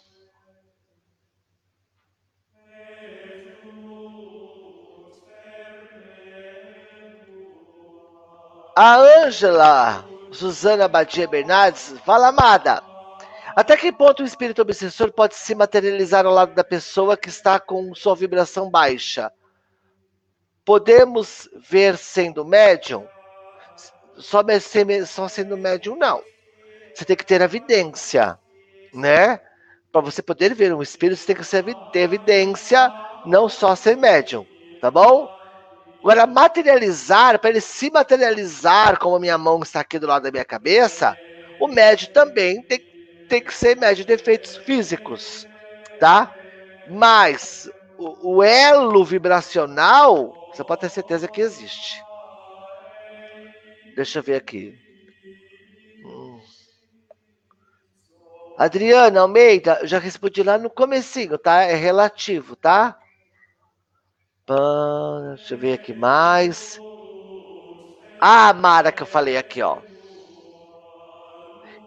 A 8.74 8.96
Ângela 8.96 10.04
Suzana 10.30 10.88
Badia 10.88 11.28
Bernardes 11.28 11.94
fala, 12.06 12.28
amada. 12.28 12.82
Até 13.54 13.76
que 13.76 13.92
ponto 13.92 14.22
o 14.22 14.26
espírito 14.26 14.62
obsessor 14.62 15.12
pode 15.12 15.34
se 15.34 15.54
materializar 15.54 16.24
ao 16.24 16.32
lado 16.32 16.54
da 16.54 16.64
pessoa 16.64 17.16
que 17.16 17.28
está 17.28 17.60
com 17.60 17.94
sua 17.94 18.16
vibração 18.16 18.70
baixa? 18.70 19.30
Podemos 20.64 21.50
ver 21.68 21.98
sendo 21.98 22.46
médium? 22.46 23.06
Só, 24.16 24.42
só 25.06 25.28
sendo 25.28 25.58
médium, 25.58 25.96
não. 25.96 26.22
Você 26.94 27.04
tem 27.04 27.16
que 27.16 27.26
ter 27.26 27.42
evidência, 27.42 28.38
né? 28.94 29.38
Para 29.90 30.00
você 30.00 30.22
poder 30.22 30.54
ver 30.54 30.74
um 30.74 30.80
espírito, 30.80 31.18
você 31.18 31.34
tem 31.34 31.36
que 31.36 31.92
ter 31.92 32.00
evidência, 32.00 32.90
não 33.26 33.50
só 33.50 33.76
ser 33.76 33.98
médium, 33.98 34.46
tá 34.80 34.90
bom? 34.90 35.28
Agora, 36.02 36.26
materializar, 36.26 37.38
para 37.38 37.50
ele 37.50 37.60
se 37.60 37.88
materializar, 37.88 38.98
como 38.98 39.14
a 39.14 39.20
minha 39.20 39.38
mão 39.38 39.62
está 39.62 39.80
aqui 39.80 40.00
do 40.00 40.06
lado 40.08 40.24
da 40.24 40.32
minha 40.32 40.44
cabeça, 40.44 41.16
o 41.60 41.68
médium 41.68 42.12
também 42.12 42.60
tem, 42.62 42.80
tem 43.28 43.40
que 43.40 43.54
ser 43.54 43.76
médium 43.76 44.04
de 44.04 44.12
efeitos 44.12 44.56
físicos, 44.56 45.46
tá? 46.00 46.34
Mas 46.90 47.70
o, 47.96 48.38
o 48.38 48.42
elo 48.42 49.04
vibracional, 49.04 50.34
você 50.52 50.64
pode 50.64 50.80
ter 50.80 50.88
certeza 50.88 51.28
que 51.28 51.40
existe. 51.40 52.02
Deixa 53.94 54.18
eu 54.18 54.24
ver 54.24 54.34
aqui. 54.34 54.74
Adriana 58.58 59.20
Almeida, 59.20 59.80
já 59.84 60.00
respondi 60.00 60.42
lá 60.42 60.58
no 60.58 60.68
comecinho, 60.68 61.38
tá? 61.38 61.62
É 61.62 61.74
relativo, 61.74 62.56
tá? 62.56 62.98
Deixa 64.46 65.54
eu 65.54 65.58
ver 65.58 65.74
aqui 65.74 65.92
mais. 65.92 66.78
Ah, 68.20 68.52
Mara, 68.52 68.92
que 68.92 69.02
eu 69.02 69.06
falei 69.06 69.36
aqui, 69.36 69.62
ó. 69.62 69.78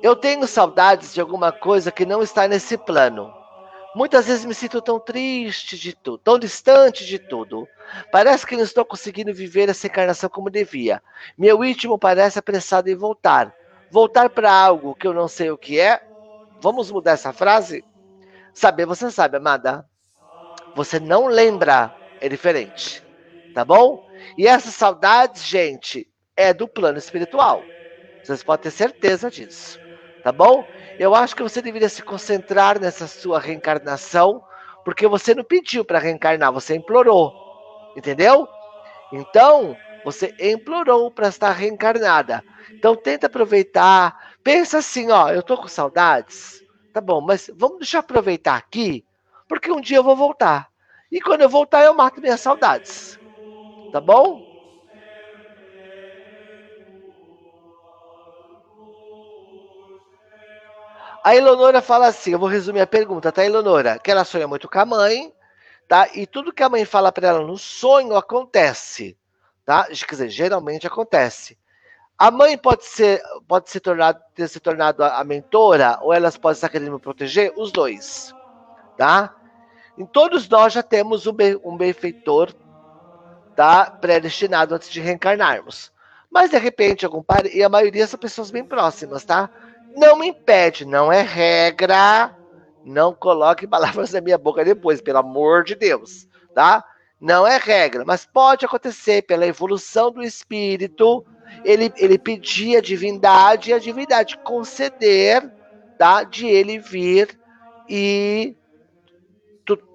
Eu 0.02 0.16
tenho 0.16 0.46
saudades 0.48 1.14
de 1.14 1.22
alguma 1.22 1.52
coisa 1.52 1.92
que 1.92 2.06
não 2.06 2.22
está 2.22 2.48
nesse 2.48 2.78
plano. 2.78 3.34
Muitas 3.96 4.28
vezes 4.28 4.44
me 4.46 4.54
sinto 4.54 4.82
tão 4.82 5.00
triste 5.00 5.78
de 5.78 5.94
tudo, 5.94 6.18
tão 6.18 6.38
distante 6.38 7.06
de 7.06 7.18
tudo. 7.18 7.68
Parece 8.12 8.46
que 8.46 8.56
não 8.58 8.64
estou 8.64 8.84
conseguindo 8.84 9.34
viver 9.34 9.70
essa 9.70 9.88
encarnação 9.88 10.30
como 10.30 10.50
devia. 10.50 11.02
Meu 11.38 11.64
íntimo 11.64 11.98
parece 11.98 12.38
apressado 12.38 12.90
em 12.90 12.96
voltar. 12.96 13.54
Voltar 13.90 14.30
para 14.30 14.52
algo 14.52 14.96
que 14.96 15.08
eu 15.08 15.14
não 15.14 15.28
sei 15.28 15.50
o 15.50 15.58
que 15.58 15.80
é, 15.80 16.02
Vamos 16.66 16.90
mudar 16.90 17.12
essa 17.12 17.34
frase? 17.34 17.84
Saber 18.54 18.86
você 18.86 19.12
sabe, 19.12 19.38
amada. 19.38 19.86
Você 20.76 21.00
não 21.00 21.28
lembra 21.28 21.96
é 22.26 22.30
diferente. 22.30 23.04
Tá 23.54 23.64
bom? 23.64 24.06
E 24.38 24.48
essa 24.48 24.72
saudade, 24.72 25.40
gente, 25.40 26.08
é 26.36 26.54
do 26.54 26.68
plano 26.68 26.98
espiritual. 26.98 27.64
Vocês 28.24 28.44
podem 28.44 28.64
ter 28.64 28.72
certeza 28.72 29.30
disso. 29.30 29.80
Tá 30.24 30.32
bom? 30.32 30.66
Eu 30.98 31.14
acho 31.14 31.36
que 31.36 31.44
você 31.44 31.62
deveria 31.62 31.90
se 31.90 32.02
concentrar 32.02 32.80
nessa 32.80 33.08
sua 33.08 33.40
reencarnação, 33.40 34.44
porque 34.84 35.08
você 35.08 35.36
não 35.36 35.44
pediu 35.44 35.86
para 35.86 36.00
reencarnar, 36.00 36.52
você 36.52 36.76
implorou. 36.76 37.34
Entendeu? 37.96 38.48
Então, 39.14 39.78
você 40.04 40.34
implorou 40.40 41.12
para 41.12 41.28
estar 41.28 41.52
reencarnada. 41.52 42.44
Então, 42.72 42.96
tenta 42.96 43.28
aproveitar, 43.28 44.18
Pensa 44.46 44.78
assim, 44.78 45.10
ó, 45.10 45.30
eu 45.32 45.42
tô 45.42 45.58
com 45.58 45.68
saudades. 45.68 46.64
Tá 46.94 47.02
bom, 47.02 47.20
mas 47.20 47.50
vamos 47.56 47.80
deixar 47.80 47.98
aproveitar 47.98 48.56
aqui, 48.56 49.04
porque 49.50 49.72
um 49.72 49.82
dia 49.82 49.98
eu 49.98 50.04
vou 50.04 50.16
voltar. 50.16 50.68
E 51.16 51.22
quando 51.22 51.44
eu 51.44 51.50
voltar, 51.50 51.82
eu 51.86 51.94
mato 51.94 52.20
minhas 52.20 52.42
saudades. 52.42 53.18
Tá 53.92 54.02
bom? 54.02 54.46
A 61.24 61.34
Eleonora 61.34 61.82
fala 61.82 62.08
assim, 62.08 62.32
eu 62.32 62.40
vou 62.40 62.50
resumir 62.50 62.82
a 62.82 62.88
pergunta, 62.88 63.32
tá, 63.32 63.46
Eleonora? 63.46 63.98
Que 63.98 64.12
ela 64.12 64.26
sonha 64.26 64.46
muito 64.46 64.70
com 64.70 64.78
a 64.78 64.86
mãe, 64.86 65.34
tá? 65.88 66.10
E 66.14 66.28
tudo 66.28 66.52
que 66.52 66.64
a 66.64 66.70
mãe 66.70 66.84
fala 66.84 67.14
para 67.14 67.30
ela 67.30 67.40
no 67.42 67.58
sonho 67.58 68.18
acontece, 68.18 69.18
tá? 69.66 69.86
Quer 69.86 70.06
dizer, 70.12 70.30
geralmente 70.30 70.86
acontece. 70.86 71.58
A 72.18 72.32
mãe 72.32 72.58
pode 72.58 72.86
ser, 72.86 73.22
pode 73.48 73.70
se 73.70 73.80
tornar, 73.80 74.16
ter 74.36 74.50
se 74.50 74.60
tornado 74.60 75.04
a, 75.04 75.24
mentora, 75.24 75.98
ou 76.02 76.14
elas 76.14 76.38
podem 76.38 76.56
estar 76.56 76.70
querendo 76.70 76.94
me 76.94 77.00
proteger, 77.00 77.54
os 77.56 77.72
dois, 77.72 78.36
tá? 78.98 79.36
Em 79.98 80.06
todos 80.06 80.48
nós 80.50 80.74
já 80.74 80.84
temos 80.84 81.26
um, 81.26 81.34
be, 81.34 81.60
um 81.64 81.78
benfeitor, 81.78 82.54
tá? 83.56 83.90
Predestinado 83.90 84.76
antes 84.76 84.90
de 84.90 85.00
reencarnarmos. 85.00 85.92
Mas 86.30 86.50
de 86.52 86.58
repente, 86.58 87.06
algum 87.06 87.24
pai, 87.24 87.44
e 87.54 87.64
a 87.64 87.70
maioria 87.70 88.06
são 88.06 88.20
pessoas 88.20 88.52
bem 88.52 88.64
próximas, 88.64 89.24
tá? 89.24 89.50
Não 89.96 90.18
me 90.18 90.28
impede, 90.28 90.86
não 90.86 91.12
é 91.12 91.22
regra. 91.22 92.36
Não 92.84 93.14
coloque 93.14 93.66
palavras 93.68 94.12
na 94.12 94.22
minha 94.22 94.38
boca 94.38 94.64
depois, 94.64 95.02
pelo 95.02 95.20
amor 95.20 95.64
de 95.64 95.76
Deus, 95.76 96.28
tá? 96.54 96.84
Não 97.20 97.48
é 97.48 97.58
regra, 97.58 98.04
mas 98.06 98.26
pode 98.26 98.66
acontecer 98.66 99.22
pela 99.22 99.48
evolução 99.48 100.12
do 100.12 100.22
espírito 100.22 101.26
ele, 101.64 101.92
ele 101.98 102.18
pedir 102.18 102.78
a 102.78 102.82
divindade 102.82 103.70
e 103.70 103.74
a 103.74 103.80
divindade 103.80 104.38
conceder 104.40 105.50
tá, 105.98 106.24
de 106.24 106.46
ele 106.46 106.78
vir 106.78 107.40
e 107.88 108.56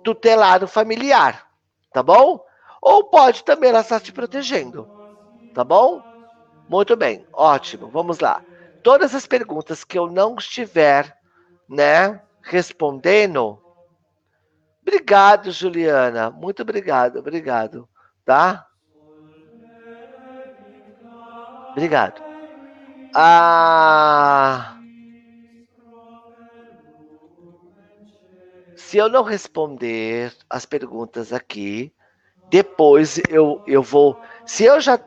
tutelar 0.02 0.62
o 0.64 0.68
familiar, 0.68 1.46
tá 1.92 2.02
bom? 2.02 2.44
Ou 2.82 3.10
pode 3.10 3.44
também 3.44 3.70
ela 3.70 3.80
estar 3.80 4.00
te 4.00 4.12
protegendo, 4.12 4.88
tá 5.52 5.64
bom? 5.64 6.04
Muito 6.68 6.96
bem, 6.96 7.26
ótimo, 7.32 7.90
vamos 7.90 8.20
lá. 8.20 8.44
Todas 8.82 9.14
as 9.14 9.26
perguntas 9.26 9.84
que 9.84 9.98
eu 9.98 10.06
não 10.10 10.36
estiver, 10.36 11.16
né, 11.68 12.22
respondendo, 12.42 13.62
obrigado, 14.82 15.50
Juliana, 15.52 16.30
muito 16.30 16.62
obrigado, 16.62 17.18
obrigado, 17.18 17.88
tá? 18.24 18.66
Obrigado. 21.74 22.20
Ah, 23.14 24.79
se 28.90 28.98
eu 28.98 29.08
não 29.08 29.22
responder 29.22 30.32
as 30.50 30.66
perguntas 30.66 31.32
aqui, 31.32 31.92
depois 32.50 33.20
eu, 33.28 33.62
eu 33.64 33.84
vou. 33.84 34.20
Se 34.44 34.64
eu 34.64 34.80
já. 34.80 34.98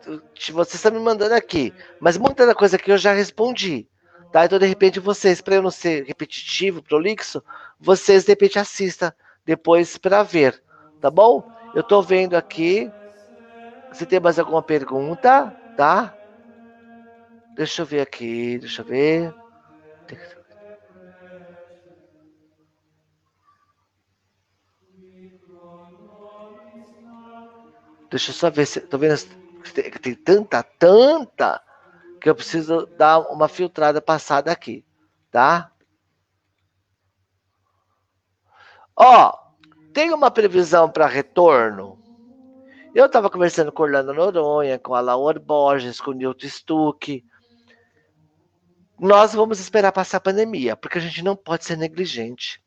Você 0.54 0.78
está 0.78 0.90
me 0.90 1.00
mandando 1.00 1.34
aqui, 1.34 1.74
mas 2.00 2.18
muita 2.18 2.46
da 2.46 2.56
coisa 2.56 2.78
que 2.78 2.90
eu 2.90 2.98
já 2.98 3.12
respondi. 3.12 3.86
Tá? 4.32 4.46
Então, 4.46 4.58
de 4.58 4.66
repente, 4.66 5.02
vocês, 5.02 5.42
para 5.42 5.56
eu 5.56 5.62
não 5.62 5.70
ser 5.70 6.06
repetitivo, 6.06 6.82
prolixo, 6.82 7.44
vocês 7.78 8.24
de 8.24 8.32
repente 8.32 8.58
assistam 8.58 9.12
depois 9.46 9.98
para 9.98 10.24
ver. 10.24 10.64
Tá 11.02 11.12
bom? 11.12 11.44
Eu 11.76 11.82
estou 11.82 12.02
vendo 12.02 12.36
aqui. 12.36 12.90
Se 13.92 14.06
tem 14.06 14.22
mais 14.22 14.40
alguma 14.40 14.64
pergunta, 14.64 15.54
tá? 15.76 16.16
Deixa 17.54 17.82
eu 17.82 17.86
ver 17.86 18.00
aqui, 18.00 18.60
deixa 18.60 18.82
eu 18.82 18.86
ver. 18.86 19.36
Deixa 28.14 28.30
eu 28.30 28.36
só 28.36 28.52
ver 28.52 28.68
se. 28.68 28.80
Tô 28.80 29.00
vendo 29.00 29.18
tem, 29.74 29.90
tem 29.90 30.14
tanta, 30.14 30.62
tanta 30.62 31.60
que 32.22 32.30
eu 32.30 32.36
preciso 32.36 32.86
dar 32.96 33.22
uma 33.32 33.48
filtrada 33.48 34.00
passada 34.00 34.52
aqui, 34.52 34.86
tá? 35.32 35.72
Ó, 38.96 39.34
tem 39.92 40.14
uma 40.14 40.30
previsão 40.30 40.88
para 40.88 41.08
retorno? 41.08 41.98
Eu 42.94 43.08
estava 43.08 43.32
conversando 43.32 43.72
com 43.72 43.82
Orlando 43.82 44.14
Noronha, 44.14 44.78
com 44.78 44.94
a 44.94 45.02
Laura 45.02 45.40
Borges, 45.40 46.00
com 46.00 46.12
o 46.12 46.14
Newton 46.14 46.48
Stuck, 46.48 47.26
nós 49.00 49.34
vamos 49.34 49.60
esperar 49.60 49.92
passar 49.92 50.18
a 50.18 50.22
pandemia, 50.22 50.76
porque 50.76 51.00
a 51.00 51.02
gente 51.02 51.24
não 51.24 51.36
pode 51.36 51.66
ser 51.66 51.76
negligente. 51.76 52.62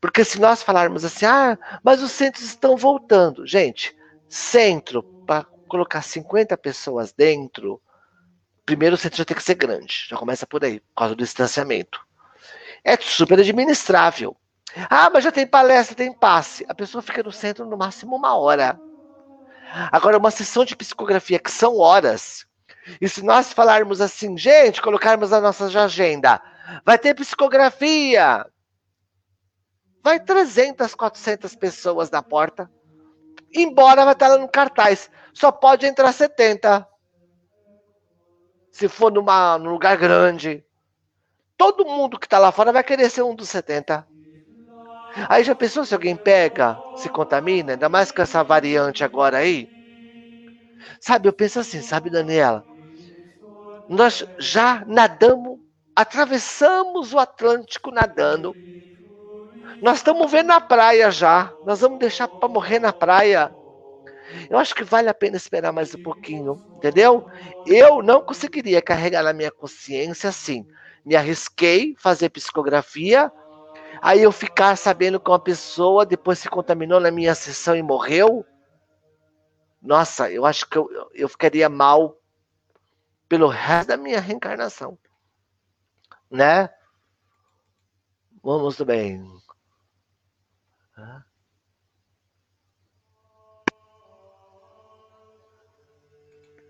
Porque 0.00 0.24
se 0.24 0.40
nós 0.40 0.62
falarmos 0.62 1.04
assim, 1.04 1.26
ah, 1.26 1.58
mas 1.84 2.02
os 2.02 2.12
centros 2.12 2.46
estão 2.46 2.78
voltando. 2.78 3.46
Gente, 3.46 3.94
centro, 4.36 5.02
para 5.02 5.44
colocar 5.68 6.02
50 6.02 6.56
pessoas 6.58 7.12
dentro, 7.12 7.80
primeiro 8.64 8.94
o 8.94 8.98
centro 8.98 9.18
já 9.18 9.24
tem 9.24 9.36
que 9.36 9.42
ser 9.42 9.54
grande. 9.54 10.06
Já 10.08 10.16
começa 10.16 10.46
por 10.46 10.64
aí, 10.64 10.80
por 10.80 10.94
causa 10.94 11.14
do 11.14 11.24
distanciamento. 11.24 12.00
É 12.84 12.96
super 12.96 13.40
administrável. 13.40 14.36
Ah, 14.90 15.08
mas 15.10 15.24
já 15.24 15.32
tem 15.32 15.46
palestra, 15.46 15.96
tem 15.96 16.12
passe. 16.12 16.64
A 16.68 16.74
pessoa 16.74 17.02
fica 17.02 17.22
no 17.22 17.32
centro 17.32 17.64
no 17.64 17.76
máximo 17.76 18.14
uma 18.14 18.36
hora. 18.36 18.78
Agora, 19.90 20.18
uma 20.18 20.30
sessão 20.30 20.64
de 20.64 20.76
psicografia 20.76 21.38
que 21.38 21.50
são 21.50 21.78
horas, 21.78 22.46
e 23.00 23.08
se 23.08 23.22
nós 23.22 23.52
falarmos 23.52 24.00
assim, 24.00 24.36
gente, 24.38 24.80
colocarmos 24.80 25.30
na 25.30 25.40
nossa 25.40 25.66
agenda, 25.66 26.40
vai 26.84 26.98
ter 26.98 27.14
psicografia. 27.14 28.46
Vai 30.02 30.20
300, 30.20 30.94
400 30.94 31.56
pessoas 31.56 32.10
na 32.10 32.22
porta. 32.22 32.70
Embora 33.62 34.04
vai 34.04 34.12
estar 34.14 34.28
lá 34.28 34.38
no 34.38 34.48
cartaz. 34.48 35.10
Só 35.32 35.50
pode 35.50 35.86
entrar 35.86 36.12
70. 36.12 36.86
Se 38.70 38.88
for 38.88 39.10
numa, 39.10 39.58
num 39.58 39.70
lugar 39.70 39.96
grande. 39.96 40.64
Todo 41.56 41.86
mundo 41.86 42.18
que 42.18 42.26
está 42.26 42.38
lá 42.38 42.52
fora 42.52 42.72
vai 42.72 42.84
querer 42.84 43.10
ser 43.10 43.22
um 43.22 43.34
dos 43.34 43.48
70. 43.48 44.06
Aí 45.28 45.42
já 45.42 45.54
pensou 45.54 45.84
se 45.84 45.94
alguém 45.94 46.14
pega, 46.14 46.78
se 46.94 47.08
contamina, 47.08 47.72
ainda 47.72 47.88
mais 47.88 48.12
com 48.12 48.20
essa 48.20 48.44
variante 48.44 49.02
agora 49.02 49.38
aí? 49.38 49.72
Sabe, 51.00 51.28
eu 51.28 51.32
penso 51.32 51.58
assim, 51.58 51.80
sabe, 51.80 52.10
Daniela? 52.10 52.66
nós 53.88 54.24
já 54.38 54.84
nadamos, 54.86 55.58
atravessamos 55.94 57.12
o 57.12 57.18
Atlântico 57.18 57.90
nadando. 57.90 58.56
Nós 59.82 59.98
estamos 59.98 60.30
vendo 60.30 60.50
a 60.52 60.60
praia 60.60 61.10
já. 61.10 61.52
Nós 61.64 61.80
vamos 61.80 61.98
deixar 61.98 62.28
para 62.28 62.48
morrer 62.48 62.78
na 62.78 62.92
praia. 62.92 63.54
Eu 64.50 64.58
acho 64.58 64.74
que 64.74 64.84
vale 64.84 65.08
a 65.08 65.14
pena 65.14 65.36
esperar 65.36 65.72
mais 65.72 65.94
um 65.94 66.02
pouquinho, 66.02 66.62
entendeu? 66.76 67.26
Eu 67.66 68.02
não 68.02 68.22
conseguiria 68.22 68.82
carregar 68.82 69.22
na 69.22 69.32
minha 69.32 69.50
consciência 69.50 70.30
assim. 70.30 70.66
Me 71.04 71.14
arrisquei 71.14 71.94
fazer 71.98 72.30
psicografia, 72.30 73.30
aí 74.02 74.22
eu 74.22 74.32
ficar 74.32 74.76
sabendo 74.76 75.20
que 75.20 75.30
uma 75.30 75.38
pessoa 75.38 76.04
depois 76.04 76.38
se 76.38 76.48
contaminou 76.48 76.98
na 76.98 77.10
minha 77.10 77.34
sessão 77.34 77.76
e 77.76 77.82
morreu. 77.82 78.44
Nossa, 79.80 80.30
eu 80.30 80.44
acho 80.44 80.68
que 80.68 80.76
eu, 80.76 80.88
eu 81.14 81.28
ficaria 81.28 81.68
mal 81.68 82.18
pelo 83.28 83.46
resto 83.46 83.88
da 83.88 83.96
minha 83.96 84.20
reencarnação. 84.20 84.98
Né? 86.30 86.68
Vamos 88.42 88.80
bem. 88.80 89.24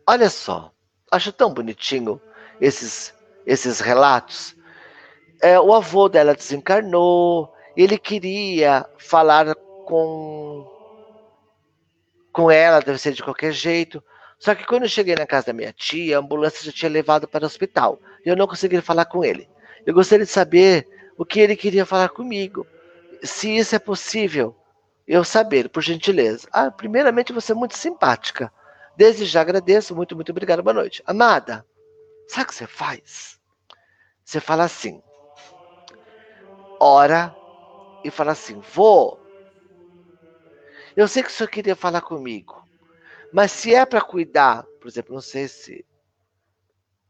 Olha 0.09 0.31
só, 0.31 0.73
acho 1.11 1.33
tão 1.33 1.53
bonitinho 1.53 2.21
esses, 2.61 3.15
esses 3.45 3.81
relatos. 3.81 4.57
É, 5.43 5.59
o 5.61 5.75
avô 5.75 6.09
dela 6.09 6.35
desencarnou, 6.35 7.53
ele 7.77 7.99
queria 7.99 8.89
falar 8.99 9.55
com, 9.55 10.67
com 12.33 12.51
ela, 12.51 12.81
deve 12.81 12.99
ser 12.99 13.13
de 13.13 13.23
qualquer 13.23 13.53
jeito, 13.53 14.03
só 14.39 14.55
que 14.55 14.67
quando 14.67 14.83
eu 14.85 14.89
cheguei 14.89 15.15
na 15.15 15.27
casa 15.27 15.47
da 15.47 15.53
minha 15.53 15.73
tia, 15.73 16.17
a 16.17 16.21
ambulância 16.21 16.65
já 16.65 16.73
tinha 16.73 16.91
levado 16.91 17.27
para 17.27 17.45
o 17.45 17.47
hospital. 17.47 17.99
E 18.25 18.29
eu 18.29 18.37
não 18.37 18.47
consegui 18.47 18.81
falar 18.81 19.07
com 19.07 19.25
ele. 19.25 19.49
Eu 19.85 19.95
gostaria 19.95 20.25
de 20.25 20.31
saber 20.31 20.87
o 21.17 21.25
que 21.25 21.41
ele 21.41 21.57
queria 21.57 21.87
falar 21.87 22.11
comigo. 22.11 22.67
Se 23.23 23.57
isso 23.57 23.75
é 23.75 23.79
possível, 23.79 24.57
eu 25.07 25.23
saber, 25.25 25.69
por 25.69 25.83
gentileza. 25.83 26.49
Ah, 26.53 26.71
primeiramente, 26.71 27.33
você 27.33 27.53
é 27.53 27.55
muito 27.55 27.77
simpática. 27.77 28.53
Desde 28.97 29.25
já 29.25 29.41
agradeço. 29.41 29.95
Muito, 29.95 30.17
muito 30.17 30.31
obrigado. 30.31 30.63
Boa 30.63 30.75
noite. 30.75 31.03
Amada, 31.07 31.65
sabe 32.27 32.45
o 32.45 32.47
que 32.49 32.55
você 32.55 32.67
faz? 32.67 33.41
Você 34.25 34.41
fala 34.41 34.65
assim. 34.65 35.03
Ora 36.81 37.35
e 38.03 38.11
fala 38.11 38.33
assim: 38.33 38.61
Vou. 38.75 39.21
Eu 40.97 41.07
sei 41.07 41.23
que 41.23 41.29
o 41.29 41.33
senhor 41.33 41.49
queria 41.49 41.77
falar 41.77 42.01
comigo. 42.01 42.65
Mas 43.33 43.53
se 43.53 43.75
é 43.75 43.85
para 43.85 44.01
cuidar, 44.01 44.65
por 44.81 44.89
exemplo, 44.89 45.15
não 45.15 45.21
sei 45.21 45.47
se, 45.47 45.85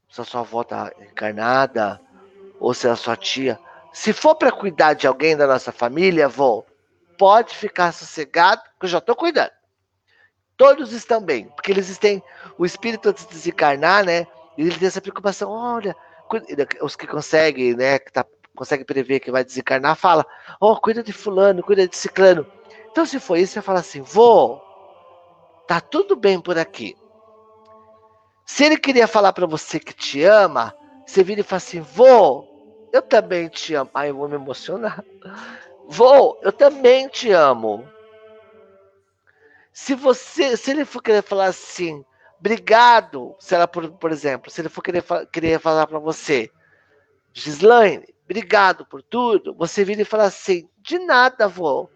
se 0.08 0.20
a 0.20 0.24
sua 0.24 0.40
avó 0.40 0.62
está 0.62 0.92
encarnada 1.00 2.00
ou 2.58 2.74
se 2.74 2.88
é 2.88 2.90
a 2.90 2.96
sua 2.96 3.16
tia, 3.16 3.60
se 3.96 4.12
for 4.12 4.34
para 4.34 4.52
cuidar 4.52 4.92
de 4.92 5.06
alguém 5.06 5.34
da 5.34 5.46
nossa 5.46 5.72
família, 5.72 6.26
avó, 6.26 6.62
pode 7.16 7.56
ficar 7.56 7.92
sossegado, 7.92 8.60
que 8.78 8.84
eu 8.84 8.90
já 8.90 8.98
estou 8.98 9.16
cuidando. 9.16 9.50
Todos 10.54 10.92
estão 10.92 11.18
bem, 11.18 11.48
porque 11.48 11.72
eles 11.72 11.96
têm 11.96 12.22
o 12.58 12.66
espírito 12.66 13.10
de 13.10 13.26
desencarnar, 13.26 14.04
né? 14.04 14.26
E 14.58 14.60
ele 14.60 14.78
tem 14.78 14.86
essa 14.86 15.00
preocupação, 15.00 15.50
olha, 15.50 15.96
os 16.82 16.94
que 16.94 17.06
conseguem, 17.06 17.74
né, 17.74 17.98
que 17.98 18.12
tá, 18.12 18.26
consegue 18.54 18.84
prever 18.84 19.18
que 19.18 19.30
vai 19.30 19.42
desencarnar, 19.42 19.96
fala, 19.96 20.26
ó, 20.60 20.72
oh, 20.72 20.76
cuida 20.78 21.02
de 21.02 21.14
fulano, 21.14 21.62
cuida 21.62 21.88
de 21.88 21.96
ciclano. 21.96 22.46
Então, 22.92 23.06
se 23.06 23.18
for 23.18 23.38
isso, 23.38 23.54
você 23.54 23.62
fala 23.62 23.80
assim: 23.80 24.02
vô, 24.02 24.60
tá 25.66 25.80
tudo 25.80 26.14
bem 26.14 26.38
por 26.38 26.58
aqui. 26.58 26.94
Se 28.44 28.62
ele 28.62 28.76
queria 28.76 29.08
falar 29.08 29.32
para 29.32 29.46
você 29.46 29.80
que 29.80 29.94
te 29.94 30.22
ama, 30.22 30.76
você 31.06 31.24
vira 31.24 31.40
e 31.40 31.44
fala 31.44 31.56
assim: 31.56 31.80
vô, 31.80 32.55
eu 32.96 33.02
também 33.02 33.48
te 33.48 33.74
amo. 33.74 33.90
Ai, 33.94 34.10
eu 34.10 34.16
vou 34.16 34.28
me 34.28 34.34
emocionar. 34.34 35.04
Vô, 35.88 36.38
eu 36.42 36.52
também 36.52 37.08
te 37.08 37.30
amo. 37.30 37.86
Se 39.72 39.94
você, 39.94 40.56
se 40.56 40.70
ele 40.70 40.84
for 40.84 41.02
querer 41.02 41.22
falar 41.22 41.46
assim, 41.46 42.04
obrigado, 42.38 43.36
se 43.38 43.54
ela, 43.54 43.68
por, 43.68 43.90
por 43.92 44.10
exemplo, 44.10 44.50
se 44.50 44.60
ele 44.60 44.68
for 44.68 44.82
querer, 44.82 45.04
querer 45.30 45.60
falar 45.60 45.86
para 45.86 45.98
você, 45.98 46.50
Gislaine, 47.32 48.14
obrigado 48.24 48.86
por 48.86 49.02
tudo, 49.02 49.54
você 49.54 49.84
vira 49.84 50.00
e 50.00 50.06
fala 50.06 50.24
assim, 50.24 50.68
de 50.78 50.98
nada, 50.98 51.46
vô. 51.46 51.90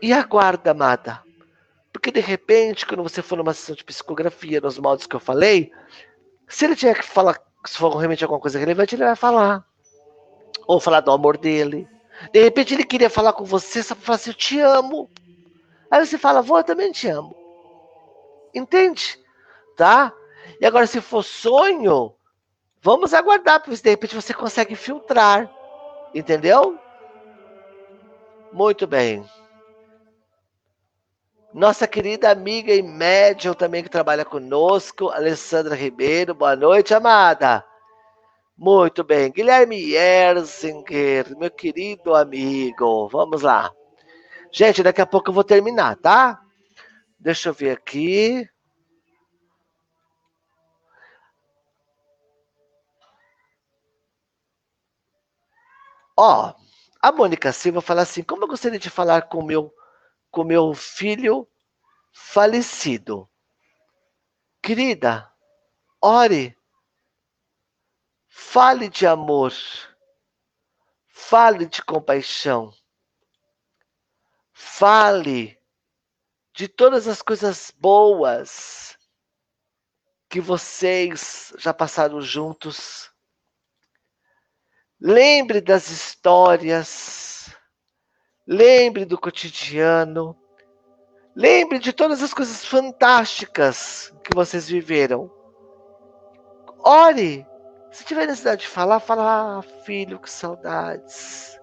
E 0.00 0.14
aguarda, 0.14 0.70
amada. 0.70 1.22
Porque 1.92 2.10
de 2.10 2.20
repente, 2.20 2.86
quando 2.86 3.02
você 3.02 3.20
for 3.20 3.36
numa 3.36 3.52
sessão 3.52 3.76
de 3.76 3.84
psicografia, 3.84 4.60
nos 4.60 4.78
modos 4.78 5.06
que 5.06 5.14
eu 5.14 5.20
falei, 5.20 5.70
se 6.48 6.64
ele 6.64 6.74
tiver 6.74 6.96
que 6.96 7.04
falar, 7.04 7.38
se 7.64 7.76
for 7.76 7.94
realmente 7.96 8.24
alguma 8.24 8.40
coisa 8.40 8.58
relevante, 8.58 8.94
ele 8.94 9.04
vai 9.04 9.16
falar 9.16 9.64
ou 10.66 10.80
falar 10.80 11.00
do 11.00 11.10
amor 11.10 11.36
dele. 11.36 11.88
De 12.32 12.42
repente 12.42 12.74
ele 12.74 12.84
queria 12.84 13.10
falar 13.10 13.32
com 13.32 13.44
você, 13.44 13.82
só 13.82 13.94
para 13.94 14.04
falar 14.04 14.16
assim, 14.16 14.30
eu 14.30 14.34
te 14.34 14.60
amo. 14.60 15.10
Aí 15.90 16.04
você 16.04 16.16
fala, 16.16 16.42
vou, 16.42 16.58
eu 16.58 16.64
também 16.64 16.92
te 16.92 17.08
amo. 17.08 17.34
Entende? 18.54 19.18
Tá? 19.76 20.12
E 20.60 20.66
agora, 20.66 20.86
se 20.86 21.00
for 21.00 21.22
sonho, 21.22 22.14
vamos 22.80 23.14
aguardar, 23.14 23.60
porque 23.62 23.80
de 23.80 23.90
repente 23.90 24.14
você 24.14 24.32
consegue 24.32 24.76
filtrar. 24.76 25.50
Entendeu? 26.14 26.78
Muito 28.52 28.86
bem. 28.86 29.24
Nossa 31.52 31.88
querida 31.88 32.30
amiga 32.30 32.72
e 32.72 32.80
médium 32.80 33.54
também 33.54 33.82
que 33.82 33.88
trabalha 33.88 34.24
conosco, 34.24 35.08
Alessandra 35.08 35.74
Ribeiro. 35.74 36.32
Boa 36.32 36.54
noite, 36.54 36.94
amada. 36.94 37.64
Muito 38.56 39.02
bem, 39.02 39.32
Guilherme 39.32 39.92
Erzinger, 39.94 41.36
meu 41.36 41.50
querido 41.50 42.14
amigo, 42.14 43.08
vamos 43.08 43.42
lá. 43.42 43.72
Gente, 44.52 44.82
daqui 44.82 45.00
a 45.00 45.06
pouco 45.06 45.30
eu 45.30 45.34
vou 45.34 45.42
terminar, 45.42 45.96
tá? 45.96 46.40
Deixa 47.18 47.48
eu 47.48 47.54
ver 47.54 47.70
aqui. 47.72 48.48
Ó, 56.16 56.54
a 57.02 57.10
Mônica 57.10 57.50
Silva 57.52 57.80
fala 57.80 58.02
assim: 58.02 58.22
como 58.22 58.44
eu 58.44 58.48
gostaria 58.48 58.78
de 58.78 58.90
falar 58.90 59.22
com 59.22 59.42
meu 59.42 59.72
com 60.30 60.44
meu 60.44 60.74
filho 60.74 61.48
falecido. 62.12 63.28
Querida, 64.62 65.32
ore 66.00 66.56
Fale 68.32 68.88
de 68.88 69.06
amor. 69.06 69.52
Fale 71.06 71.66
de 71.66 71.82
compaixão. 71.82 72.72
Fale 74.52 75.56
de 76.54 76.66
todas 76.66 77.06
as 77.06 77.22
coisas 77.22 77.70
boas 77.76 78.96
que 80.28 80.40
vocês 80.40 81.52
já 81.58 81.74
passaram 81.74 82.20
juntos. 82.20 83.10
Lembre 85.00 85.60
das 85.60 85.90
histórias. 85.90 87.29
Lembre 88.52 89.04
do 89.04 89.16
cotidiano. 89.16 90.36
Lembre 91.36 91.78
de 91.78 91.92
todas 91.92 92.20
as 92.20 92.34
coisas 92.34 92.64
fantásticas 92.64 94.12
que 94.24 94.34
vocês 94.34 94.68
viveram. 94.68 95.30
Ore 96.84 97.46
se 97.92 98.04
tiver 98.04 98.26
necessidade 98.26 98.62
de 98.62 98.66
falar, 98.66 98.98
fala, 98.98 99.58
ah, 99.58 99.62
filho, 99.84 100.18
que 100.18 100.28
saudades. 100.28 101.56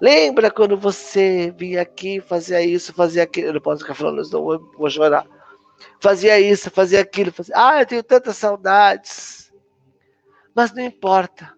Lembra 0.00 0.52
quando 0.52 0.76
você 0.76 1.52
vinha 1.56 1.82
aqui, 1.82 2.20
fazia 2.20 2.60
isso, 2.60 2.94
fazia 2.94 3.24
aquilo. 3.24 3.48
Eu 3.48 3.54
não 3.54 3.60
posso 3.60 3.82
ficar 3.82 3.94
falando 3.94 4.22
não 4.30 4.44
vou, 4.44 4.72
vou 4.78 4.88
chorar. 4.88 5.26
Fazia 6.00 6.38
isso, 6.38 6.70
fazia 6.70 7.00
aquilo. 7.00 7.32
Fazia... 7.32 7.54
Ah, 7.56 7.80
eu 7.82 7.86
tenho 7.86 8.04
tantas 8.04 8.36
saudades. 8.36 9.52
Mas 10.54 10.72
não 10.72 10.84
importa. 10.84 11.52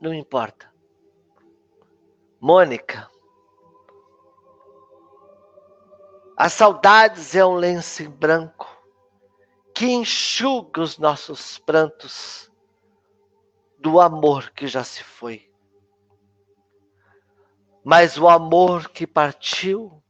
Não 0.00 0.14
importa. 0.14 0.72
Mônica. 2.40 3.10
As 6.36 6.52
saudades 6.52 7.34
é 7.34 7.46
um 7.46 7.54
lenço 7.54 8.02
em 8.02 8.10
branco 8.10 8.68
que 9.74 9.86
enxuga 9.86 10.82
os 10.82 10.98
nossos 10.98 11.56
prantos 11.58 12.52
do 13.78 13.98
amor 13.98 14.50
que 14.50 14.66
já 14.66 14.84
se 14.84 15.02
foi. 15.02 15.50
Mas 17.82 18.18
o 18.18 18.28
amor 18.28 18.90
que 18.90 19.06
partiu 19.06 20.02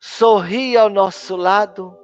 sorri 0.00 0.74
ao 0.74 0.88
nosso 0.88 1.36
lado, 1.36 1.94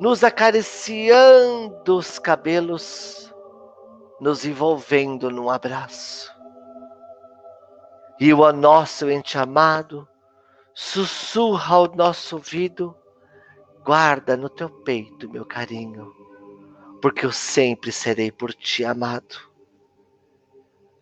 nos 0.00 0.24
acariciando 0.24 1.98
os 1.98 2.18
cabelos, 2.18 3.34
nos 4.20 4.46
envolvendo 4.46 5.30
num 5.30 5.50
abraço. 5.50 6.34
E 8.18 8.32
o 8.32 8.52
nosso 8.52 9.10
ente 9.10 9.36
amado 9.36 10.08
sussurra 10.74 11.76
ao 11.76 11.94
nosso 11.94 12.36
ouvido: 12.36 12.94
guarda 13.84 14.36
no 14.36 14.48
teu 14.48 14.68
peito, 14.68 15.30
meu 15.30 15.46
carinho 15.46 16.24
porque 17.04 17.26
eu 17.26 17.32
sempre 17.32 17.92
serei 17.92 18.32
por 18.32 18.54
ti 18.54 18.82
amado. 18.82 19.36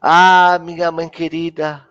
Ah, 0.00 0.58
minha 0.60 0.90
mãe 0.90 1.08
querida, 1.08 1.88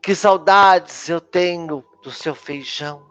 que 0.00 0.14
saudades 0.14 1.08
eu 1.08 1.20
tenho 1.20 1.84
do 2.00 2.12
seu 2.12 2.32
feijão, 2.32 3.04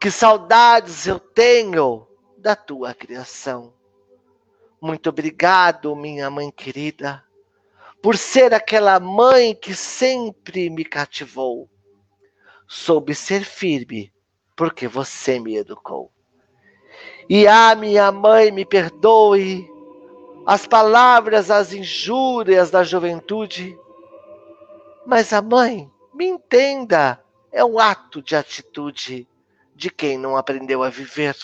que 0.00 0.10
saudades 0.10 1.06
eu 1.06 1.20
tenho 1.20 2.08
da 2.36 2.56
tua 2.56 2.92
criação. 2.92 3.72
Muito 4.80 5.08
obrigado, 5.08 5.94
minha 5.94 6.28
mãe 6.28 6.50
querida, 6.50 7.24
por 8.02 8.16
ser 8.16 8.54
aquela 8.54 8.98
mãe 8.98 9.54
que 9.54 9.74
sempre 9.74 10.70
me 10.70 10.84
cativou. 10.84 11.68
Soube 12.66 13.14
ser 13.14 13.44
firme, 13.44 14.12
porque 14.56 14.88
você 14.88 15.38
me 15.38 15.56
educou. 15.56 16.10
E 17.28 17.46
ah, 17.46 17.74
minha 17.74 18.10
mãe, 18.10 18.50
me 18.50 18.64
perdoe 18.64 19.68
as 20.46 20.66
palavras, 20.66 21.50
as 21.50 21.72
injúrias 21.72 22.70
da 22.70 22.82
juventude. 22.82 23.78
Mas 25.06 25.32
a 25.32 25.42
mãe, 25.42 25.90
me 26.14 26.26
entenda, 26.26 27.22
é 27.52 27.64
um 27.64 27.78
ato 27.78 28.22
de 28.22 28.34
atitude 28.34 29.28
de 29.74 29.90
quem 29.90 30.16
não 30.16 30.36
aprendeu 30.36 30.82
a 30.82 30.88
viver. 30.88 31.36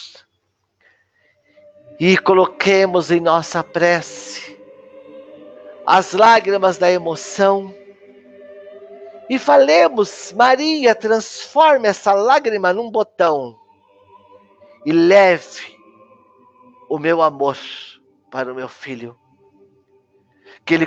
E 1.98 2.16
coloquemos 2.18 3.10
em 3.10 3.20
nossa 3.20 3.62
prece 3.64 4.45
as 5.86 6.12
lágrimas 6.12 6.78
da 6.78 6.90
emoção 6.90 7.72
e 9.30 9.38
falemos, 9.38 10.32
Maria, 10.32 10.94
transforme 10.94 11.88
essa 11.88 12.12
lágrima 12.12 12.72
num 12.72 12.90
botão 12.90 13.58
e 14.84 14.92
leve 14.92 15.76
o 16.88 16.98
meu 16.98 17.22
amor 17.22 17.56
para 18.30 18.52
o 18.52 18.54
meu 18.54 18.68
filho. 18.68 19.16
Que 20.64 20.74
ele 20.74 20.86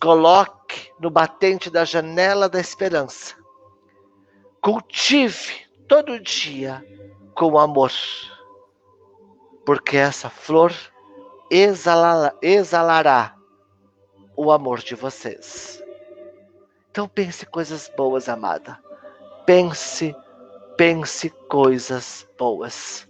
coloque 0.00 0.92
no 1.00 1.10
batente 1.10 1.70
da 1.70 1.84
janela 1.84 2.48
da 2.48 2.60
esperança. 2.60 3.36
Cultive 4.60 5.66
todo 5.88 6.20
dia 6.20 6.84
com 7.34 7.58
amor, 7.58 7.92
porque 9.64 9.96
essa 9.96 10.28
flor 10.28 10.72
exalará, 11.50 12.34
exalará 12.42 13.39
o 14.42 14.50
amor 14.50 14.78
de 14.78 14.94
vocês. 14.94 15.84
Então 16.90 17.06
pense 17.06 17.44
coisas 17.44 17.92
boas, 17.94 18.26
amada. 18.26 18.82
Pense, 19.44 20.16
pense 20.78 21.28
coisas 21.46 22.26
boas. 22.38 23.06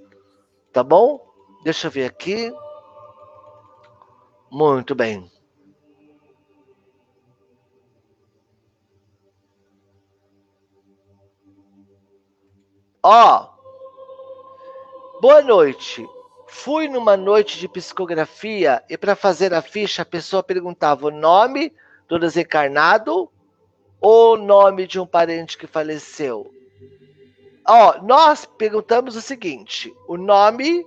Tá 0.72 0.82
bom? 0.82 1.24
Deixa 1.62 1.86
eu 1.86 1.90
ver 1.92 2.06
aqui. 2.06 2.52
Muito 4.50 4.92
bem. 4.92 5.30
Ó, 13.04 13.48
boa 15.20 15.42
noite. 15.42 16.04
Fui 16.52 16.88
numa 16.88 17.16
noite 17.16 17.60
de 17.60 17.68
psicografia 17.68 18.82
e 18.90 18.98
para 18.98 19.14
fazer 19.14 19.54
a 19.54 19.62
ficha 19.62 20.02
a 20.02 20.04
pessoa 20.04 20.42
perguntava 20.42 21.06
o 21.06 21.10
nome 21.10 21.72
do 22.08 22.18
desencarnado 22.18 23.30
ou 24.00 24.36
nome 24.36 24.84
de 24.84 24.98
um 24.98 25.06
parente 25.06 25.56
que 25.56 25.68
faleceu? 25.68 26.52
Ó, 27.66 28.02
nós 28.02 28.44
perguntamos 28.44 29.14
o 29.14 29.22
seguinte: 29.22 29.94
o 30.08 30.16
nome 30.16 30.84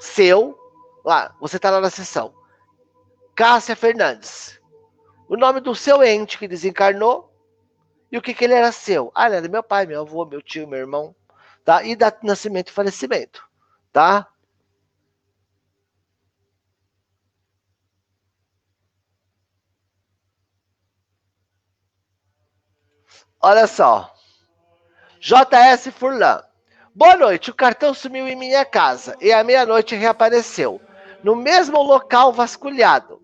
seu, 0.00 0.58
lá, 1.04 1.32
você 1.40 1.56
está 1.56 1.70
lá 1.70 1.80
na 1.80 1.90
sessão, 1.90 2.34
Cássia 3.36 3.76
Fernandes. 3.76 4.60
O 5.28 5.36
nome 5.36 5.60
do 5.60 5.76
seu 5.76 6.02
ente 6.02 6.36
que 6.36 6.48
desencarnou 6.48 7.32
e 8.10 8.18
o 8.18 8.20
que, 8.20 8.34
que 8.34 8.44
ele 8.44 8.54
era 8.54 8.72
seu. 8.72 9.12
Ah, 9.14 9.26
ele 9.26 9.36
era 9.36 9.48
meu 9.48 9.62
pai, 9.62 9.86
meu 9.86 10.02
avô, 10.02 10.26
meu 10.26 10.42
tio, 10.42 10.66
meu 10.66 10.80
irmão, 10.80 11.14
tá? 11.64 11.84
E 11.84 11.94
de 11.94 12.04
nascimento 12.24 12.68
e 12.68 12.72
falecimento, 12.72 13.48
tá? 13.92 14.28
Olha 23.46 23.66
só. 23.66 24.10
JS 25.20 25.88
Furlan. 25.94 26.42
Boa 26.94 27.14
noite. 27.14 27.50
O 27.50 27.54
cartão 27.54 27.92
sumiu 27.92 28.26
em 28.26 28.34
minha 28.34 28.64
casa 28.64 29.14
e 29.20 29.34
à 29.34 29.44
meia-noite 29.44 29.94
reapareceu. 29.94 30.80
No 31.22 31.36
mesmo 31.36 31.82
local 31.82 32.32
vasculhado. 32.32 33.20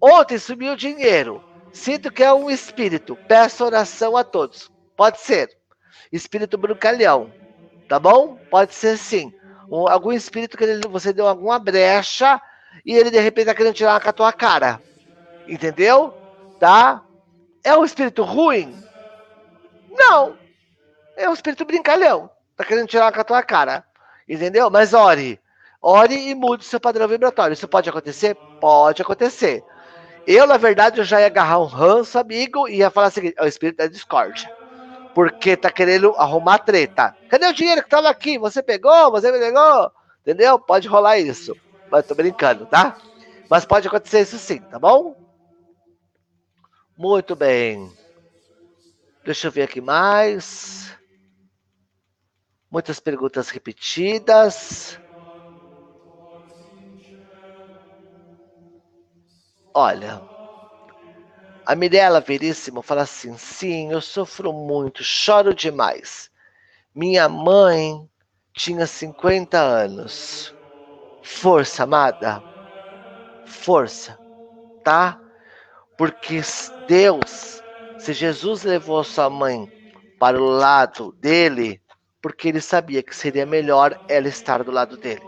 Ontem 0.00 0.38
sumiu 0.38 0.72
o 0.72 0.76
dinheiro. 0.76 1.44
Sinto 1.74 2.10
que 2.10 2.24
é 2.24 2.32
um 2.32 2.48
espírito. 2.48 3.14
Peço 3.28 3.62
oração 3.62 4.16
a 4.16 4.24
todos. 4.24 4.70
Pode 4.96 5.20
ser. 5.20 5.50
Espírito 6.10 6.56
brucalhão. 6.56 7.30
Tá 7.86 7.98
bom? 7.98 8.38
Pode 8.50 8.72
ser 8.72 8.96
sim. 8.96 9.30
Um, 9.70 9.86
algum 9.86 10.10
espírito 10.10 10.56
que 10.56 10.64
ele, 10.64 10.88
você 10.88 11.12
deu 11.12 11.28
alguma 11.28 11.58
brecha 11.58 12.40
e 12.82 12.96
ele 12.96 13.10
de 13.10 13.20
repente 13.20 13.48
tá 13.48 13.54
querendo 13.54 13.74
tirar 13.74 14.00
com 14.00 14.08
a 14.08 14.14
tua 14.14 14.32
cara. 14.32 14.80
Entendeu? 15.46 16.14
Tá? 16.58 17.04
É 17.62 17.76
um 17.76 17.84
espírito 17.84 18.22
ruim? 18.22 18.88
Não. 19.90 20.38
É 21.16 21.28
um 21.28 21.32
espírito 21.32 21.64
brincalhão. 21.64 22.30
Tá 22.56 22.64
querendo 22.64 22.88
tirar 22.88 23.12
com 23.12 23.20
a 23.20 23.24
tua 23.24 23.42
cara. 23.42 23.84
Entendeu? 24.28 24.70
Mas 24.70 24.94
ore. 24.94 25.40
Ore 25.82 26.30
e 26.30 26.34
mude 26.34 26.64
seu 26.64 26.78
padrão 26.78 27.08
vibratório. 27.08 27.54
Isso 27.54 27.66
pode 27.66 27.88
acontecer? 27.88 28.34
Pode 28.60 29.02
acontecer. 29.02 29.64
Eu, 30.26 30.46
na 30.46 30.56
verdade, 30.56 31.00
eu 31.00 31.04
já 31.04 31.20
ia 31.20 31.26
agarrar 31.26 31.58
um 31.58 31.64
ranço, 31.64 32.18
amigo, 32.18 32.68
e 32.68 32.76
ia 32.76 32.90
falar 32.90 33.08
o 33.08 33.10
seguinte: 33.10 33.34
é 33.36 33.42
o 33.42 33.48
espírito 33.48 33.78
da 33.78 33.86
discórdia. 33.86 34.50
Porque 35.14 35.56
tá 35.56 35.70
querendo 35.70 36.14
arrumar 36.16 36.58
treta. 36.58 37.16
Cadê 37.28 37.46
o 37.46 37.52
dinheiro 37.52 37.82
que 37.82 37.88
tava 37.88 38.08
aqui? 38.08 38.38
Você 38.38 38.62
pegou? 38.62 39.10
Você 39.10 39.32
me 39.32 39.38
pegou? 39.38 39.90
Entendeu? 40.20 40.58
Pode 40.58 40.86
rolar 40.86 41.18
isso. 41.18 41.56
Mas 41.90 42.06
tô 42.06 42.14
brincando, 42.14 42.66
tá? 42.66 42.96
Mas 43.48 43.64
pode 43.64 43.88
acontecer 43.88 44.20
isso 44.20 44.38
sim, 44.38 44.60
tá 44.60 44.78
bom? 44.78 45.16
Muito 46.96 47.34
bem. 47.34 47.90
Deixa 49.24 49.46
eu 49.46 49.50
ver 49.52 49.62
aqui 49.62 49.80
mais. 49.80 50.94
Muitas 52.70 52.98
perguntas 52.98 53.50
repetidas. 53.50 54.98
Olha, 59.74 60.24
a 61.64 61.74
Mirella 61.74 62.20
Veríssimo 62.20 62.82
fala 62.82 63.02
assim: 63.02 63.36
sim, 63.38 63.90
eu 63.92 64.00
sofro 64.00 64.52
muito, 64.52 65.02
choro 65.02 65.54
demais. 65.54 66.30
Minha 66.94 67.28
mãe 67.28 68.08
tinha 68.54 68.86
50 68.86 69.60
anos. 69.60 70.54
Força, 71.22 71.84
amada. 71.84 72.44
Força, 73.44 74.18
tá? 74.82 75.20
Porque 75.96 76.40
Deus 76.86 77.62
se 78.00 78.14
Jesus 78.14 78.62
levou 78.62 79.04
sua 79.04 79.28
mãe 79.28 79.70
para 80.18 80.40
o 80.40 80.46
lado 80.46 81.12
dele, 81.20 81.80
porque 82.20 82.48
ele 82.48 82.60
sabia 82.60 83.02
que 83.02 83.14
seria 83.14 83.44
melhor 83.44 84.02
ela 84.08 84.26
estar 84.26 84.64
do 84.64 84.70
lado 84.70 84.96
dele. 84.96 85.22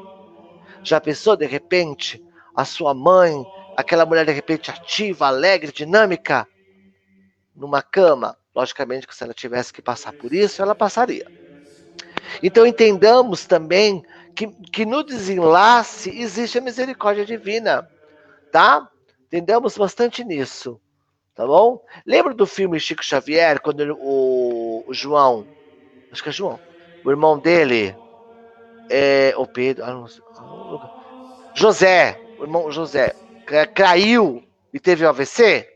Já 0.82 1.00
pensou, 1.00 1.36
de 1.36 1.46
repente, 1.46 2.22
a 2.56 2.64
sua 2.64 2.94
mãe, 2.94 3.44
aquela 3.76 4.06
mulher 4.06 4.24
de 4.24 4.32
repente 4.32 4.70
ativa, 4.70 5.26
alegre, 5.26 5.70
dinâmica, 5.70 6.48
numa 7.54 7.82
cama? 7.82 8.36
Logicamente 8.54 9.06
que 9.06 9.14
se 9.14 9.22
ela 9.22 9.34
tivesse 9.34 9.72
que 9.72 9.82
passar 9.82 10.12
por 10.14 10.32
isso, 10.32 10.62
ela 10.62 10.74
passaria. 10.74 11.26
Então 12.42 12.66
entendamos 12.66 13.46
também 13.46 14.02
que, 14.34 14.46
que 14.46 14.86
no 14.86 15.02
desenlace 15.02 16.10
existe 16.10 16.56
a 16.56 16.62
misericórdia 16.62 17.24
divina, 17.24 17.86
tá? 18.50 18.88
Entendemos 19.26 19.76
bastante 19.76 20.24
nisso. 20.24 20.80
Tá 21.34 21.46
bom? 21.46 21.82
Lembra 22.04 22.34
do 22.34 22.46
filme 22.46 22.78
Chico 22.78 23.02
Xavier, 23.02 23.60
quando 23.60 23.80
ele, 23.80 23.92
o, 23.92 24.84
o, 24.86 24.92
João, 24.92 25.46
acho 26.10 26.22
que 26.22 26.28
é 26.28 26.32
João, 26.32 26.60
o 27.02 27.10
irmão 27.10 27.38
dele, 27.38 27.96
é, 28.90 29.32
o 29.36 29.46
Pedro, 29.46 29.82
ah, 29.82 30.06
sei, 30.08 30.22
ah, 30.36 31.52
José, 31.54 32.20
o 32.38 32.42
irmão 32.42 32.70
José, 32.70 33.16
caiu 33.74 34.44
e 34.74 34.78
teve 34.78 35.06
um 35.06 35.08
AVC? 35.08 35.68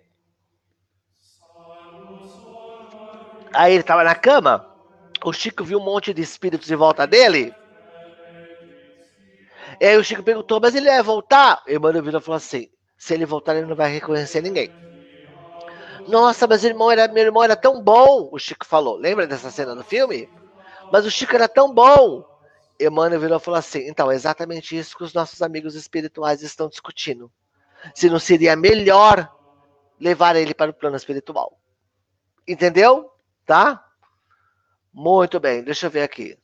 Aí 3.55 3.73
ele 3.73 3.81
estava 3.81 4.05
na 4.05 4.15
cama, 4.15 4.69
o 5.25 5.33
Chico 5.33 5.65
viu 5.65 5.79
um 5.79 5.85
monte 5.85 6.13
de 6.13 6.21
espíritos 6.21 6.71
em 6.71 6.77
volta 6.77 7.07
dele. 7.07 7.55
E 9.81 9.87
aí 9.87 9.97
o 9.97 10.05
Chico 10.05 10.23
perguntou, 10.23 10.61
mas 10.61 10.75
ele 10.75 10.89
vai 10.91 11.03
voltar? 11.03 11.63
E 11.67 11.73
o 11.73 11.77
Emmanuel 11.77 12.03
virou 12.03 12.21
e 12.21 12.25
falou 12.25 12.37
assim: 12.37 12.69
se 12.99 13.15
ele 13.15 13.25
voltar, 13.25 13.57
ele 13.57 13.67
não 13.67 13.75
vai 13.75 13.91
reconhecer 13.91 14.43
ninguém. 14.43 14.71
Nossa, 16.09 16.47
mas 16.47 16.65
irmão 16.65 16.91
era, 16.91 17.09
meu 17.09 17.25
irmão 17.25 17.43
era 17.43 17.57
tão 17.57 17.83
bom, 17.83 18.29
o 18.33 18.39
Chico 18.39 18.65
falou. 18.65 18.97
Lembra 18.97 19.27
dessa 19.27 19.51
cena 19.51 19.75
do 19.75 19.83
filme? 19.83 20.29
Mas 20.93 21.05
o 21.05 21.11
Chico 21.11 21.35
era 21.35 21.49
tão 21.49 21.73
bom. 21.73 22.25
Emmanuel 22.79 23.21
virou 23.21 23.39
e 23.39 23.41
falou 23.41 23.59
assim: 23.59 23.89
então, 23.89 24.11
é 24.11 24.15
exatamente 24.15 24.77
isso 24.77 24.97
que 24.97 25.05
os 25.05 25.15
nossos 25.15 25.43
amigos 25.43 25.75
espirituais 25.75 26.43
estão 26.43 26.69
discutindo. 26.69 27.31
Se 27.95 28.09
não 28.09 28.19
seria 28.19 28.57
melhor 28.57 29.33
levar 30.01 30.37
ele 30.37 30.55
para 30.55 30.71
o 30.71 30.75
plano 30.75 30.97
espiritual. 30.97 31.59
Entendeu? 32.47 33.11
Tá? 33.45 33.85
Muito 34.93 35.41
bem, 35.41 35.63
deixa 35.63 35.87
eu 35.87 35.91
ver 35.91 36.03
aqui. 36.03 36.39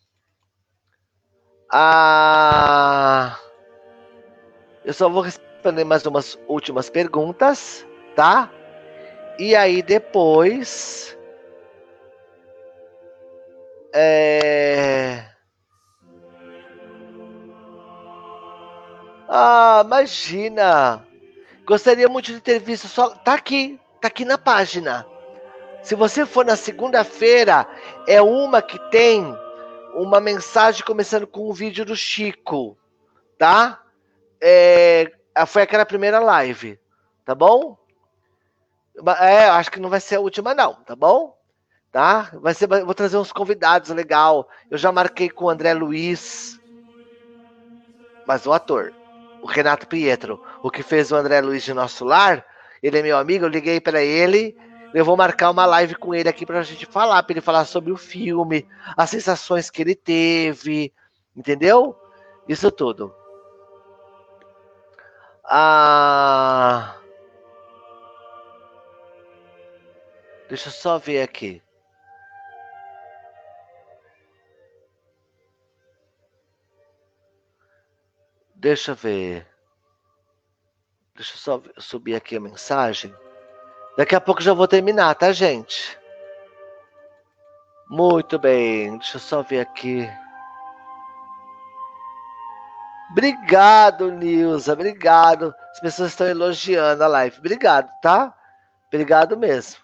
Ah, 1.71 3.39
eu 4.85 4.93
só 4.93 5.09
vou 5.09 5.23
responder 5.23 5.85
mais 5.85 6.05
umas 6.05 6.39
últimas 6.47 6.91
perguntas, 6.91 7.87
tá? 8.15 8.53
E 9.39 9.57
aí 9.57 9.83
depois. 9.83 11.17
É... 13.95 15.25
Ah, 19.29 19.83
imagina! 19.85 21.07
Gostaria 21.65 22.09
muito 22.09 22.33
de 22.33 22.41
ter 22.41 22.59
visto 22.59 22.89
só. 22.89 23.11
Tá 23.11 23.35
aqui, 23.35 23.81
tá 24.01 24.09
aqui 24.09 24.25
na 24.25 24.37
página. 24.37 25.07
Se 25.83 25.95
você 25.95 26.25
for 26.25 26.45
na 26.45 26.57
segunda-feira, 26.57 27.67
é 28.07 28.23
uma 28.23 28.63
que 28.63 28.79
tem 28.91 29.37
uma 29.95 30.21
mensagem 30.21 30.85
começando 30.85 31.27
com 31.27 31.51
um 31.51 31.53
vídeo 31.53 31.85
do 31.85 31.97
Chico, 31.97 32.77
tá? 33.37 33.83
É, 34.41 35.13
foi 35.47 35.63
aquela 35.63 35.85
primeira 35.85 36.19
live, 36.19 36.79
tá 37.25 37.35
bom? 37.35 37.77
É, 39.21 39.47
acho 39.47 39.71
que 39.71 39.81
não 39.81 39.89
vai 39.89 40.01
ser 40.01 40.17
a 40.17 40.21
última, 40.21 40.55
não, 40.55 40.75
tá 40.75 40.95
bom? 40.95 41.37
Tá? 41.91 42.31
Vai 42.35 42.55
ser, 42.55 42.67
vou 42.67 42.95
trazer 42.95 43.17
uns 43.17 43.33
convidados 43.33 43.91
legal. 43.91 44.49
Eu 44.71 44.79
já 44.79 44.93
marquei 44.93 45.29
com 45.29 45.47
o 45.47 45.51
André 45.51 45.75
Luiz, 45.75 46.59
mas 48.27 48.47
o 48.47 48.53
ator, 48.53 48.93
o 49.43 49.47
Renato 49.47 49.87
Pietro, 49.87 50.43
o 50.63 50.71
que 50.71 50.83
fez 50.83 51.11
o 51.11 51.17
André 51.17 51.41
Luiz 51.41 51.63
de 51.63 51.75
Nosso 51.75 52.05
Lar, 52.05 52.45
ele 52.83 52.99
é 52.99 53.03
meu 53.03 53.17
amigo, 53.19 53.45
eu 53.45 53.49
liguei 53.49 53.81
para 53.81 54.03
ele, 54.03 54.57
eu 54.95 55.05
vou 55.05 55.17
marcar 55.17 55.51
uma 55.51 55.67
live 55.67 55.95
com 55.95 56.15
ele 56.15 56.29
aqui 56.29 56.45
para 56.45 56.61
a 56.61 56.63
gente 56.63 56.87
falar, 56.87 57.23
para 57.23 57.33
ele 57.35 57.41
falar 57.41 57.65
sobre 57.65 57.93
o 57.93 57.97
filme, 57.97 58.67
as 58.97 59.11
sensações 59.11 59.71
que 59.71 59.83
ele 59.83 59.95
teve, 59.95 60.93
entendeu? 61.37 61.97
Isso 62.49 62.71
tudo. 62.71 63.15
Ah. 65.45 67.02
Deixa 70.53 70.69
eu 70.69 70.73
só 70.73 70.99
ver 70.99 71.23
aqui. 71.23 71.63
Deixa 78.55 78.91
eu 78.91 78.95
ver. 78.95 79.47
Deixa 81.15 81.33
eu 81.33 81.39
só 81.39 81.63
subir 81.79 82.15
aqui 82.15 82.37
a 82.37 82.41
mensagem. 82.41 83.17
Daqui 83.97 84.15
a 84.15 84.21
pouco 84.21 84.43
já 84.43 84.53
vou 84.53 84.69
terminar, 84.69 85.15
tá, 85.15 85.33
gente? 85.33 85.99
Muito 87.89 88.39
bem. 88.39 88.99
Deixa 88.99 89.17
eu 89.17 89.21
só 89.23 89.43
ver 89.43 89.61
aqui. 89.61 90.07
Obrigado, 93.11 94.13
Nilza. 94.13 94.75
Obrigado. 94.75 95.55
As 95.71 95.81
pessoas 95.81 96.11
estão 96.11 96.27
elogiando 96.27 97.03
a 97.03 97.07
live. 97.07 97.39
Obrigado, 97.39 97.91
tá? 98.03 98.37
Obrigado 98.89 99.35
mesmo. 99.35 99.82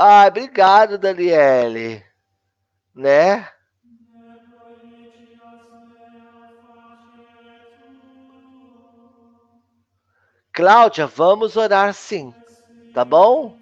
Ah, 0.00 0.28
obrigado, 0.28 0.96
Daniele. 0.96 2.04
Né? 2.94 3.48
Cláudia, 10.52 11.04
vamos 11.08 11.56
orar 11.56 11.92
sim, 11.92 12.32
tá 12.94 13.04
bom? 13.04 13.56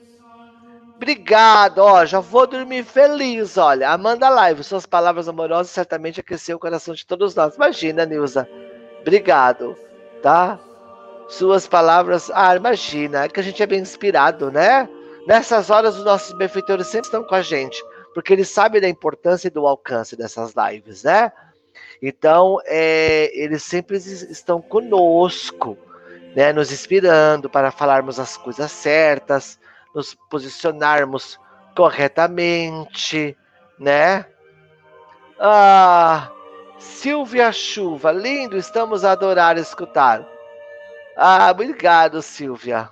Obrigado, 0.97 1.79
ó, 1.79 2.05
já 2.05 2.21
vou 2.21 2.47
dormir 2.47 2.85
feliz, 2.85 3.57
olha. 3.57 3.89
Amanda 3.89 4.29
Live, 4.29 4.63
suas 4.63 4.85
palavras 4.85 5.29
amorosas 5.29 5.71
certamente 5.73 6.21
aqueceu 6.21 6.59
o 6.59 6.61
coração 6.61 6.93
de 6.93 7.07
todos 7.07 7.35
nós. 7.35 7.55
Imagina, 7.57 8.05
Nilza. 8.05 8.47
Obrigado, 9.01 9.75
tá? 10.23 10.61
Suas 11.31 11.67
palavras, 11.67 12.31
ah, 12.35 12.55
imagina, 12.55 13.25
é 13.25 13.29
que 13.29 13.41
a 13.41 13.43
gente 13.43 13.63
é 13.63 13.67
bem 13.67 13.81
inspirado, 13.81 14.51
né? 14.51 14.87
Nessas 15.27 15.70
horas, 15.70 15.97
os 15.97 16.05
nossos 16.05 16.32
benfeitores 16.32 16.86
sempre 16.86 17.09
estão 17.09 17.24
com 17.24 17.35
a 17.35 17.43
gente, 17.43 17.82
porque 18.15 18.32
eles 18.32 18.48
sabem 18.48 18.81
da 18.81 18.89
importância 18.89 19.48
e 19.48 19.51
do 19.51 19.66
alcance 19.66 20.16
dessas 20.16 20.55
lives, 20.55 21.03
né? 21.03 21.32
Então, 22.01 22.59
é, 22.65 23.31
eles 23.35 23.65
sempre 23.65 23.97
estão 23.97 24.62
conosco, 24.62 25.77
né? 26.35 26.53
Nos 26.53 26.70
inspirando 26.70 27.51
para 27.51 27.73
falarmos 27.73 28.20
as 28.20 28.36
coisas 28.36 28.70
certas, 28.70 29.59
nos 29.93 30.15
posicionarmos 30.31 31.40
corretamente, 31.74 33.36
né? 33.81 34.27
Ah, 35.40 36.31
Silvia 36.78 37.51
Chuva, 37.51 38.12
lindo, 38.12 38.57
estamos 38.57 39.05
a 39.05 39.12
adorar 39.12 39.59
escutar. 39.59 40.24
Ah, 41.16 41.51
obrigado, 41.51 42.23
Silvia. 42.23 42.90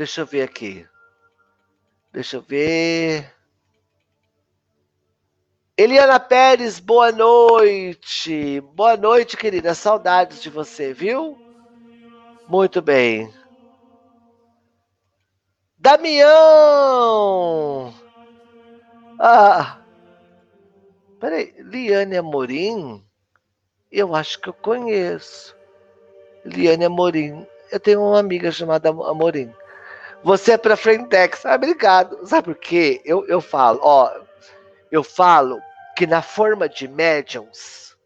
Deixa 0.00 0.22
eu 0.22 0.26
ver 0.26 0.40
aqui. 0.40 0.88
Deixa 2.10 2.38
eu 2.38 2.40
ver. 2.40 3.30
Eliana 5.76 6.18
Pérez, 6.18 6.80
boa 6.80 7.12
noite. 7.12 8.62
Boa 8.74 8.96
noite, 8.96 9.36
querida. 9.36 9.74
Saudades 9.74 10.40
de 10.40 10.48
você, 10.48 10.94
viu? 10.94 11.36
Muito 12.48 12.80
bem. 12.80 13.30
Damião! 15.76 16.32
Ah! 19.18 19.82
Peraí, 21.18 21.52
Liane 21.58 22.16
Amorim? 22.16 23.04
Eu 23.92 24.14
acho 24.14 24.40
que 24.40 24.48
eu 24.48 24.54
conheço. 24.54 25.54
Liane 26.42 26.86
Amorim. 26.86 27.46
Eu 27.70 27.78
tenho 27.78 28.00
uma 28.00 28.18
amiga 28.18 28.50
chamada 28.50 28.88
Amorim. 28.88 29.52
Você 30.22 30.52
é 30.52 30.58
para 30.58 30.76
Frentex. 30.76 31.44
Ah, 31.46 31.54
obrigado. 31.54 32.26
Sabe 32.26 32.44
por 32.44 32.54
quê? 32.56 33.00
Eu, 33.04 33.26
eu 33.26 33.40
falo, 33.40 33.80
ó, 33.82 34.10
eu 34.90 35.02
falo 35.02 35.60
que 35.96 36.06
na 36.06 36.22
forma 36.22 36.68
de 36.68 36.86
médiums, 36.86 37.96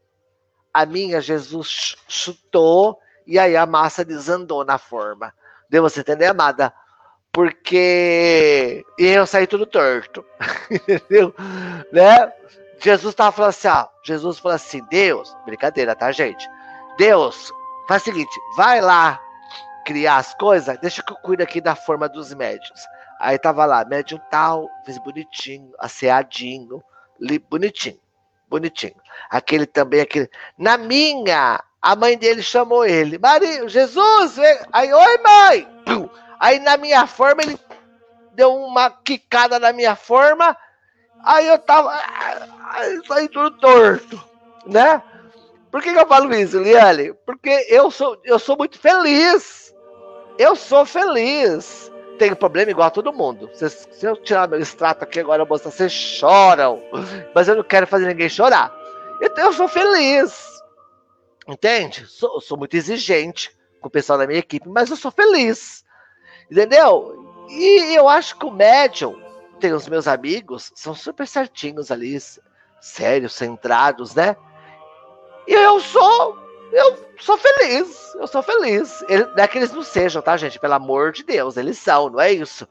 a 0.72 0.86
minha 0.86 1.20
Jesus 1.20 1.96
chutou 2.08 2.98
e 3.26 3.38
aí 3.38 3.56
a 3.56 3.66
massa 3.66 4.04
desandou 4.04 4.64
na 4.64 4.78
forma. 4.78 5.32
Deu 5.68 5.82
você 5.82 6.00
entender, 6.00 6.26
amada? 6.26 6.72
Porque 7.32 8.84
eu 8.98 9.26
saí 9.26 9.46
tudo 9.46 9.66
torto. 9.66 10.24
Entendeu? 10.70 11.34
Né? 11.92 12.32
Jesus 12.78 13.12
estava 13.12 13.32
falando 13.32 13.50
assim, 13.50 13.88
Jesus 14.04 14.38
falou 14.38 14.54
assim, 14.54 14.84
Deus, 14.90 15.34
brincadeira, 15.44 15.96
tá, 15.96 16.12
gente? 16.12 16.48
Deus, 16.98 17.50
faz 17.88 18.02
o 18.02 18.04
seguinte, 18.04 18.40
vai 18.56 18.80
lá 18.80 19.20
criar 19.84 20.16
as 20.16 20.34
coisas, 20.34 20.78
deixa 20.78 21.02
que 21.02 21.12
eu 21.12 21.16
cuido 21.16 21.42
aqui 21.42 21.60
da 21.60 21.76
forma 21.76 22.08
dos 22.08 22.32
médios. 22.34 22.86
Aí 23.20 23.38
tava 23.38 23.64
lá, 23.64 23.84
médium 23.84 24.20
tal, 24.30 24.68
fez 24.84 24.98
bonitinho, 24.98 25.72
asseadinho, 25.78 26.82
li, 27.20 27.38
bonitinho, 27.38 28.00
bonitinho. 28.48 28.96
Aquele 29.30 29.66
também, 29.66 30.00
aquele. 30.00 30.30
Na 30.58 30.76
minha, 30.76 31.62
a 31.80 31.96
mãe 31.96 32.18
dele 32.18 32.42
chamou 32.42 32.84
ele, 32.84 33.18
Maria, 33.18 33.68
Jesus, 33.68 34.38
aí, 34.72 34.92
oi 34.92 35.18
mãe! 35.18 35.68
Aí 36.40 36.58
na 36.58 36.76
minha 36.76 37.06
forma, 37.06 37.42
ele 37.42 37.58
deu 38.32 38.54
uma 38.54 38.90
quicada 38.90 39.58
na 39.58 39.72
minha 39.72 39.94
forma, 39.94 40.56
aí 41.22 41.46
eu 41.46 41.58
tava, 41.58 41.90
aí 42.70 43.00
saí 43.06 43.28
tudo 43.28 43.56
torto, 43.58 44.22
né? 44.66 45.02
Por 45.70 45.82
que, 45.82 45.92
que 45.92 45.98
eu 45.98 46.06
falo 46.06 46.32
isso, 46.34 46.58
Liane? 46.58 47.14
Porque 47.24 47.66
eu 47.68 47.90
sou, 47.90 48.20
eu 48.24 48.38
sou 48.38 48.56
muito 48.56 48.78
feliz 48.78 49.63
eu 50.38 50.56
sou 50.56 50.84
feliz. 50.84 51.90
Tenho 52.18 52.36
problema 52.36 52.70
igual 52.70 52.88
a 52.88 52.90
todo 52.90 53.12
mundo. 53.12 53.50
Se, 53.54 53.68
se 53.68 54.06
eu 54.06 54.16
tirar 54.16 54.48
meu 54.48 54.60
extrato 54.60 55.04
aqui 55.04 55.20
agora, 55.20 55.44
moça, 55.44 55.70
vocês 55.70 55.92
choram. 55.92 56.82
Mas 57.34 57.48
eu 57.48 57.56
não 57.56 57.64
quero 57.64 57.86
fazer 57.86 58.06
ninguém 58.06 58.28
chorar. 58.28 58.72
Então 59.20 59.46
eu 59.46 59.52
sou 59.52 59.68
feliz. 59.68 60.62
Entende? 61.46 62.06
Sou, 62.06 62.40
sou 62.40 62.56
muito 62.56 62.74
exigente 62.74 63.50
com 63.80 63.88
o 63.88 63.90
pessoal 63.90 64.18
da 64.18 64.26
minha 64.26 64.38
equipe, 64.38 64.68
mas 64.68 64.90
eu 64.90 64.96
sou 64.96 65.10
feliz. 65.10 65.84
Entendeu? 66.50 67.46
E 67.48 67.94
eu 67.94 68.08
acho 68.08 68.38
que 68.38 68.46
o 68.46 68.50
médium, 68.50 69.20
tem 69.60 69.72
os 69.72 69.88
meus 69.88 70.08
amigos, 70.08 70.72
são 70.74 70.94
super 70.94 71.26
certinhos 71.26 71.90
ali, 71.90 72.16
sérios, 72.80 73.34
centrados, 73.34 74.14
né? 74.14 74.36
E 75.46 75.52
eu 75.52 75.80
sou 75.80 76.43
eu 76.74 77.08
sou 77.20 77.38
feliz, 77.38 78.14
eu 78.16 78.26
sou 78.26 78.42
feliz. 78.42 79.02
Ele, 79.08 79.24
não 79.24 79.44
é 79.44 79.46
que 79.46 79.58
eles 79.58 79.72
não 79.72 79.82
sejam, 79.82 80.20
tá, 80.20 80.36
gente? 80.36 80.58
Pelo 80.58 80.74
amor 80.74 81.12
de 81.12 81.22
Deus, 81.22 81.56
eles 81.56 81.78
são, 81.78 82.10
não 82.10 82.20
é 82.20 82.32
isso? 82.32 82.68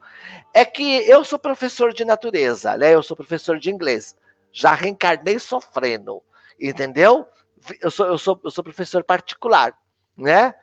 É 0.53 0.65
que 0.65 1.09
eu 1.09 1.23
sou 1.23 1.39
professor 1.39 1.93
de 1.93 2.03
natureza, 2.03 2.77
né? 2.77 2.93
Eu 2.93 3.01
sou 3.01 3.15
professor 3.15 3.57
de 3.57 3.71
inglês. 3.71 4.15
Já 4.51 4.73
reencarnei 4.73 5.39
sofrendo, 5.39 6.21
entendeu? 6.59 7.25
Eu 7.81 7.89
sou, 7.89 8.07
eu 8.07 8.17
sou, 8.17 8.39
eu 8.43 8.51
sou 8.51 8.63
professor 8.63 9.03
particular, 9.03 9.73
né? 10.17 10.53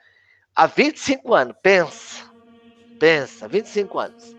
Há 0.55 0.67
25 0.67 1.35
anos, 1.35 1.57
pensa, 1.63 2.31
pensa, 2.99 3.49
25 3.49 3.99
anos. 3.99 4.37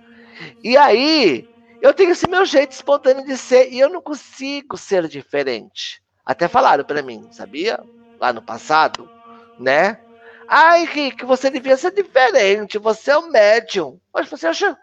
E 0.63 0.77
aí, 0.77 1.49
eu 1.81 1.93
tenho 1.93 2.11
esse 2.11 2.29
meu 2.29 2.45
jeito 2.45 2.71
espontâneo 2.71 3.25
de 3.25 3.35
ser 3.35 3.71
e 3.71 3.79
eu 3.79 3.89
não 3.89 4.01
consigo 4.01 4.77
ser 4.77 5.07
diferente. 5.07 6.03
Até 6.23 6.47
falaram 6.47 6.83
para 6.83 7.01
mim, 7.01 7.27
sabia? 7.31 7.79
Lá 8.21 8.31
no 8.31 8.41
passado, 8.41 9.09
né? 9.57 9.99
Ai, 10.47 10.85
Rick, 10.85 11.25
você 11.25 11.49
devia 11.49 11.75
ser 11.75 11.91
diferente, 11.91 12.77
você 12.77 13.11
é 13.11 13.17
um 13.17 13.31
médium. 13.31 13.99
Mas 14.13 14.29
você 14.29 14.47
acha. 14.47 14.77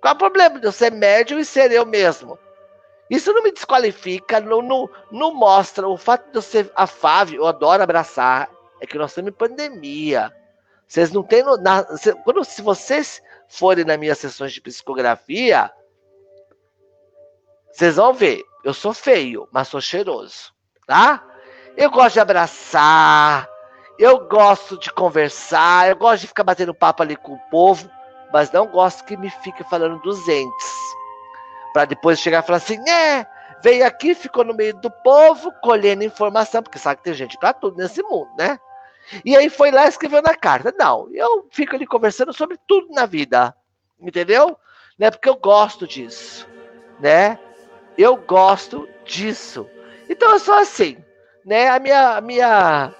Qual 0.00 0.12
é 0.12 0.14
o 0.14 0.18
problema 0.18 0.60
de 0.60 0.66
eu 0.66 0.72
ser 0.72 0.92
médium 0.92 1.40
e 1.40 1.44
ser 1.44 1.72
eu 1.72 1.84
mesmo? 1.84 2.38
Isso 3.10 3.32
não 3.32 3.42
me 3.42 3.50
desqualifica, 3.50 4.38
não, 4.38 4.62
não, 4.62 4.88
não 5.10 5.34
mostra. 5.34 5.88
O 5.88 5.96
fato 5.96 6.30
de 6.30 6.36
eu 6.36 6.42
ser 6.42 6.70
afável, 6.76 7.40
eu 7.40 7.46
adoro 7.46 7.82
abraçar, 7.82 8.48
é 8.80 8.86
que 8.86 8.98
nós 8.98 9.10
estamos 9.10 9.30
em 9.30 9.34
pandemia. 9.34 10.32
Vocês 10.86 11.10
não 11.10 11.22
têm. 11.22 11.42
Na, 11.60 11.82
quando, 12.24 12.44
se 12.44 12.62
vocês 12.62 13.20
forem 13.48 13.84
nas 13.84 13.98
minhas 13.98 14.18
sessões 14.18 14.52
de 14.52 14.60
psicografia, 14.60 15.72
vocês 17.72 17.96
vão 17.96 18.12
ver. 18.12 18.44
Eu 18.62 18.74
sou 18.74 18.92
feio, 18.92 19.48
mas 19.50 19.68
sou 19.68 19.80
cheiroso. 19.80 20.52
Tá? 20.86 21.24
Eu 21.78 21.92
gosto 21.92 22.14
de 22.14 22.20
abraçar, 22.20 23.48
eu 23.96 24.26
gosto 24.26 24.76
de 24.76 24.92
conversar, 24.92 25.88
eu 25.88 25.94
gosto 25.94 26.22
de 26.22 26.26
ficar 26.26 26.42
batendo 26.42 26.74
papo 26.74 27.04
ali 27.04 27.14
com 27.14 27.34
o 27.34 27.50
povo, 27.52 27.88
mas 28.32 28.50
não 28.50 28.66
gosto 28.66 29.04
que 29.04 29.16
me 29.16 29.30
fique 29.30 29.62
falando 29.62 29.96
dos 30.00 30.26
entes. 30.26 30.72
Para 31.72 31.84
depois 31.84 32.18
chegar 32.18 32.42
e 32.42 32.46
falar 32.46 32.56
assim, 32.56 32.80
é, 32.90 33.24
veio 33.62 33.86
aqui, 33.86 34.12
ficou 34.12 34.44
no 34.44 34.54
meio 34.54 34.74
do 34.74 34.90
povo, 34.90 35.52
colhendo 35.62 36.02
informação, 36.02 36.64
porque 36.64 36.80
sabe 36.80 36.96
que 36.96 37.04
tem 37.04 37.14
gente 37.14 37.38
para 37.38 37.52
tudo 37.52 37.76
nesse 37.76 38.02
mundo, 38.02 38.28
né? 38.36 38.58
E 39.24 39.36
aí 39.36 39.48
foi 39.48 39.70
lá 39.70 39.86
e 39.86 39.88
escreveu 39.88 40.20
na 40.20 40.34
carta. 40.34 40.74
Não, 40.76 41.08
eu 41.12 41.46
fico 41.52 41.76
ali 41.76 41.86
conversando 41.86 42.32
sobre 42.32 42.58
tudo 42.66 42.92
na 42.92 43.06
vida, 43.06 43.54
entendeu? 44.00 44.58
Né? 44.98 45.12
Porque 45.12 45.28
eu 45.28 45.36
gosto 45.36 45.86
disso, 45.86 46.44
né? 46.98 47.38
Eu 47.96 48.16
gosto 48.16 48.88
disso. 49.04 49.64
Então 50.10 50.32
eu 50.32 50.40
sou 50.40 50.54
assim 50.54 51.04
né? 51.48 51.70
A 51.70 51.78
minha, 51.78 52.16
a 52.16 52.20
minha, 52.20 52.94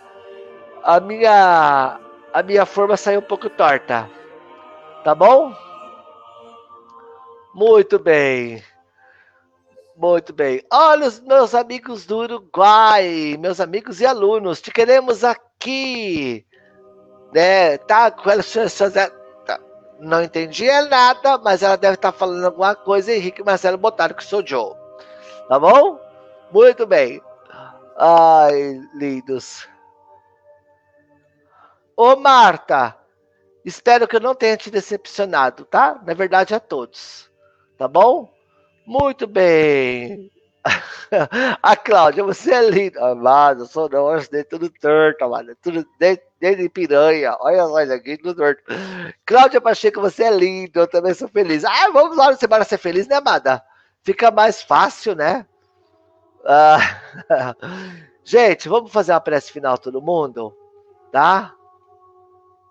a 0.82 1.00
minha, 1.00 2.00
a 2.32 2.42
minha 2.42 2.64
forma 2.64 2.96
saiu 2.96 3.20
um 3.20 3.22
pouco 3.22 3.50
torta, 3.50 4.08
tá 5.04 5.14
bom? 5.14 5.54
Muito 7.54 7.98
bem. 7.98 8.64
Muito 9.94 10.32
bem. 10.32 10.62
Olha 10.72 11.08
os 11.08 11.20
meus 11.20 11.54
amigos 11.54 12.06
do 12.06 12.18
Uruguai, 12.20 13.36
meus 13.38 13.60
amigos 13.60 14.00
e 14.00 14.06
alunos, 14.06 14.62
te 14.62 14.70
queremos 14.70 15.24
aqui. 15.24 16.46
Né? 17.34 17.76
Tá, 17.76 18.10
tá. 18.10 19.60
Não 20.00 20.22
entendi 20.22 20.66
nada, 20.88 21.36
mas 21.36 21.62
ela 21.62 21.76
deve 21.76 21.96
estar 21.96 22.12
tá 22.12 22.18
falando 22.18 22.46
alguma 22.46 22.74
coisa. 22.74 23.12
Henrique 23.12 23.44
Marcelo 23.44 23.76
botaram 23.76 24.14
que 24.14 24.24
sou 24.24 24.46
Joe. 24.46 24.72
Tá 25.50 25.58
bom? 25.58 26.00
Muito 26.50 26.86
bem. 26.86 27.20
Ai, 28.00 28.80
lindos. 28.94 29.68
Ô, 31.96 32.14
Marta, 32.14 32.96
espero 33.64 34.06
que 34.06 34.14
eu 34.14 34.20
não 34.20 34.36
tenha 34.36 34.56
te 34.56 34.70
decepcionado, 34.70 35.64
tá? 35.64 36.00
Na 36.06 36.14
verdade, 36.14 36.54
a 36.54 36.60
todos. 36.60 37.28
Tá 37.76 37.88
bom? 37.88 38.32
Muito 38.86 39.26
bem. 39.26 40.30
A 41.60 41.76
Cláudia, 41.76 42.22
você 42.22 42.52
é 42.54 42.70
linda. 42.70 43.04
Amado, 43.04 43.66
sou 43.66 43.88
não, 43.88 44.16
dei 44.30 44.44
tudo 44.44 44.70
torto, 44.70 45.24
amado. 45.24 45.56
Tudo 45.60 45.84
dentro 45.98 46.62
de 46.62 46.68
piranha. 46.68 47.36
Olha 47.40 47.66
só 47.66 47.80
isso 47.80 47.92
aqui, 47.92 48.16
tudo 48.16 48.36
torto. 48.36 48.62
Cláudia 49.26 49.60
Pacheco, 49.60 50.00
você 50.00 50.24
é 50.24 50.30
linda. 50.30 50.80
Eu 50.80 50.86
também 50.86 51.14
sou 51.14 51.26
feliz. 51.28 51.64
Ah, 51.64 51.90
vamos 51.92 52.16
lá 52.16 52.30
na 52.30 52.36
semana 52.36 52.64
ser 52.64 52.78
feliz, 52.78 53.08
né, 53.08 53.16
amada? 53.16 53.60
Fica 54.04 54.30
mais 54.30 54.62
fácil, 54.62 55.16
né? 55.16 55.44
Ah, 56.44 56.78
gente, 58.24 58.68
vamos 58.68 58.92
fazer 58.92 59.12
uma 59.12 59.20
prece 59.20 59.52
final 59.52 59.76
todo 59.78 60.02
mundo? 60.02 60.56
Tá? 61.12 61.54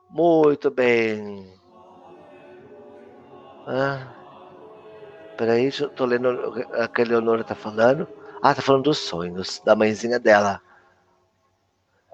Muito 0.09 0.71
bem. 0.71 1.53
Ah, 3.67 4.07
peraí, 5.37 5.69
eu 5.79 5.89
tô 5.89 6.05
lendo 6.05 6.29
o 6.29 6.89
que 6.89 7.01
a 7.01 7.05
Leonora 7.05 7.43
tá 7.43 7.55
falando. 7.55 8.07
Ah, 8.41 8.55
tá 8.55 8.61
falando 8.61 8.83
dos 8.83 8.99
sonhos 8.99 9.59
da 9.65 9.75
mãezinha 9.75 10.19
dela. 10.19 10.61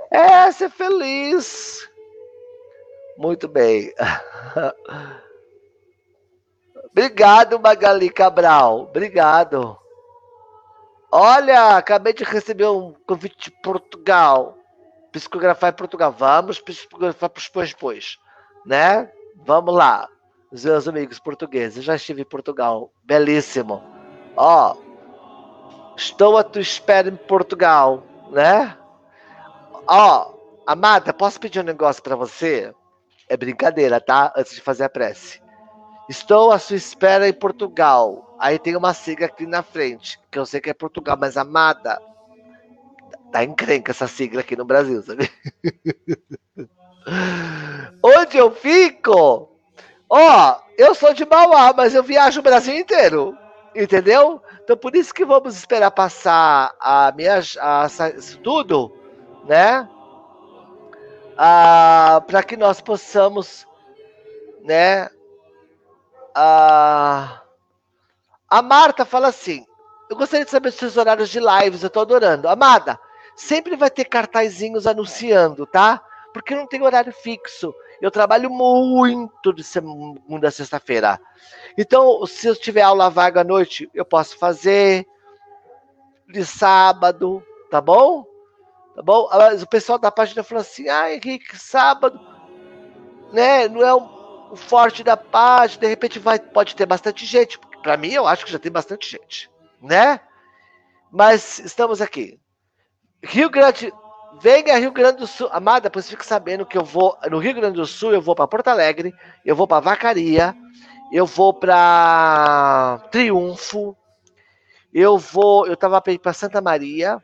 É, 0.09 0.51
ser 0.51 0.69
feliz. 0.69 1.89
Muito 3.17 3.47
bem. 3.47 3.93
Obrigado, 6.91 7.59
Magali 7.59 8.09
Cabral. 8.09 8.81
Obrigado. 8.81 9.77
Olha, 11.15 11.77
acabei 11.77 12.11
de 12.11 12.23
receber 12.23 12.65
um 12.65 12.91
convite 13.05 13.51
de 13.51 13.61
Portugal 13.61 14.57
psicografar 15.11 15.71
em 15.71 15.75
Portugal. 15.75 16.11
Vamos 16.11 16.59
psicografar 16.59 17.29
para 17.29 17.39
os 17.39 17.73
pois, 17.75 18.17
né? 18.65 19.11
Vamos 19.45 19.75
lá, 19.75 20.09
os 20.51 20.65
meus 20.65 20.87
amigos 20.87 21.19
portugueses. 21.19 21.77
Eu 21.77 21.83
já 21.83 21.95
estive 21.95 22.23
em 22.23 22.25
Portugal, 22.25 22.91
belíssimo. 23.03 23.83
Ó, 24.35 24.75
estou 25.95 26.35
à 26.35 26.43
tua 26.43 26.63
espera 26.63 27.09
em 27.09 27.15
Portugal, 27.15 28.03
né? 28.31 28.75
Ó, 29.87 30.33
amada, 30.65 31.13
posso 31.13 31.39
pedir 31.39 31.59
um 31.59 31.63
negócio 31.63 32.01
para 32.01 32.15
você? 32.15 32.73
É 33.29 33.37
brincadeira, 33.37 34.01
tá? 34.01 34.33
Antes 34.35 34.55
de 34.55 34.61
fazer 34.61 34.85
a 34.85 34.89
prece. 34.89 35.42
Estou 36.09 36.51
à 36.51 36.59
sua 36.59 36.75
espera 36.75 37.27
em 37.27 37.33
Portugal. 37.33 38.35
Aí 38.39 38.59
tem 38.59 38.75
uma 38.75 38.93
sigla 38.93 39.27
aqui 39.27 39.45
na 39.45 39.63
frente, 39.63 40.19
que 40.29 40.37
eu 40.37 40.45
sei 40.45 40.59
que 40.59 40.69
é 40.69 40.73
Portugal, 40.73 41.17
mas 41.19 41.37
amada, 41.37 42.01
Tá 43.33 43.43
encrenca 43.43 43.91
essa 43.91 44.07
sigla 44.07 44.41
aqui 44.41 44.55
no 44.55 44.63
Brasil, 44.63 45.01
sabe? 45.01 45.27
Onde 48.03 48.37
eu 48.37 48.51
fico? 48.51 49.49
Ó, 50.07 50.59
eu 50.77 50.93
sou 50.93 51.15
de 51.15 51.25
Mauá, 51.25 51.73
mas 51.75 51.95
eu 51.95 52.03
viajo 52.03 52.41
o 52.41 52.43
Brasil 52.43 52.77
inteiro. 52.77 53.35
Entendeu? 53.75 54.39
Então 54.63 54.77
por 54.77 54.95
isso 54.95 55.11
que 55.11 55.25
vamos 55.25 55.57
esperar 55.57 55.89
passar 55.89 56.75
a 56.79 57.11
minha 57.17 57.41
a, 57.59 57.87
isso 58.15 58.37
tudo, 58.37 58.95
né? 59.45 59.89
Ah, 61.35 62.21
para 62.27 62.43
que 62.43 62.55
nós 62.55 62.81
possamos, 62.81 63.65
né? 64.63 65.09
Ah, 66.35 67.41
a 68.49 68.61
Marta 68.61 69.05
fala 69.05 69.27
assim: 69.27 69.65
eu 70.09 70.17
gostaria 70.17 70.45
de 70.45 70.51
saber 70.51 70.69
os 70.69 70.75
seus 70.75 70.97
horários 70.97 71.29
de 71.29 71.39
lives, 71.39 71.83
eu 71.83 71.89
tô 71.89 71.99
adorando. 72.01 72.47
Amada, 72.47 72.99
sempre 73.35 73.75
vai 73.75 73.89
ter 73.89 74.05
cartazinhos 74.05 74.85
anunciando, 74.85 75.65
tá? 75.65 76.01
Porque 76.33 76.55
não 76.55 76.67
tem 76.67 76.81
horário 76.81 77.11
fixo. 77.11 77.73
Eu 78.01 78.11
trabalho 78.11 78.49
muito 78.49 79.53
de 79.53 79.63
segunda 79.63 80.47
a 80.47 80.51
sexta-feira. 80.51 81.19
Então, 81.77 82.25
se 82.25 82.47
eu 82.47 82.55
tiver 82.55 82.81
aula 82.81 83.09
vaga 83.09 83.41
à 83.41 83.43
noite, 83.43 83.89
eu 83.93 84.03
posso 84.03 84.37
fazer 84.37 85.07
de 86.27 86.45
sábado, 86.45 87.43
tá 87.71 87.79
bom? 87.79 88.25
Tá 88.95 89.01
bom? 89.01 89.29
O 89.61 89.67
pessoal 89.67 89.97
da 89.97 90.11
página 90.11 90.43
falou 90.43 90.61
assim: 90.61 90.89
ah, 90.89 91.11
Henrique, 91.11 91.57
sábado, 91.57 92.19
né? 93.31 93.67
Não 93.67 93.81
é 93.81 93.93
o 94.53 94.55
forte 94.55 95.03
da 95.03 95.17
página, 95.17 95.81
de 95.81 95.87
repente 95.87 96.19
vai, 96.19 96.37
pode 96.37 96.75
ter 96.75 96.85
bastante 96.85 97.25
gente. 97.25 97.57
Para 97.81 97.97
mim, 97.97 98.09
eu 98.09 98.27
acho 98.27 98.45
que 98.45 98.51
já 98.51 98.59
tem 98.59 98.71
bastante 98.71 99.09
gente, 99.09 99.49
né? 99.81 100.19
Mas 101.11 101.57
estamos 101.57 102.01
aqui. 102.01 102.39
Rio 103.23 103.49
Grande, 103.49 103.91
venha 104.39 104.77
Rio 104.77 104.91
Grande 104.91 105.17
do 105.17 105.25
Sul. 105.25 105.49
Amada, 105.51 105.89
depois 105.89 106.07
fique 106.07 106.23
sabendo 106.23 106.67
que 106.67 106.77
eu 106.77 106.85
vou 106.85 107.17
no 107.31 107.39
Rio 107.39 107.55
Grande 107.55 107.77
do 107.77 107.85
Sul, 107.87 108.13
eu 108.13 108.21
vou 108.21 108.35
para 108.35 108.47
Porto 108.47 108.67
Alegre, 108.67 109.11
eu 109.43 109.55
vou 109.55 109.67
para 109.67 109.79
Vacaria, 109.79 110.55
eu 111.11 111.25
vou 111.25 111.51
para 111.51 112.99
Triunfo, 113.09 113.97
eu 114.93 115.17
vou, 115.17 115.65
eu 115.65 115.75
tava 115.75 115.99
para 115.99 116.33
Santa 116.33 116.61
Maria, 116.61 117.17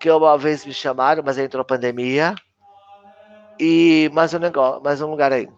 que 0.00 0.10
uma 0.10 0.36
vez 0.36 0.66
me 0.66 0.74
chamaram, 0.74 1.22
mas 1.24 1.38
entrou 1.38 1.62
a 1.62 1.64
pandemia. 1.64 2.34
E 3.56 4.10
mais 4.12 4.34
um 4.34 4.40
negócio, 4.40 4.82
mais 4.82 5.00
um 5.00 5.08
lugar 5.08 5.32
aí. 5.32 5.48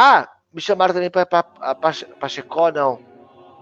Ah, 0.00 0.30
me 0.52 0.60
chamaram 0.60 0.94
também 0.94 1.10
para 1.10 1.26
Pachecó, 2.20 2.70
não. 2.70 3.00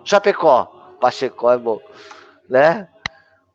Chapecó. 0.05 0.67
Pachecó 1.01 1.51
é 1.51 1.57
bom, 1.57 1.81
né? 2.47 2.91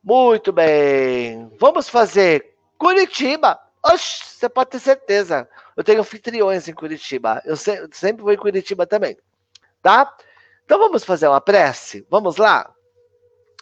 Muito 0.03 0.51
bem. 0.51 1.55
Vamos 1.59 1.87
fazer 1.87 2.55
Curitiba. 2.79 3.59
Oxe, 3.83 4.23
você 4.35 4.49
pode 4.49 4.71
ter 4.71 4.79
certeza. 4.79 5.47
Eu 5.77 5.83
tenho 5.83 5.99
anfitriões 5.99 6.67
em 6.67 6.73
Curitiba. 6.73 7.39
Eu 7.45 7.55
sempre 7.55 8.23
vou 8.23 8.33
em 8.33 8.37
Curitiba 8.37 8.87
também. 8.87 9.15
Tá? 9.83 10.11
Então 10.65 10.79
vamos 10.79 11.03
fazer 11.03 11.27
uma 11.27 11.39
prece? 11.39 12.03
Vamos 12.09 12.37
lá? 12.37 12.73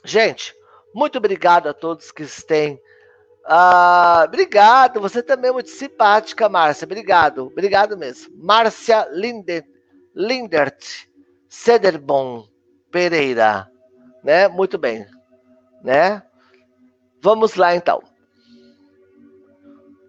Gente, 0.01 0.55
muito 0.95 1.17
obrigado 1.17 1.67
a 1.67 1.73
todos 1.73 2.09
que 2.09 2.25
têm. 2.45 2.81
Ah, 3.51 4.25
obrigado, 4.27 5.01
você 5.01 5.23
também 5.23 5.49
é 5.49 5.51
muito 5.51 5.71
simpática, 5.71 6.47
Márcia. 6.47 6.85
Obrigado, 6.85 7.47
obrigado 7.47 7.97
mesmo. 7.97 8.31
Márcia 8.37 9.07
Lindert, 9.11 9.65
Lindert 10.15 11.07
Cederbon 11.47 12.47
Pereira, 12.91 13.67
né? 14.23 14.47
Muito 14.47 14.77
bem, 14.77 15.03
né? 15.83 16.21
Vamos 17.23 17.55
lá 17.55 17.75
então. 17.75 18.03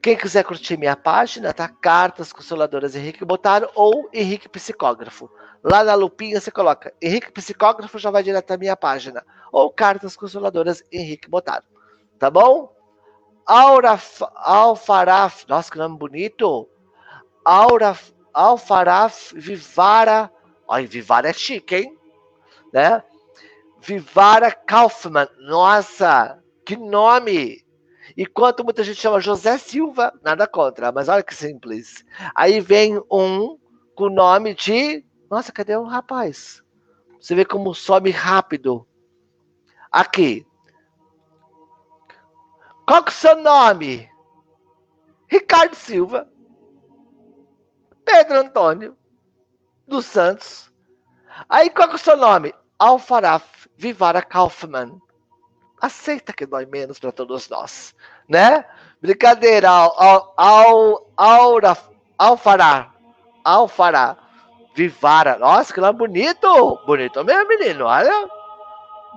Quem 0.03 0.19
quiser 0.19 0.45
curtir 0.45 0.77
minha 0.77 0.95
página, 0.95 1.55
tá? 1.55 1.67
Cartas 1.67 2.35
Consoladoras 2.35 2.95
Henrique 2.95 3.25
Botaro 3.25 3.71
ou 3.75 4.11
Henrique 4.13 4.51
Psicógrafo. 4.51 5.31
Lá 5.65 5.83
na 5.83 5.95
lupinha 5.95 6.39
você 6.39 6.51
coloca 6.51 6.93
Henrique 7.01 7.33
Psicógrafo, 7.33 7.99
já 7.99 8.11
vai 8.11 8.23
direto 8.23 8.51
à 8.51 8.59
minha 8.59 8.77
página. 8.77 9.25
Ou 9.51 9.71
Cartas 9.73 10.15
Consoladoras 10.15 10.85
Henrique 10.93 11.31
Botaro. 11.31 11.65
Tá 12.19 12.31
bom? 12.31 12.79
Alfaraf, 13.51 15.45
nossa 15.49 15.73
que 15.73 15.77
nome 15.77 15.99
bonito. 15.99 16.69
Alfaraf 17.45 19.35
Vivara. 19.35 20.31
Olha, 20.69 20.87
Vivara 20.87 21.31
é 21.31 21.33
chique, 21.33 21.75
hein? 21.75 21.99
Né? 22.73 23.03
Vivara 23.81 24.53
Kaufmann. 24.53 25.27
Nossa, 25.41 26.39
que 26.65 26.77
nome! 26.77 27.65
Enquanto 28.17 28.63
muita 28.63 28.85
gente 28.85 29.01
chama 29.01 29.21
José 29.21 29.59
Silva, 29.59 30.13
nada 30.23 30.47
contra, 30.47 30.93
mas 30.93 31.09
olha 31.09 31.23
que 31.23 31.35
simples. 31.35 32.05
Aí 32.37 32.61
vem 32.61 32.99
um 33.11 33.59
com 33.97 34.05
o 34.05 34.11
nome 34.11 34.55
de. 34.55 35.05
Nossa, 35.29 35.51
cadê 35.51 35.77
o 35.77 35.83
rapaz? 35.83 36.63
Você 37.21 37.35
vê 37.35 37.45
como 37.45 37.75
sobe 37.75 38.11
rápido. 38.11 38.87
Aqui. 39.91 40.47
Qual 42.91 43.05
que 43.05 43.11
é 43.11 43.15
o 43.15 43.17
seu 43.17 43.37
nome? 43.37 44.11
Ricardo 45.29 45.77
Silva. 45.77 46.27
Pedro 48.05 48.41
Antônio 48.41 48.97
dos 49.87 50.07
Santos. 50.07 50.73
Aí 51.49 51.71
qual 51.71 51.87
que 51.87 51.95
é 51.95 51.97
o 51.97 51.99
seu 52.01 52.17
nome? 52.17 52.53
Alfaraf 52.77 53.69
Vivara 53.77 54.21
Kaufmann 54.21 55.01
aceita 55.81 56.33
que 56.33 56.45
dói 56.45 56.67
menos 56.67 56.99
para 56.99 57.13
todos 57.13 57.49
nós, 57.49 57.95
né? 58.29 58.65
Brincadeira, 59.01 59.71
ao, 59.71 60.35
ao, 60.37 61.13
aura, 61.17 61.77
alfará, 62.19 62.93
alfará, 63.45 64.17
vivara, 64.75 65.39
nossa, 65.39 65.73
que 65.73 65.79
lá 65.79 65.93
bonito, 65.93 66.81
bonito 66.85 67.25
mesmo, 67.25 67.49
menino, 67.51 67.85
olha, 67.85 68.29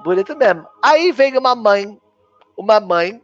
bonito 0.04 0.38
mesmo. 0.38 0.68
Aí 0.80 1.12
vem 1.12 1.36
uma 1.36 1.56
mãe, 1.56 2.00
uma 2.56 2.80
mãe, 2.80 3.20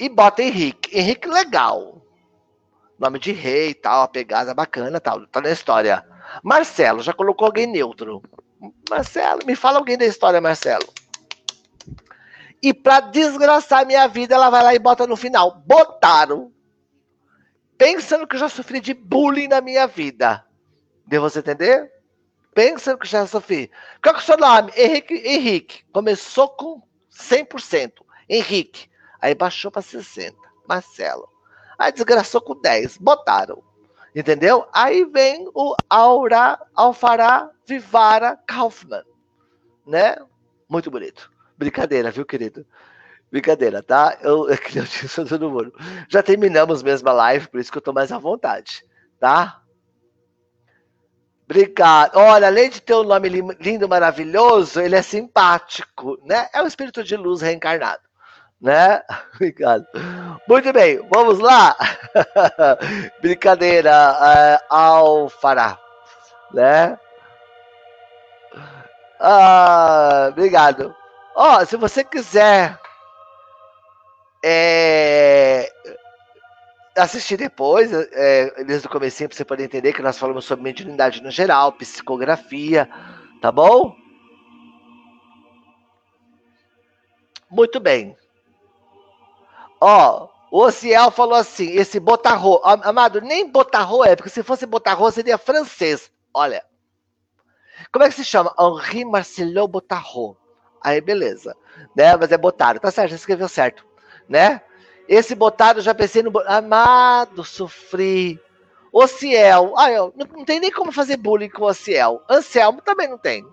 e 0.00 0.08
bota 0.08 0.42
Henrique, 0.42 0.98
Henrique 0.98 1.28
legal, 1.28 2.02
nome 2.98 3.18
de 3.18 3.32
rei 3.32 3.74
tal, 3.74 4.02
a 4.02 4.08
pegada 4.08 4.54
bacana 4.54 4.98
tal, 4.98 5.26
tá 5.26 5.42
na 5.42 5.50
história. 5.50 6.02
Marcelo, 6.42 7.02
já 7.02 7.12
colocou 7.12 7.44
alguém 7.44 7.66
neutro. 7.66 8.22
Marcelo, 8.88 9.44
me 9.44 9.54
fala 9.54 9.78
alguém 9.78 9.98
da 9.98 10.06
história, 10.06 10.40
Marcelo. 10.40 10.88
E 12.62 12.72
para 12.72 13.00
desgraçar 13.00 13.86
minha 13.86 14.06
vida, 14.06 14.34
ela 14.34 14.48
vai 14.48 14.62
lá 14.62 14.74
e 14.74 14.78
bota 14.78 15.06
no 15.06 15.16
final. 15.16 15.62
Botaram. 15.66 16.50
pensando 17.76 18.26
que 18.26 18.36
eu 18.36 18.40
já 18.40 18.48
sofri 18.48 18.80
de 18.80 18.92
bullying 18.92 19.48
na 19.48 19.60
minha 19.60 19.86
vida. 19.86 20.44
Deu 21.06 21.22
você 21.22 21.38
entender? 21.38 21.90
Pensando 22.54 22.98
que 22.98 23.06
já 23.06 23.26
sofri. 23.26 23.70
Qual 24.02 24.14
que 24.14 24.20
é 24.20 24.22
o 24.22 24.26
seu 24.26 24.36
nome? 24.36 24.72
Henrique. 24.76 25.14
Henrique. 25.14 25.84
Começou 25.92 26.48
com 26.50 26.82
100%. 27.10 27.92
Henrique. 28.28 28.89
Aí 29.20 29.34
baixou 29.34 29.70
para 29.70 29.82
60%. 29.82 30.34
Marcelo. 30.68 31.28
Aí 31.78 31.90
desgraçou 31.92 32.40
com 32.40 32.60
10. 32.60 32.98
Botaram. 32.98 33.62
Entendeu? 34.14 34.66
Aí 34.72 35.04
vem 35.04 35.48
o 35.54 35.74
Aura, 35.88 36.60
Alfará 36.74 37.50
Vivara 37.66 38.36
Kaufmann. 38.46 39.04
Né? 39.86 40.16
Muito 40.68 40.90
bonito. 40.90 41.30
Brincadeira, 41.56 42.10
viu, 42.10 42.24
querido? 42.24 42.66
Brincadeira, 43.30 43.82
tá? 43.82 44.18
Eu, 44.22 44.46
que 44.58 44.78
eu 44.78 44.84
disse 44.84 45.24
todo 45.24 45.50
mundo. 45.50 45.72
Já 46.08 46.22
terminamos 46.22 46.82
mesmo 46.82 47.08
a 47.08 47.12
live, 47.12 47.48
por 47.48 47.60
isso 47.60 47.70
que 47.70 47.78
eu 47.78 47.82
tô 47.82 47.92
mais 47.92 48.10
à 48.10 48.18
vontade, 48.18 48.84
tá? 49.18 49.62
Obrigado. 51.44 52.16
Olha, 52.16 52.46
além 52.46 52.70
de 52.70 52.80
ter 52.80 52.94
um 52.94 53.02
nome 53.02 53.28
lindo, 53.28 53.88
maravilhoso, 53.88 54.80
ele 54.80 54.94
é 54.94 55.02
simpático, 55.02 56.16
né? 56.24 56.48
É 56.52 56.62
o 56.62 56.66
espírito 56.66 57.02
de 57.02 57.16
luz 57.16 57.40
reencarnado, 57.40 58.02
né? 58.60 59.02
Obrigado. 59.34 59.86
Muito 60.46 60.72
bem, 60.72 61.00
vamos 61.12 61.38
lá. 61.38 61.76
Brincadeira, 63.22 64.12
uh, 64.12 64.74
Alfará, 64.74 65.78
né? 66.52 66.98
Ah, 69.18 70.28
obrigado. 70.30 70.94
Ó, 71.36 71.58
oh, 71.58 71.66
se 71.66 71.76
você 71.76 72.02
quiser 72.02 72.78
é, 74.42 75.70
assistir 76.96 77.36
depois, 77.36 77.92
é, 77.92 78.64
desde 78.64 78.86
o 78.86 78.90
começo 78.90 79.26
para 79.28 79.36
você 79.36 79.44
poder 79.44 79.64
entender 79.64 79.92
que 79.92 80.02
nós 80.02 80.18
falamos 80.18 80.44
sobre 80.46 80.64
mediunidade 80.64 81.22
no 81.22 81.30
geral, 81.30 81.72
psicografia, 81.72 82.88
tá 83.42 83.52
bom? 83.52 83.94
Muito 87.50 87.78
bem. 87.78 88.16
Ó, 89.80 90.28
o 90.50 90.62
Ociel 90.62 91.10
falou 91.10 91.34
assim, 91.34 91.70
esse 91.70 91.98
botarro, 91.98 92.60
amado, 92.62 93.20
nem 93.20 93.50
botarro 93.50 94.04
é, 94.04 94.14
porque 94.14 94.30
se 94.30 94.42
fosse 94.42 94.66
botarro 94.66 95.10
seria 95.10 95.38
francês. 95.38 96.10
Olha, 96.34 96.64
como 97.92 98.04
é 98.04 98.08
que 98.08 98.14
se 98.14 98.24
chama? 98.24 98.54
Henri 98.58 99.04
Marcelot 99.04 99.68
Botarro. 99.68 100.36
Aí, 100.82 101.00
beleza. 101.00 101.56
Né? 101.96 102.16
Mas 102.16 102.30
é 102.32 102.38
Botaro. 102.38 102.80
Tá 102.80 102.90
certo, 102.90 103.14
escreveu 103.14 103.48
certo. 103.48 103.84
Né? 104.28 104.60
Esse 105.08 105.34
Botaro, 105.34 105.80
já 105.80 105.94
pensei 105.94 106.22
no... 106.22 106.32
Amado, 106.46 107.44
sofri. 107.44 108.40
Ociel. 108.92 109.74
Ah, 109.76 109.90
eu, 109.90 110.12
não, 110.16 110.26
não 110.38 110.44
tem 110.44 110.60
nem 110.60 110.70
como 110.70 110.92
fazer 110.92 111.16
bullying 111.16 111.48
com 111.48 111.62
o 111.62 111.68
Ociel. 111.68 112.22
Anselmo 112.28 112.80
também 112.80 113.08
não 113.08 113.18
tem. 113.18 113.44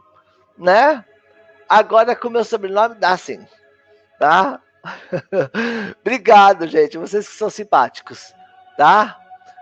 Né? 0.58 1.04
Agora 1.68 2.16
com 2.16 2.28
o 2.28 2.32
meu 2.32 2.44
sobrenome 2.44 2.96
dá 2.96 3.18
sim. 3.18 3.46
Tá? 4.20 4.62
Obrigado, 6.02 6.68
gente. 6.68 6.98
Vocês 6.98 7.28
que 7.28 7.36
são 7.36 7.50
simpáticos. 7.50 8.34
Tá? 8.78 9.20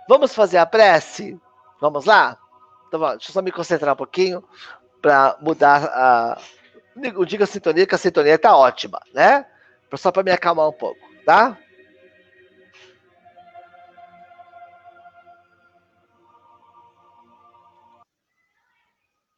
Vamos 0.08 0.34
fazer 0.34 0.58
a 0.58 0.66
prece? 0.66 1.40
Vamos 1.80 2.06
lá? 2.06 2.38
Então, 2.88 3.00
deixa 3.00 3.30
eu 3.30 3.34
só 3.34 3.42
me 3.42 3.52
concentrar 3.52 3.94
um 3.94 3.98
pouquinho 3.98 4.44
para 5.02 5.38
mudar 5.42 5.86
a. 5.86 6.38
O 7.18 7.26
diga 7.26 7.46
sintonia, 7.46 7.86
que 7.86 7.96
a 7.96 7.98
sintonia 7.98 8.40
tá 8.40 8.56
ótima, 8.56 9.00
né? 9.14 9.46
Só 9.96 10.12
para 10.12 10.24
me 10.24 10.32
acalmar 10.32 10.68
um 10.68 10.74
pouco, 10.74 11.00
tá? 11.26 11.58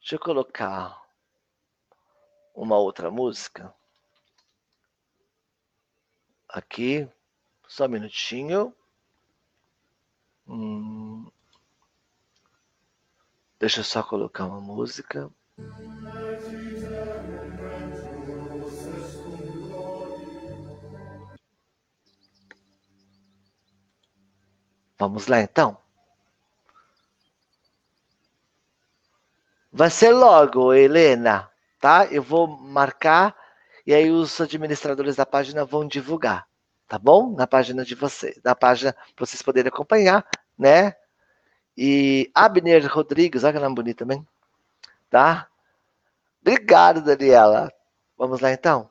Deixa 0.00 0.14
eu 0.14 0.20
colocar 0.20 0.96
uma 2.54 2.78
outra 2.78 3.10
música. 3.10 3.74
Aqui, 6.58 7.08
só 7.68 7.84
um 7.84 7.88
minutinho. 7.88 8.74
Hum. 10.44 11.30
Deixa 13.60 13.78
eu 13.78 13.84
só 13.84 14.02
colocar 14.02 14.44
uma 14.46 14.60
música. 14.60 15.30
Vamos 24.98 25.28
lá 25.28 25.40
então. 25.40 25.78
Vai 29.70 29.90
ser 29.90 30.10
logo, 30.10 30.74
Helena, 30.74 31.48
tá? 31.78 32.06
Eu 32.06 32.20
vou 32.20 32.48
marcar 32.48 33.36
e 33.86 33.94
aí 33.94 34.10
os 34.10 34.40
administradores 34.40 35.14
da 35.14 35.24
página 35.24 35.64
vão 35.64 35.86
divulgar, 35.86 36.47
tá 36.88 36.98
bom? 36.98 37.34
Na 37.34 37.46
página 37.46 37.84
de 37.84 37.94
vocês, 37.94 38.40
na 38.42 38.54
página 38.54 38.92
para 38.92 39.26
vocês 39.26 39.42
poderem 39.42 39.68
acompanhar, 39.68 40.26
né? 40.58 40.94
E 41.76 42.30
Abner 42.34 42.86
Rodrigues, 42.92 43.44
olha 43.44 43.52
que 43.52 43.58
nome 43.60 43.76
bonito 43.76 43.98
também. 43.98 44.26
Tá? 45.10 45.48
Obrigado, 46.40 47.02
Daniela. 47.02 47.72
Vamos 48.16 48.40
lá 48.40 48.52
então? 48.52 48.90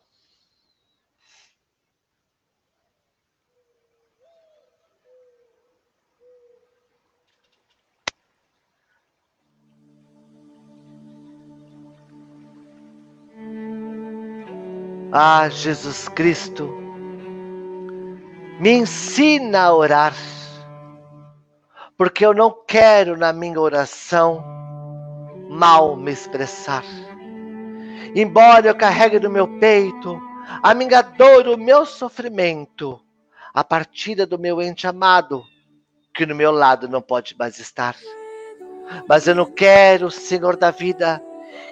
Ah, 15.12 15.50
Jesus 15.50 16.08
Cristo, 16.10 16.87
me 18.60 18.72
ensina 18.72 19.64
a 19.64 19.74
orar 19.74 20.14
porque 21.98 22.24
eu 22.24 22.34
não 22.34 22.56
quero 22.68 23.18
na 23.18 23.34
minha 23.34 23.60
oração 23.60 24.44
mal 25.50 25.96
me 25.96 26.12
expressar. 26.12 26.84
Embora 28.16 28.68
eu 28.68 28.76
carregue 28.76 29.20
no 29.20 29.30
meu 29.30 29.48
peito 29.60 30.20
a 30.62 30.74
minha 30.74 31.02
dor, 31.02 31.48
o 31.48 31.58
meu 31.58 31.86
sofrimento, 31.86 33.00
a 33.54 33.64
partida 33.64 34.26
do 34.26 34.38
meu 34.38 34.62
ente 34.62 34.88
amado, 34.88 35.44
que 36.14 36.26
no 36.26 36.36
meu 36.36 36.52
lado 36.52 36.88
não 36.88 37.02
pode 37.02 37.36
mais 37.38 37.60
estar. 37.60 37.96
Mas 39.08 39.28
eu 39.28 39.36
não 39.36 39.46
quero, 39.46 40.10
Senhor 40.10 40.56
da 40.56 40.72
vida, 40.72 41.22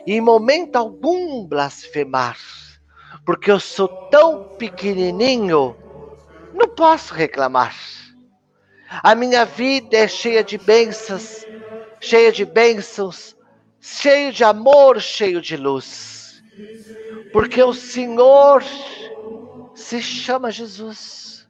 em 0.06 0.20
momento 0.20 0.76
algum 0.76 1.46
blasfemar, 1.46 2.38
porque 3.26 3.50
eu 3.50 3.60
sou 3.60 3.88
tão 4.10 4.50
pequenininho, 4.58 5.76
não 6.56 6.70
posso 6.70 7.14
reclamar. 7.14 7.76
A 9.04 9.14
minha 9.14 9.46
vida 9.46 9.98
é 9.98 10.08
cheia 10.08 10.44
de 10.44 10.58
bênçãos, 10.58 11.46
cheia 12.00 12.32
de 12.32 12.46
bênçãos, 12.46 13.36
cheio 13.82 14.32
de 14.32 14.44
amor, 14.44 15.02
cheio 15.02 15.42
de 15.42 15.58
luz. 15.58 16.42
Porque 17.34 17.62
o 17.62 17.74
Senhor 17.74 18.64
se 19.76 20.02
chama 20.02 20.50
Jesus. 20.50 21.48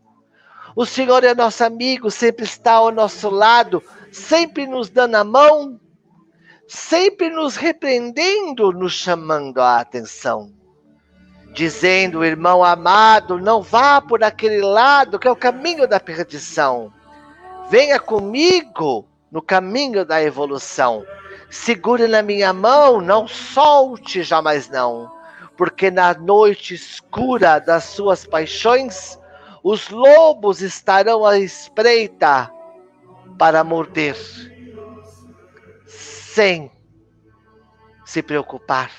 O 0.75 0.85
Senhor 0.85 1.23
é 1.23 1.33
nosso 1.33 1.63
amigo, 1.63 2.09
sempre 2.09 2.43
está 2.43 2.73
ao 2.73 2.91
nosso 2.91 3.29
lado, 3.29 3.81
sempre 4.11 4.65
nos 4.65 4.89
dando 4.89 5.15
a 5.15 5.23
mão, 5.23 5.79
sempre 6.67 7.29
nos 7.29 7.55
repreendendo, 7.55 8.71
nos 8.71 8.93
chamando 8.93 9.61
a 9.61 9.79
atenção. 9.79 10.51
Dizendo, 11.55 12.23
irmão 12.23 12.63
amado, 12.63 13.39
não 13.39 13.63
vá 13.63 13.99
por 13.99 14.23
aquele 14.23 14.61
lado 14.61 15.17
que 15.17 15.27
é 15.27 15.31
o 15.31 15.35
caminho 15.35 15.87
da 15.87 15.99
perdição 15.99 16.91
Venha 17.69 17.99
comigo 17.99 19.07
no 19.31 19.41
caminho 19.41 20.05
da 20.05 20.21
evolução. 20.21 21.03
Segure 21.49 22.07
na 22.07 22.21
minha 22.21 22.53
mão, 22.53 23.01
não 23.01 23.27
solte 23.27 24.21
jamais 24.21 24.69
não, 24.69 25.11
porque 25.57 25.89
na 25.89 26.13
noite 26.13 26.75
escura 26.75 27.59
das 27.59 27.85
suas 27.85 28.25
paixões, 28.25 29.19
os 29.63 29.89
lobos 29.89 30.61
estarão 30.61 31.25
à 31.25 31.39
espreita 31.39 32.51
para 33.37 33.63
morder, 33.63 34.15
sem 35.87 36.71
se 38.05 38.21
preocupar, 38.21 38.91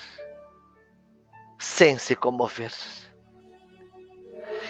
sem 1.66 1.98
se 1.98 2.14
comover. 2.14 2.72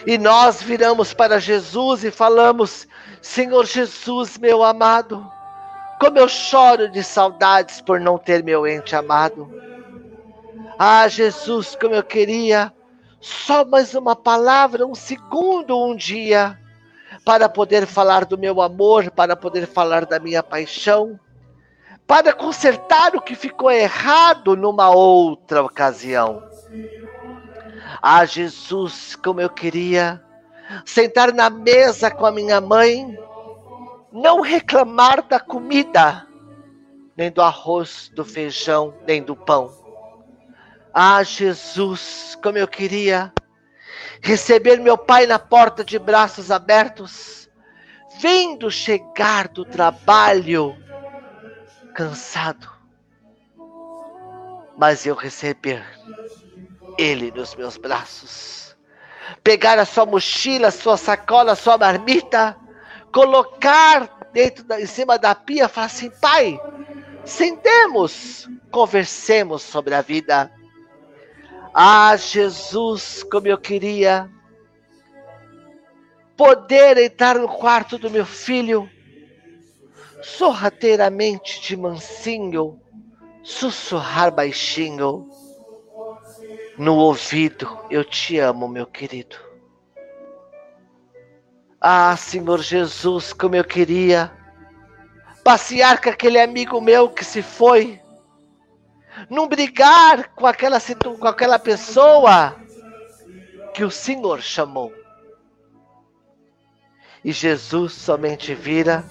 E 0.05 0.17
nós 0.17 0.61
viramos 0.61 1.13
para 1.13 1.39
Jesus 1.39 2.03
e 2.03 2.11
falamos: 2.11 2.87
Senhor 3.21 3.65
Jesus, 3.65 4.37
meu 4.37 4.63
amado, 4.63 5.25
como 5.99 6.17
eu 6.17 6.27
choro 6.27 6.89
de 6.89 7.03
saudades 7.03 7.79
por 7.81 7.99
não 7.99 8.17
ter 8.17 8.43
meu 8.43 8.67
ente 8.67 8.95
amado. 8.95 9.49
Ah, 10.77 11.07
Jesus, 11.07 11.75
como 11.75 11.95
eu 11.95 12.03
queria 12.03 12.73
só 13.19 13.65
mais 13.65 13.95
uma 13.95 14.15
palavra, 14.15 14.85
um 14.85 14.93
segundo, 14.93 15.77
um 15.77 15.95
dia, 15.95 16.59
para 17.25 17.49
poder 17.49 17.87
falar 17.87 18.25
do 18.25 18.37
meu 18.37 18.61
amor, 18.61 19.09
para 19.11 19.35
poder 19.35 19.65
falar 19.65 20.05
da 20.05 20.19
minha 20.19 20.43
paixão, 20.43 21.19
para 22.05 22.31
consertar 22.31 23.15
o 23.15 23.21
que 23.21 23.35
ficou 23.35 23.71
errado 23.71 24.55
numa 24.55 24.89
outra 24.89 25.63
ocasião. 25.63 26.56
Ah, 28.01 28.25
Jesus, 28.25 29.15
como 29.15 29.41
eu 29.41 29.49
queria 29.49 30.23
sentar 30.85 31.33
na 31.33 31.49
mesa 31.49 32.11
com 32.11 32.25
a 32.25 32.31
minha 32.31 32.59
mãe, 32.59 33.17
não 34.11 34.41
reclamar 34.41 35.21
da 35.27 35.39
comida, 35.39 36.25
nem 37.15 37.31
do 37.31 37.41
arroz, 37.41 38.11
do 38.13 38.23
feijão, 38.23 38.93
nem 39.05 39.21
do 39.21 39.35
pão. 39.35 39.71
Ah, 40.93 41.23
Jesus, 41.23 42.37
como 42.41 42.57
eu 42.57 42.67
queria 42.67 43.31
receber 44.21 44.79
meu 44.79 44.97
pai 44.97 45.25
na 45.25 45.39
porta 45.39 45.83
de 45.83 45.99
braços 45.99 46.51
abertos, 46.51 47.49
vendo 48.19 48.69
chegar 48.71 49.47
do 49.47 49.63
trabalho 49.63 50.75
cansado, 51.93 52.67
mas 54.77 55.05
eu 55.05 55.15
receber 55.15 55.83
ele 56.97 57.31
nos 57.31 57.55
meus 57.55 57.77
braços, 57.77 58.75
pegar 59.43 59.77
a 59.77 59.85
sua 59.85 60.05
mochila, 60.05 60.69
a 60.69 60.71
sua 60.71 60.97
sacola, 60.97 61.51
a 61.51 61.55
sua 61.55 61.77
marmita, 61.77 62.57
colocar 63.11 64.29
dentro 64.33 64.63
da, 64.63 64.81
em 64.81 64.85
cima 64.85 65.17
da 65.17 65.35
pia, 65.35 65.67
falar 65.67 65.87
assim, 65.87 66.09
pai, 66.21 66.59
sentemos, 67.23 68.49
conversemos 68.71 69.61
sobre 69.61 69.93
a 69.93 70.01
vida. 70.01 70.51
Ah, 71.73 72.15
Jesus, 72.15 73.23
como 73.23 73.47
eu 73.47 73.57
queria 73.57 74.29
poder 76.35 76.97
entrar 76.97 77.37
no 77.37 77.47
quarto 77.47 77.97
do 77.97 78.09
meu 78.09 78.25
filho, 78.25 78.89
sorrateiramente 80.21 81.61
de 81.61 81.77
mansinho, 81.77 82.79
sussurrar 83.43 84.31
baixinho 84.31 85.27
no 86.77 86.95
ouvido: 86.95 87.79
Eu 87.89 88.03
te 88.03 88.37
amo, 88.37 88.67
meu 88.67 88.85
querido. 88.85 89.35
Ah, 91.79 92.15
Senhor 92.17 92.61
Jesus, 92.61 93.33
como 93.33 93.55
eu 93.55 93.63
queria 93.63 94.31
passear 95.43 96.01
com 96.01 96.09
aquele 96.09 96.39
amigo 96.39 96.81
meu 96.81 97.09
que 97.09 97.23
se 97.23 97.41
foi 97.41 98.01
não 99.29 99.47
brigar 99.47 100.29
com 100.35 100.45
aquela, 100.45 100.77
com 101.19 101.27
aquela 101.27 101.57
pessoa 101.57 102.55
que 103.73 103.83
o 103.83 103.91
Senhor 103.91 104.41
chamou. 104.41 104.93
E 107.23 107.31
Jesus 107.31 107.93
somente 107.93 108.53
vira, 108.53 109.03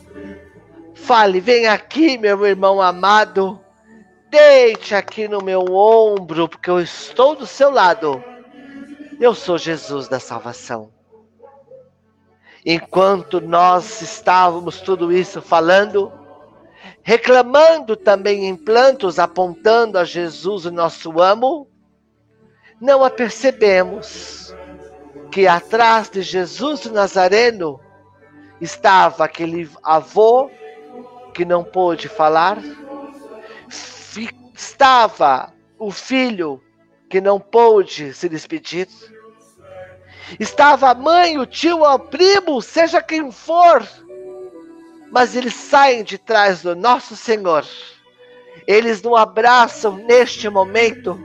fale: 0.94 1.40
Vem 1.40 1.66
aqui, 1.66 2.16
meu 2.18 2.47
irmão 2.47 2.80
amado, 2.80 3.60
deite 4.31 4.94
aqui 4.94 5.28
no 5.28 5.43
meu 5.43 5.65
ombro, 5.74 6.48
porque 6.48 6.70
eu 6.70 6.81
estou 6.81 7.35
do 7.35 7.47
seu 7.47 7.70
lado. 7.70 8.23
Eu 9.20 9.35
sou 9.35 9.57
Jesus 9.57 10.09
da 10.09 10.20
salvação. 10.20 10.93
Enquanto 12.65 13.40
nós 13.40 14.03
estávamos 14.03 14.81
tudo 14.81 15.12
isso 15.12 15.40
falando, 15.40 16.12
reclamando 17.03 17.97
também 17.97 18.47
em 18.47 18.57
plantos, 18.57 19.19
apontando 19.19 19.98
a 19.98 20.05
Jesus, 20.05 20.66
o 20.66 20.70
nosso 20.73 21.20
amo, 21.20 21.69
não 22.81 23.05
a 23.05 23.11
percebemos 23.11 24.55
que 25.31 25.47
atrás 25.47 26.11
de 26.11 26.23
Jesus 26.23 26.85
o 26.86 26.93
Nazareno 26.93 27.81
estava 28.61 29.24
aquele 29.24 29.70
avô 29.82 30.51
que 31.32 31.44
não 31.44 31.62
pôde 31.62 32.09
falar, 32.09 32.59
estava 34.56 35.52
o 35.78 35.90
filho 35.90 36.62
que 37.10 37.20
não 37.20 37.38
pôde 37.38 38.14
se 38.14 38.28
despedir, 38.28 38.88
estava 40.40 40.90
a 40.90 40.94
mãe, 40.94 41.38
o 41.38 41.46
tio, 41.46 41.82
o 41.82 41.98
primo, 41.98 42.62
seja 42.62 43.02
quem 43.02 43.30
for, 43.30 43.86
mas 45.12 45.36
eles 45.36 45.54
saem 45.54 46.02
de 46.02 46.16
trás 46.16 46.62
do 46.62 46.74
nosso 46.74 47.14
Senhor. 47.14 47.64
Eles 48.66 49.02
nos 49.02 49.16
abraçam 49.16 49.96
neste 49.96 50.48
momento 50.48 51.20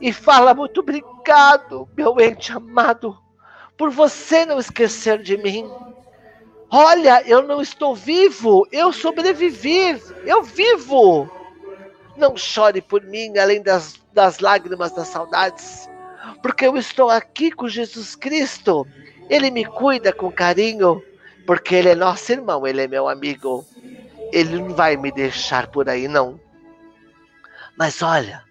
e 0.00 0.12
falam 0.12 0.54
muito 0.54 0.80
obrigado, 0.80 1.88
meu 1.96 2.18
ente 2.20 2.52
amado, 2.52 3.18
por 3.76 3.90
você 3.90 4.46
não 4.46 4.58
esquecer 4.60 5.20
de 5.20 5.36
mim. 5.36 5.68
Olha, 6.70 7.22
eu 7.26 7.42
não 7.42 7.60
estou 7.60 7.94
vivo, 7.94 8.66
eu 8.72 8.92
sobrevivi, 8.92 10.00
eu 10.24 10.42
vivo. 10.42 11.28
Não 12.16 12.36
chore 12.36 12.80
por 12.80 13.02
mim, 13.02 13.36
além 13.38 13.62
das, 13.62 13.94
das 14.12 14.38
lágrimas 14.38 14.92
das 14.92 15.08
saudades, 15.08 15.88
porque 16.42 16.66
eu 16.66 16.76
estou 16.76 17.10
aqui 17.10 17.50
com 17.50 17.68
Jesus 17.68 18.14
Cristo. 18.14 18.86
Ele 19.28 19.50
me 19.50 19.64
cuida 19.64 20.12
com 20.12 20.30
carinho 20.30 21.02
porque 21.46 21.74
ele 21.74 21.90
é 21.90 21.94
nosso 21.94 22.32
irmão, 22.32 22.66
ele 22.66 22.82
é 22.82 22.88
meu 22.88 23.08
amigo. 23.08 23.64
Ele 24.32 24.58
não 24.58 24.74
vai 24.74 24.96
me 24.96 25.12
deixar 25.12 25.66
por 25.68 25.88
aí, 25.88 26.08
não. 26.08 26.40
Mas 27.76 28.02
olha, 28.02 28.42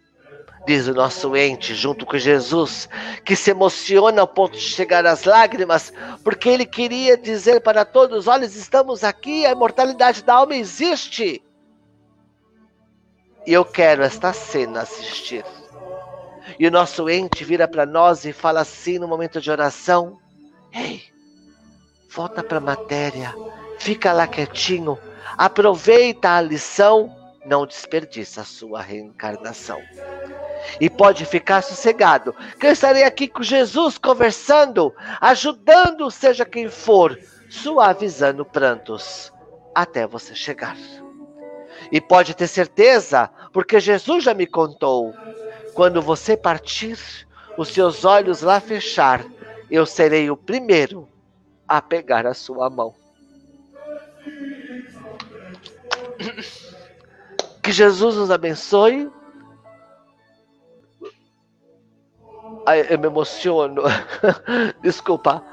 diz 0.66 0.88
o 0.88 0.94
nosso 0.94 1.36
ente, 1.36 1.74
junto 1.76 2.06
com 2.06 2.18
Jesus, 2.18 2.88
que 3.26 3.36
se 3.36 3.52
emociona 3.52 4.22
ao 4.22 4.28
ponto 4.28 4.54
de 4.54 4.64
chegar 4.64 5.06
às 5.06 5.24
lágrimas, 5.24 5.94
porque 6.24 6.50
ele 6.50 6.66
queria 6.66 7.18
dizer 7.18 7.62
para 7.62 7.84
todos: 7.86 8.28
olha, 8.28 8.46
estamos 8.46 9.04
aqui, 9.04 9.46
a 9.46 9.52
imortalidade 9.52 10.24
da 10.24 10.36
alma 10.36 10.56
existe. 10.56 11.42
E 13.46 13.54
eu 13.54 13.66
quero 13.66 14.04
esta 14.04 14.32
cena 14.32 14.82
assistir. 14.82 15.44
E 16.58 16.68
o 16.68 16.72
nosso 16.72 17.10
ente 17.10 17.44
vira 17.44 17.68
para 17.68 17.86
nós 17.86 18.26
e 18.26 18.32
fala 18.32 18.62
assim 18.62 18.98
no 18.98 19.08
momento 19.08 19.42
de 19.42 19.52
oração: 19.52 20.18
Ei, 20.72 21.04
volta 22.10 22.44
para 22.44 22.58
a 22.58 22.62
matéria, 22.62 23.36
fica 23.80 24.14
lá 24.14 24.28
quietinho, 24.28 24.98
aproveita 25.38 26.32
a 26.32 26.42
lição, 26.42 27.14
não 27.46 27.66
desperdiça 27.66 28.42
a 28.42 28.46
sua 28.46 28.82
reencarnação. 28.82 29.82
E 30.80 30.90
pode 30.90 31.26
ficar 31.26 31.62
sossegado, 31.62 32.34
que 32.58 32.66
eu 32.66 32.72
estarei 32.72 33.04
aqui 33.04 33.28
com 33.28 33.44
Jesus 33.44 33.98
conversando, 33.98 34.94
ajudando, 35.20 36.10
seja 36.10 36.46
quem 36.46 36.70
for, 36.70 37.20
suavizando 37.50 38.46
prantos, 38.46 39.34
até 39.76 40.08
você 40.08 40.34
chegar. 40.34 40.78
E 41.94 42.02
pode 42.02 42.34
ter 42.34 42.48
certeza, 42.48 43.30
porque 43.52 43.80
Jesus 43.80 44.24
já 44.24 44.34
me 44.34 44.48
contou: 44.48 45.14
quando 45.76 46.02
você 46.02 46.36
partir, 46.36 46.98
os 47.56 47.68
seus 47.68 48.04
olhos 48.04 48.42
lá 48.42 48.60
fechar, 48.60 49.24
eu 49.70 49.86
serei 49.86 50.28
o 50.32 50.36
primeiro 50.36 51.08
a 51.68 51.80
pegar 51.84 52.26
a 52.26 52.34
sua 52.34 52.68
mão. 52.68 52.96
Que 57.62 57.72
Jesus 57.72 58.16
nos 58.16 58.32
abençoe. 58.32 59.08
Ai, 62.66 62.88
eu 62.90 62.98
me 62.98 63.06
emociono. 63.06 63.84
Desculpa. 64.82 65.44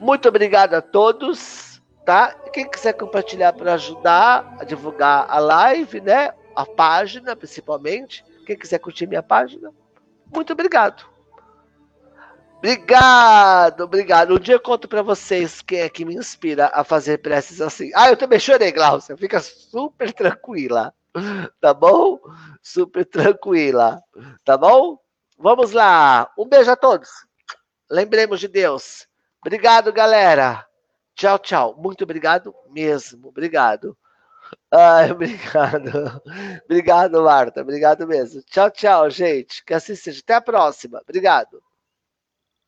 Muito 0.00 0.30
obrigado 0.30 0.72
a 0.72 0.80
todos, 0.80 1.67
tá? 2.08 2.34
Quem 2.54 2.66
quiser 2.66 2.94
compartilhar 2.94 3.52
para 3.52 3.74
ajudar 3.74 4.56
a 4.58 4.64
divulgar 4.64 5.26
a 5.28 5.38
live, 5.38 6.00
né? 6.00 6.32
A 6.56 6.64
página, 6.64 7.36
principalmente. 7.36 8.24
Quem 8.46 8.56
quiser 8.56 8.78
curtir 8.78 9.06
minha 9.06 9.22
página, 9.22 9.70
muito 10.34 10.54
obrigado. 10.54 11.04
Obrigado, 12.56 13.82
obrigado. 13.82 14.34
Um 14.34 14.38
dia 14.38 14.54
eu 14.54 14.60
conto 14.60 14.88
para 14.88 15.02
vocês 15.02 15.60
quem 15.60 15.80
é 15.80 15.88
que 15.90 16.02
me 16.02 16.14
inspira 16.14 16.70
a 16.72 16.82
fazer 16.82 17.18
preces 17.18 17.60
assim. 17.60 17.90
Ah, 17.94 18.08
eu 18.08 18.16
também 18.16 18.40
chorei, 18.40 18.72
Glaucia. 18.72 19.14
Fica 19.14 19.38
super 19.40 20.10
tranquila. 20.10 20.94
Tá 21.60 21.74
bom? 21.74 22.18
Super 22.62 23.04
tranquila. 23.04 24.00
Tá 24.46 24.56
bom? 24.56 24.98
Vamos 25.36 25.72
lá. 25.72 26.30
Um 26.38 26.48
beijo 26.48 26.70
a 26.70 26.76
todos. 26.76 27.10
Lembremos 27.90 28.40
de 28.40 28.48
Deus. 28.48 29.06
Obrigado, 29.42 29.92
galera. 29.92 30.67
Tchau, 31.18 31.36
tchau. 31.40 31.74
Muito 31.76 32.04
obrigado 32.04 32.54
mesmo. 32.70 33.28
Obrigado. 33.28 33.98
Ai, 34.70 35.10
obrigado. 35.12 36.22
Obrigado, 36.64 37.22
Marta. 37.24 37.60
Obrigado 37.60 38.06
mesmo. 38.06 38.40
Tchau, 38.44 38.70
tchau, 38.70 39.10
gente. 39.10 39.64
Que 39.64 39.74
assim 39.74 39.96
seja. 39.96 40.20
Até 40.20 40.34
a 40.34 40.40
próxima. 40.40 41.00
Obrigado. 41.02 41.60